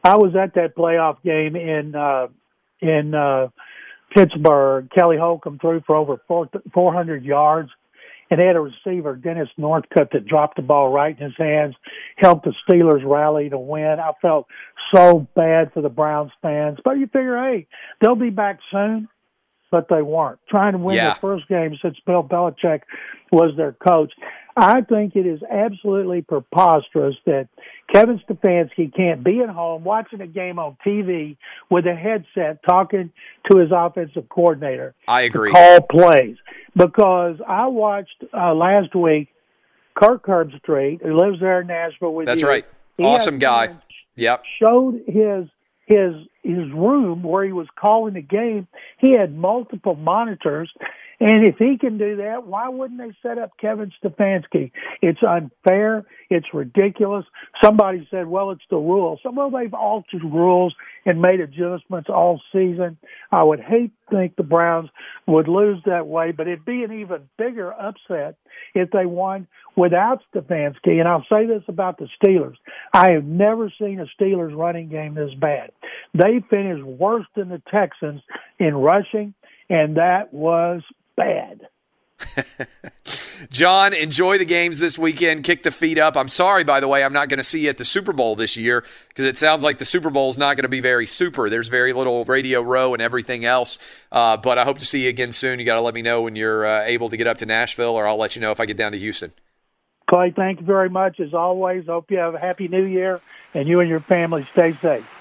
I 0.04 0.18
was 0.18 0.36
at 0.36 0.56
that 0.56 0.76
playoff 0.76 1.22
game 1.22 1.56
in 1.56 1.94
uh, 1.94 2.30
in 2.80 3.14
uh, 3.14 3.50
Pittsburgh. 4.16 4.90
Kelly 4.90 5.18
Holcomb 5.18 5.60
threw 5.60 5.80
for 5.86 5.96
over 5.96 6.20
400 6.74 7.24
yards 7.24 7.70
and 8.32 8.40
they 8.40 8.46
had 8.46 8.56
a 8.56 8.62
receiver, 8.62 9.16
Dennis 9.16 9.50
Northcutt, 9.60 10.12
that 10.14 10.26
dropped 10.26 10.56
the 10.56 10.62
ball 10.62 10.92
right 10.92 11.16
in 11.16 11.26
his 11.26 11.36
hands, 11.38 11.76
helped 12.16 12.46
the 12.46 12.54
Steelers 12.68 13.06
rally 13.06 13.50
to 13.50 13.58
win. 13.58 14.00
I 14.00 14.14
felt 14.22 14.48
so 14.96 15.28
bad 15.36 15.74
for 15.74 15.82
the 15.82 15.90
Browns 15.90 16.32
fans, 16.42 16.80
but 16.84 16.98
you 16.98 17.08
figure, 17.08 17.38
hey, 17.38 17.68
they'll 18.00 18.16
be 18.16 18.30
back 18.30 18.60
soon. 18.72 19.10
But 19.70 19.88
they 19.90 20.02
weren't 20.02 20.40
trying 20.50 20.74
to 20.74 20.80
win 20.80 20.98
yeah. 20.98 21.12
their 21.12 21.16
first 21.16 21.48
game 21.48 21.78
since 21.82 21.96
Bill 22.06 22.24
Belichick 22.24 22.82
was 23.32 23.56
their 23.56 23.72
coach. 23.72 24.12
I 24.56 24.82
think 24.82 25.16
it 25.16 25.26
is 25.26 25.42
absolutely 25.50 26.22
preposterous 26.22 27.16
that 27.26 27.48
Kevin 27.94 28.22
Stefanski 28.28 28.94
can't 28.94 29.24
be 29.24 29.40
at 29.42 29.50
home 29.50 29.84
watching 29.84 30.22
a 30.22 30.28
game 30.28 30.60
on 30.60 30.78
TV 30.86 31.38
with 31.70 31.86
a 31.86 31.96
headset 31.96 32.62
talking 32.68 33.12
to 33.50 33.58
his 33.58 33.70
offensive 33.72 34.28
coordinator. 34.30 34.94
I 35.08 35.22
agree. 35.22 35.52
call 35.52 35.82
plays 35.82 36.38
because 36.76 37.38
I 37.48 37.68
watched 37.68 38.24
uh, 38.34 38.54
last 38.54 38.94
week 38.96 39.30
Kirk 39.96 40.26
Herbstreit, 40.26 41.02
who 41.02 41.18
lives 41.18 41.40
there 41.40 41.62
in 41.62 41.68
Nashville 41.68 42.14
with 42.14 42.26
That's 42.26 42.42
you. 42.42 42.48
right. 42.48 42.66
Awesome 43.00 43.40
guy. 43.40 43.76
Yep. 44.16 44.44
Showed 44.60 45.02
his 45.08 45.48
his 45.86 46.14
his 46.44 46.72
room 46.72 47.24
where 47.24 47.46
he 47.46 47.52
was 47.52 47.68
calling 47.80 48.14
the 48.14 48.22
game. 48.22 48.68
He 49.00 49.14
had 49.14 49.36
multiple 49.36 49.96
monitors, 49.96 50.72
And 51.22 51.48
if 51.48 51.58
he 51.58 51.78
can 51.78 52.00
do 52.00 52.16
that, 52.16 52.48
why 52.48 52.68
wouldn't 52.68 53.00
they 53.00 53.16
set 53.22 53.38
up 53.38 53.52
Kevin 53.60 53.92
Stefanski? 54.04 54.72
It's 55.04 55.22
unfair. 55.22 56.04
It's 56.32 56.48
ridiculous. 56.52 57.26
Somebody 57.64 58.08
said, 58.10 58.26
well, 58.26 58.50
it's 58.50 58.64
the 58.72 58.78
rules. 58.78 59.20
Well, 59.24 59.52
they've 59.52 59.74
altered 59.74 60.24
rules 60.24 60.74
and 61.06 61.22
made 61.22 61.40
adjustments 61.40 62.10
all 62.10 62.42
season. 62.52 62.98
I 63.32 63.44
would 63.44 63.60
hate 63.60 63.92
to 64.10 64.16
think 64.16 64.36
the 64.36 64.42
Browns 64.42 64.90
would 65.28 65.48
lose 65.48 65.78
that 65.86 66.08
way, 66.08 66.32
but 66.32 66.48
it'd 66.48 66.66
be 66.66 66.84
an 66.84 66.92
even 66.92 67.30
bigger 67.38 67.72
upset 67.72 68.38
if 68.74 68.90
they 68.90 69.06
won 69.06 69.46
without 69.76 70.24
Stefanski. 70.34 71.00
And 71.00 71.08
I'll 71.08 71.26
say 71.30 71.46
this 71.46 71.64
about 71.68 72.00
the 72.00 72.08
Steelers. 72.20 72.56
I 72.96 73.12
have 73.12 73.26
never 73.26 73.72
seen 73.80 74.00
a 74.00 74.08
Steelers 74.20 74.58
running 74.58 74.90
game 74.90 75.14
this 75.14 75.36
bad. 75.36 75.72
They 76.16 76.44
finished 76.50 76.84
worse 76.84 77.28
than 77.36 77.50
the 77.50 77.62
Texans 77.72 78.22
in 78.58 78.74
rushing, 78.74 79.36
and 79.70 79.98
that 79.98 80.34
was 80.34 80.82
bad. 81.16 81.68
John, 83.50 83.94
enjoy 83.94 84.38
the 84.38 84.46
games 84.46 84.80
this 84.80 84.98
weekend. 84.98 85.44
Kick 85.44 85.64
the 85.64 85.72
feet 85.72 85.98
up. 85.98 86.16
I'm 86.16 86.28
sorry, 86.28 86.64
by 86.64 86.80
the 86.80 86.88
way, 86.88 87.04
I'm 87.04 87.14
not 87.14 87.30
going 87.30 87.40
to 87.40 87.44
see 87.44 87.62
you 87.62 87.70
at 87.70 87.78
the 87.78 87.86
Super 87.86 88.14
Bowl 88.14 88.36
this 88.36 88.56
year 88.56 88.86
because 89.10 89.26
it 89.26 89.38
sounds 89.38 89.64
like 89.64 89.78
the 89.78 89.86
Super 89.86 90.10
Bowl 90.10 90.30
is 90.30 90.38
not 90.38 90.56
going 90.56 90.64
to 90.64 90.70
be 90.70 90.80
very 90.80 91.08
super. 91.08 91.50
There's 91.50 91.68
very 91.68 91.94
little 91.94 92.24
Radio 92.26 92.62
Row 92.62 92.94
and 92.94 93.02
everything 93.02 93.46
else. 93.46 93.80
Uh, 94.12 94.38
but 94.38 94.58
I 94.58 94.64
hope 94.64 94.80
to 94.80 94.86
see 94.86 95.04
you 95.04 95.10
again 95.10 95.32
soon. 95.32 95.60
You 95.60 95.66
got 95.66 95.76
to 95.76 95.82
let 95.82 95.94
me 95.94 96.02
know 96.02 96.22
when 96.22 96.36
you're 96.36 96.66
uh, 96.66 96.84
able 96.84 97.10
to 97.10 97.18
get 97.18 97.28
up 97.28 97.38
to 97.40 97.46
Nashville, 97.46 97.92
or 97.92 98.08
I'll 98.08 98.18
let 98.18 98.36
you 98.36 98.42
know 98.42 98.52
if 98.52 98.60
I 98.60 98.66
get 98.66 98.78
down 98.78 98.92
to 98.92 99.00
Houston. 99.00 99.34
Clay, 100.10 100.32
thank 100.32 100.60
you 100.60 100.66
very 100.66 100.90
much 100.90 101.20
as 101.20 101.34
always. 101.34 101.86
Hope 101.86 102.12
you 102.12 102.18
have 102.18 102.36
a 102.36 102.40
happy 102.40 102.68
new 102.68 102.86
year 102.86 103.22
and 103.54 103.68
you 103.68 103.80
and 103.80 103.90
your 103.90 104.00
family 104.00 104.48
stay 104.52 104.74
safe. 104.82 105.21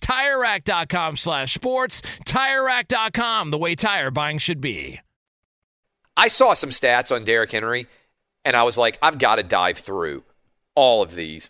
TireRack.com 0.01 1.15
slash 1.15 1.53
sports. 1.53 2.01
TireRack.com, 2.25 3.51
the 3.51 3.57
way 3.57 3.75
tire 3.75 4.11
buying 4.11 4.37
should 4.37 4.61
be. 4.61 4.99
I 6.17 6.27
saw 6.27 6.53
some 6.53 6.71
stats 6.71 7.15
on 7.15 7.23
Derrick 7.23 7.51
Henry, 7.51 7.87
and 8.43 8.55
I 8.55 8.63
was 8.63 8.77
like, 8.77 8.99
I've 9.01 9.17
got 9.17 9.35
to 9.37 9.43
dive 9.43 9.77
through 9.77 10.23
all 10.75 11.01
of 11.01 11.15
these 11.15 11.49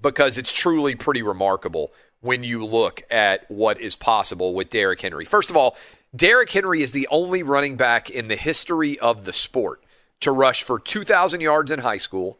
because 0.00 0.38
it's 0.38 0.52
truly 0.52 0.94
pretty 0.94 1.22
remarkable 1.22 1.92
when 2.20 2.42
you 2.42 2.64
look 2.64 3.02
at 3.10 3.48
what 3.50 3.80
is 3.80 3.94
possible 3.96 4.54
with 4.54 4.70
Derrick 4.70 5.00
Henry. 5.00 5.24
First 5.24 5.50
of 5.50 5.56
all, 5.56 5.76
Derrick 6.14 6.50
Henry 6.50 6.82
is 6.82 6.92
the 6.92 7.06
only 7.10 7.42
running 7.42 7.76
back 7.76 8.10
in 8.10 8.28
the 8.28 8.36
history 8.36 8.98
of 8.98 9.24
the 9.24 9.32
sport 9.32 9.84
to 10.20 10.32
rush 10.32 10.62
for 10.62 10.78
2,000 10.78 11.40
yards 11.40 11.70
in 11.70 11.80
high 11.80 11.98
school, 11.98 12.38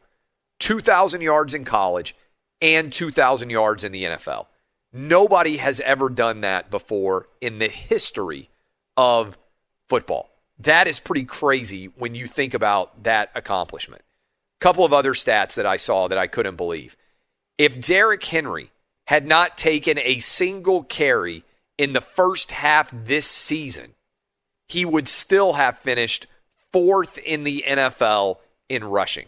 2,000 0.59 1.21
yards 1.21 1.55
in 1.55 1.65
college, 1.65 2.17
and 2.61 2.93
2,000 2.93 3.51
yards 3.51 3.85
in 3.85 3.93
the 3.93 4.05
NFL. 4.05 4.47
Nobody 4.93 5.59
has 5.59 5.81
ever 5.81 6.09
done 6.09 6.41
that 6.41 6.71
before 6.71 7.29
in 7.41 7.59
the 7.59 7.69
history 7.69 8.49
of 8.97 9.39
football. 9.89 10.31
That 10.59 10.87
is 10.87 10.99
pretty 10.99 11.25
crazy 11.25 11.87
when 11.87 12.15
you 12.15 12.27
think 12.27 12.55
about 12.55 13.05
that 13.05 13.31
accomplishment. 13.35 14.03
Couple 14.61 14.85
of 14.85 14.93
other 14.93 15.13
stats 15.13 15.55
that 15.55 15.67
I 15.67 15.77
saw 15.77 16.09
that 16.09 16.19
I 16.19 16.27
couldn't 16.27 16.57
believe. 16.57 16.97
If 17.59 17.81
Derrick 17.81 18.25
Henry 18.25 18.71
had 19.07 19.27
not 19.27 19.57
taken 19.57 19.99
a 19.99 20.19
single 20.19 20.83
carry 20.83 21.45
in 21.77 21.93
the 21.93 22.01
first 22.01 22.51
half 22.53 22.91
this 22.93 23.27
season, 23.27 23.95
he 24.69 24.85
would 24.85 25.09
still 25.09 25.55
have 25.55 25.79
finished 25.79 26.27
fourth 26.73 27.19
in 27.19 27.45
the 27.45 27.65
NFL 27.67 28.39
in 28.69 28.85
rushing. 28.85 29.27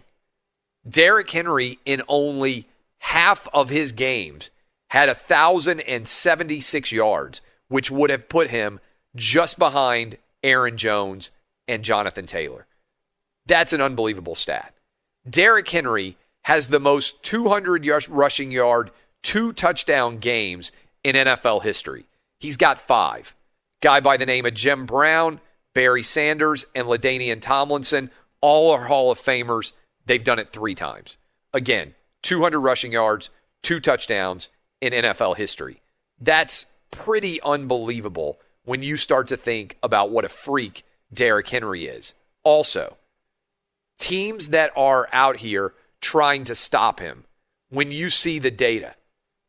Derrick 0.89 1.31
Henry, 1.31 1.79
in 1.85 2.03
only 2.09 2.67
half 2.99 3.47
of 3.55 3.69
his 3.69 3.93
games, 3.93 4.51
had 4.91 5.09
1,076 5.09 6.93
yards, 6.93 7.41
which 7.69 7.91
would 7.91 8.11
have 8.11 8.29
put 8.29 8.51
him 8.51 8.81
just 9.15 9.59
behind 9.59 10.17
Aaron 10.43 10.77
Jones 10.77 11.31
and 11.69 11.83
Jonathan 11.85 12.27
Taylor. 12.27 12.67
That's 13.47 13.73
an 13.73 13.81
unbelievable 13.81 14.35
stat. 14.35 14.75
Derrick 15.29 15.69
Henry 15.69 16.17
has 16.45 16.69
the 16.69 16.81
most 16.81 17.23
200 17.23 17.85
yard 17.85 18.09
rushing 18.09 18.51
yard, 18.51 18.91
two 19.23 19.53
touchdown 19.53 20.19
games 20.19 20.73
in 21.05 21.15
NFL 21.15 21.63
history. 21.63 22.07
He's 22.39 22.57
got 22.57 22.79
five. 22.79 23.35
Guy 23.83 24.01
by 24.01 24.17
the 24.17 24.27
name 24.27 24.45
of 24.47 24.55
Jim 24.55 24.87
Brown, 24.87 25.41
Barry 25.75 26.03
Sanders, 26.03 26.67
and 26.75 26.89
LaDainian 26.89 27.41
Tomlinson, 27.41 28.11
all 28.41 28.73
are 28.73 28.85
Hall 28.85 29.11
of 29.11 29.19
Famers. 29.19 29.73
They've 30.07 30.25
done 30.25 30.39
it 30.39 30.53
three 30.53 30.75
times. 30.75 31.17
Again, 31.53 31.95
200 32.23 32.59
rushing 32.59 32.93
yards, 32.93 33.31
two 33.63 33.81
touchdowns 33.81 34.49
in 34.81 34.93
NFL 34.93 35.37
history. 35.37 35.83
That's 36.21 36.67
pretty 36.91 37.41
unbelievable 37.43 38.41
when 38.65 38.83
you 38.83 38.97
start 38.97 39.27
to 39.29 39.37
think 39.37 39.77
about 39.83 40.11
what 40.11 40.25
a 40.25 40.29
freak 40.29 40.85
Derrick 41.13 41.49
Henry 41.49 41.87
is. 41.87 42.15
Also, 42.43 42.97
teams 43.99 44.49
that 44.49 44.73
are 44.77 45.09
out 45.13 45.39
here 45.39 45.75
trying 46.01 46.45
to 46.45 46.55
stop 46.55 47.01
him, 47.01 47.25
when 47.69 47.91
you 47.91 48.11
see 48.11 48.39
the 48.39 48.51
data, 48.51 48.95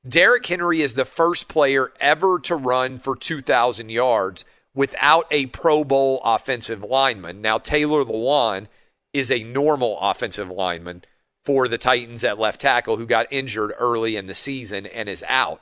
Derrick 0.08 0.46
Henry 0.46 0.82
is 0.82 0.96
the 0.96 1.06
first 1.06 1.48
player 1.48 1.92
ever 2.00 2.40
to 2.40 2.56
run 2.56 3.00
for 3.00 3.16
2,000 3.16 3.90
yards 3.90 4.44
without 4.74 5.28
a 5.30 5.48
Pro 5.48 5.84
Bowl 5.84 6.22
offensive 6.24 6.84
lineman. 6.84 7.42
Now, 7.42 7.58
Taylor 7.58 8.04
Lewan 8.04 8.68
is 9.14 9.30
a 9.30 9.44
normal 9.44 10.00
offensive 10.00 10.50
lineman 10.50 11.04
for 11.44 11.68
the 11.68 11.78
Titans 11.78 12.24
at 12.24 12.40
left 12.40 12.62
tackle 12.62 12.98
who 12.98 13.06
got 13.06 13.28
injured 13.32 13.74
early 13.78 14.16
in 14.16 14.28
the 14.28 14.36
season 14.36 14.86
and 14.86 15.10
is 15.10 15.24
out. 15.28 15.62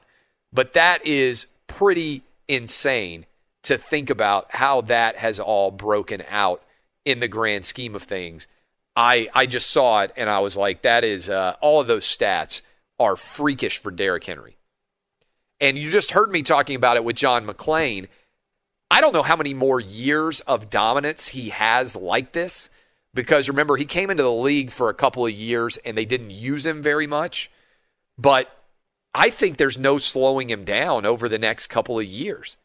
But 0.52 0.74
that 0.74 1.06
is 1.06 1.48
pretty 1.68 2.24
insane 2.48 3.26
to 3.64 3.78
think 3.78 4.10
about 4.10 4.48
how 4.56 4.82
that 4.82 5.18
has 5.18 5.40
all 5.40 5.72
broken 5.72 6.24
out 6.30 6.64
in 7.06 7.20
the 7.20 7.28
grand 7.28 7.66
scheme 7.66 7.96
of 7.96 8.04
things. 8.04 8.48
I, 8.96 9.30
I 9.34 9.46
just 9.46 9.70
saw 9.70 10.02
it 10.02 10.12
and 10.18 10.30
I 10.30 10.40
was 10.40 10.58
like, 10.58 10.82
that 10.82 11.04
is 11.04 11.30
uh, 11.30 11.56
all 11.62 11.80
of 11.80 11.88
those 11.88 12.06
stats 12.06 12.62
are 13.00 13.16
freakish 13.16 13.78
for 13.78 13.92
Derrick 13.92 14.26
Henry. 14.26 14.58
And 15.62 15.78
you 15.78 15.90
just 15.90 16.12
heard 16.12 16.32
me 16.32 16.42
talking 16.42 16.76
about 16.76 16.98
it 16.98 17.04
with 17.04 17.16
John 17.16 17.46
McClain. 17.46 18.08
I 18.92 19.02
don't 19.02 19.14
know 19.14 19.24
how 19.24 19.36
many 19.36 19.54
more 19.54 19.80
years 19.80 20.40
of 20.42 20.70
dominance 20.70 21.30
he 21.30 21.50
has 21.50 21.96
like 21.96 22.32
this 22.32 22.70
because 23.14 23.50
remember, 23.50 23.78
he 23.78 23.86
came 23.86 24.10
into 24.10 24.24
the 24.24 24.32
league 24.32 24.72
for 24.72 24.90
a 24.90 24.94
couple 24.94 25.26
of 25.26 25.32
years 25.32 25.78
and 25.78 25.98
they 25.98 26.06
didn't 26.06 26.32
use 26.32 26.66
him 26.66 26.82
very 26.82 27.08
much. 27.08 27.50
But 28.18 28.56
I 29.14 29.30
think 29.30 29.58
there's 29.58 29.78
no 29.78 29.98
slowing 29.98 30.50
him 30.50 30.64
down 30.64 31.06
over 31.06 31.28
the 31.28 31.40
next 31.40 31.68
couple 31.68 32.00
of 32.00 32.06
years. 32.06 32.58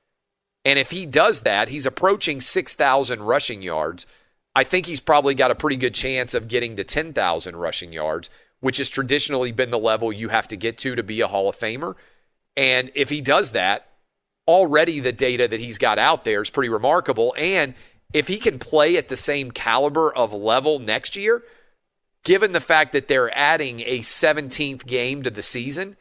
And 0.65 0.79
if 0.79 0.91
he 0.91 1.07
does 1.07 1.43
that, 1.43 1.69
he's 1.69 1.87
approaching 1.87 2.41
6,000 2.41 3.23
rushing 3.23 3.63
yards. 3.63 4.07
I 4.55 4.65
think 4.65 4.87
he's 4.87 5.01
probably 5.01 5.35
got 5.35 5.51
a 5.51 5.57
pretty 5.57 5.77
good 5.77 5.95
chance 5.95 6.35
of 6.35 6.49
getting 6.49 6.77
to 6.77 6.85
10,000 6.85 7.57
rushing 7.57 7.93
yards, 7.93 8.31
which 8.61 8.79
has 8.79 8.89
traditionally 8.89 9.53
been 9.53 9.71
the 9.71 9.79
level 9.79 10.13
you 10.13 10.29
have 10.29 10.49
to 10.49 10.57
get 10.57 10.79
to 10.79 10.95
to 10.95 11.03
be 11.03 11.21
a 11.21 11.29
Hall 11.29 11.49
of 11.49 11.57
Famer. 11.57 11.97
And 12.57 12.91
if 12.95 13.11
he 13.11 13.21
does 13.21 13.53
that, 13.53 13.89
already 14.47 15.01
the 15.01 15.13
data 15.13 15.49
that 15.49 15.61
he's 15.61 15.79
got 15.79 15.99
out 15.99 16.25
there 16.25 16.43
is 16.43 16.51
pretty 16.51 16.69
remarkable. 16.69 17.35
And 17.37 17.75
if 18.15 18.29
he 18.29 18.39
can 18.39 18.59
play 18.59 18.97
at 18.97 19.09
the 19.09 19.17
same 19.17 19.51
caliber 19.51 20.15
of 20.15 20.33
level 20.33 20.79
next 20.79 21.17
year, 21.17 21.43
given 22.23 22.53
the 22.53 22.61
fact 22.61 22.93
that 22.93 23.09
they're 23.09 23.37
adding 23.37 23.81
a 23.81 23.99
17th 23.99 24.87
game 24.87 25.23
to 25.25 25.31
the 25.31 25.43
season, 25.43 25.97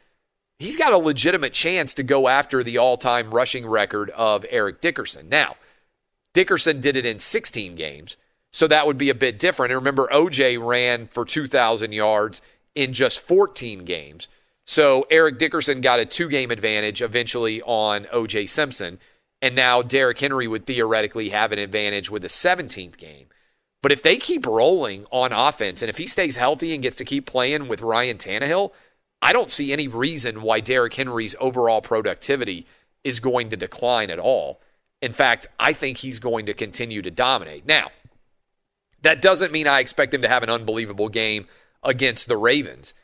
he's 0.58 0.76
got 0.76 0.92
a 0.92 0.98
legitimate 0.98 1.52
chance 1.52 1.92
to 1.92 2.04
go 2.04 2.28
after 2.28 2.62
the 2.62 2.78
all 2.78 2.96
time 2.96 3.34
rushing 3.34 3.66
record 3.66 4.08
of 4.10 4.46
Eric 4.48 4.80
Dickerson. 4.80 5.28
Now, 5.28 5.56
Dickerson 6.32 6.80
did 6.80 6.96
it 6.96 7.04
in 7.04 7.18
16 7.18 7.74
games, 7.74 8.16
so 8.52 8.68
that 8.68 8.86
would 8.86 8.96
be 8.96 9.10
a 9.10 9.14
bit 9.14 9.38
different. 9.38 9.72
And 9.72 9.80
remember, 9.80 10.08
OJ 10.12 10.64
ran 10.64 11.06
for 11.06 11.24
2,000 11.24 11.92
yards 11.92 12.40
in 12.76 12.92
just 12.92 13.20
14 13.20 13.84
games. 13.84 14.28
So 14.64 15.06
Eric 15.10 15.38
Dickerson 15.38 15.80
got 15.80 16.00
a 16.00 16.06
two 16.06 16.28
game 16.28 16.50
advantage 16.50 17.02
eventually 17.02 17.60
on 17.62 18.04
OJ 18.06 18.48
Simpson. 18.48 18.98
And 19.44 19.54
now 19.54 19.82
Derrick 19.82 20.18
Henry 20.18 20.48
would 20.48 20.64
theoretically 20.64 21.28
have 21.28 21.52
an 21.52 21.58
advantage 21.58 22.10
with 22.10 22.22
the 22.22 22.28
17th 22.28 22.96
game. 22.96 23.26
But 23.82 23.92
if 23.92 24.00
they 24.00 24.16
keep 24.16 24.46
rolling 24.46 25.04
on 25.12 25.34
offense 25.34 25.82
and 25.82 25.90
if 25.90 25.98
he 25.98 26.06
stays 26.06 26.38
healthy 26.38 26.72
and 26.72 26.82
gets 26.82 26.96
to 26.96 27.04
keep 27.04 27.26
playing 27.26 27.68
with 27.68 27.82
Ryan 27.82 28.16
Tannehill, 28.16 28.70
I 29.20 29.34
don't 29.34 29.50
see 29.50 29.70
any 29.70 29.86
reason 29.86 30.40
why 30.40 30.60
Derrick 30.60 30.94
Henry's 30.94 31.36
overall 31.38 31.82
productivity 31.82 32.66
is 33.04 33.20
going 33.20 33.50
to 33.50 33.56
decline 33.58 34.08
at 34.08 34.18
all. 34.18 34.62
In 35.02 35.12
fact, 35.12 35.46
I 35.60 35.74
think 35.74 35.98
he's 35.98 36.20
going 36.20 36.46
to 36.46 36.54
continue 36.54 37.02
to 37.02 37.10
dominate. 37.10 37.66
Now, 37.66 37.90
that 39.02 39.20
doesn't 39.20 39.52
mean 39.52 39.66
I 39.66 39.80
expect 39.80 40.14
him 40.14 40.22
to 40.22 40.28
have 40.28 40.42
an 40.42 40.48
unbelievable 40.48 41.10
game 41.10 41.48
against 41.82 42.28
the 42.28 42.38
Ravens. 42.38 42.94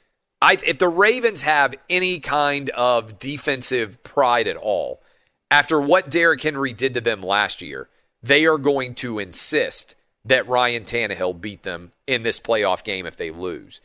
I, 0.40 0.56
if 0.66 0.78
the 0.78 0.88
Ravens 0.88 1.42
have 1.42 1.74
any 1.90 2.18
kind 2.18 2.70
of 2.70 3.18
defensive 3.18 4.02
pride 4.02 4.48
at 4.48 4.56
all, 4.56 5.02
after 5.50 5.80
what 5.80 6.10
Derrick 6.10 6.42
Henry 6.42 6.72
did 6.72 6.94
to 6.94 7.00
them 7.00 7.22
last 7.22 7.60
year, 7.62 7.88
they 8.22 8.46
are 8.46 8.58
going 8.58 8.94
to 8.96 9.18
insist 9.18 9.94
that 10.24 10.46
Ryan 10.48 10.84
Tannehill 10.84 11.40
beat 11.40 11.62
them 11.62 11.92
in 12.06 12.22
this 12.22 12.38
playoff 12.38 12.84
game 12.84 13.06
if 13.06 13.16
they 13.16 13.30
lose. 13.30 13.80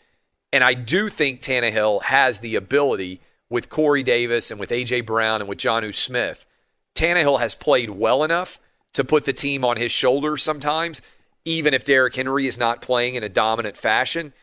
And 0.51 0.63
I 0.63 0.73
do 0.73 1.09
think 1.09 1.41
Tannehill 1.41 2.03
has 2.03 2.39
the 2.39 2.55
ability 2.55 3.21
with 3.49 3.69
Corey 3.69 4.03
Davis 4.03 4.51
and 4.51 4.59
with 4.59 4.71
A.J. 4.71 5.01
Brown 5.01 5.41
and 5.41 5.49
with 5.49 5.57
Jonnu 5.57 5.93
Smith. 5.93 6.45
Tannehill 6.93 7.39
has 7.39 7.55
played 7.55 7.89
well 7.89 8.23
enough 8.23 8.59
to 8.93 9.03
put 9.03 9.25
the 9.25 9.33
team 9.33 9.65
on 9.65 9.77
his 9.77 9.91
shoulders 9.91 10.41
sometimes, 10.41 11.01
even 11.43 11.73
if 11.73 11.83
Derrick 11.83 12.15
Henry 12.15 12.47
is 12.47 12.57
not 12.57 12.81
playing 12.81 13.15
in 13.15 13.23
a 13.23 13.29
dominant 13.29 13.77
fashion. 13.77 14.33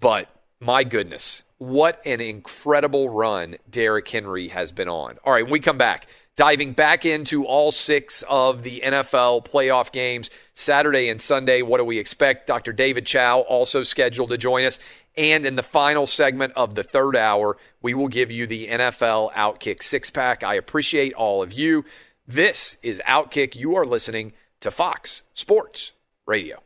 But 0.00 0.28
my 0.60 0.84
goodness, 0.84 1.42
what 1.58 2.00
an 2.04 2.20
incredible 2.20 3.08
run 3.08 3.56
Derrick 3.68 4.08
Henry 4.08 4.48
has 4.48 4.72
been 4.72 4.88
on. 4.88 5.18
All 5.24 5.32
right, 5.32 5.44
when 5.44 5.52
we 5.52 5.60
come 5.60 5.78
back, 5.78 6.06
diving 6.38 6.72
back 6.72 7.04
into 7.04 7.44
all 7.44 7.72
six 7.72 8.22
of 8.28 8.62
the 8.62 8.80
NFL 8.84 9.44
playoff 9.44 9.90
games 9.90 10.30
Saturday 10.54 11.08
and 11.08 11.20
Sunday. 11.20 11.62
What 11.62 11.78
do 11.78 11.84
we 11.84 11.98
expect? 11.98 12.46
Dr. 12.46 12.72
David 12.72 13.04
Chao 13.04 13.40
also 13.40 13.82
scheduled 13.82 14.30
to 14.30 14.38
join 14.38 14.64
us. 14.64 14.78
And 15.16 15.44
in 15.44 15.56
the 15.56 15.64
final 15.64 16.06
segment 16.06 16.52
of 16.54 16.76
the 16.76 16.84
third 16.84 17.16
hour, 17.16 17.58
we 17.82 17.92
will 17.92 18.06
give 18.06 18.30
you 18.30 18.46
the 18.46 18.68
NFL 18.68 19.32
Outkick 19.32 19.82
six 19.82 20.10
pack. 20.10 20.44
I 20.44 20.54
appreciate 20.54 21.12
all 21.14 21.42
of 21.42 21.52
you. 21.52 21.84
This 22.24 22.76
is 22.84 23.02
Outkick. 23.04 23.56
You 23.56 23.74
are 23.74 23.84
listening 23.84 24.32
to 24.60 24.70
Fox 24.70 25.24
Sports 25.34 25.90
Radio. 26.24 26.62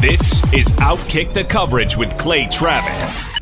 This 0.00 0.42
is 0.54 0.68
Outkick 0.78 1.34
the 1.34 1.44
coverage 1.44 1.98
with 1.98 2.16
Clay 2.16 2.48
Travis. 2.50 3.41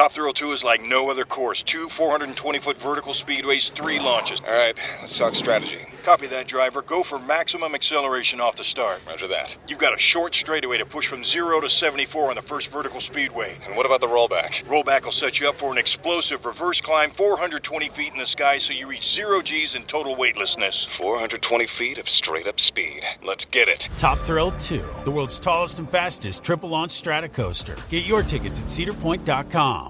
Top 0.00 0.14
Thrill 0.14 0.32
2 0.32 0.52
is 0.52 0.64
like 0.64 0.80
no 0.80 1.10
other 1.10 1.26
course. 1.26 1.62
Two 1.62 1.88
420-foot 1.88 2.80
vertical 2.80 3.12
speedways, 3.12 3.70
three 3.72 3.98
launches. 3.98 4.40
All 4.40 4.50
right, 4.50 4.74
let's 5.02 5.18
talk 5.18 5.34
strategy. 5.34 5.76
Copy 6.04 6.26
that, 6.28 6.48
driver. 6.48 6.80
Go 6.80 7.04
for 7.04 7.18
maximum 7.18 7.74
acceleration 7.74 8.40
off 8.40 8.56
the 8.56 8.64
start. 8.64 9.02
Roger 9.06 9.28
that. 9.28 9.54
You've 9.68 9.78
got 9.78 9.94
a 9.94 10.00
short 10.00 10.34
straightaway 10.34 10.78
to 10.78 10.86
push 10.86 11.06
from 11.06 11.22
0 11.22 11.60
to 11.60 11.68
74 11.68 12.30
on 12.30 12.36
the 12.36 12.40
first 12.40 12.68
vertical 12.68 13.02
speedway. 13.02 13.58
And 13.66 13.76
what 13.76 13.84
about 13.84 14.00
the 14.00 14.06
rollback? 14.06 14.64
Rollback 14.64 15.04
will 15.04 15.12
set 15.12 15.38
you 15.38 15.50
up 15.50 15.56
for 15.56 15.70
an 15.70 15.76
explosive 15.76 16.46
reverse 16.46 16.80
climb 16.80 17.10
420 17.10 17.90
feet 17.90 18.14
in 18.14 18.18
the 18.18 18.26
sky 18.26 18.56
so 18.56 18.72
you 18.72 18.86
reach 18.86 19.14
0 19.14 19.42
Gs 19.42 19.74
in 19.74 19.84
total 19.84 20.16
weightlessness. 20.16 20.86
420 20.96 21.66
feet 21.76 21.98
of 21.98 22.08
straight-up 22.08 22.58
speed. 22.58 23.02
Let's 23.22 23.44
get 23.44 23.68
it. 23.68 23.86
Top 23.98 24.16
Thrill 24.20 24.52
2, 24.52 24.82
the 25.04 25.10
world's 25.10 25.38
tallest 25.38 25.78
and 25.78 25.90
fastest 25.90 26.42
triple 26.42 26.70
launch 26.70 26.92
strata 26.92 27.28
coaster. 27.28 27.76
Get 27.90 28.08
your 28.08 28.22
tickets 28.22 28.62
at 28.62 28.68
cedarpoint.com. 28.68 29.88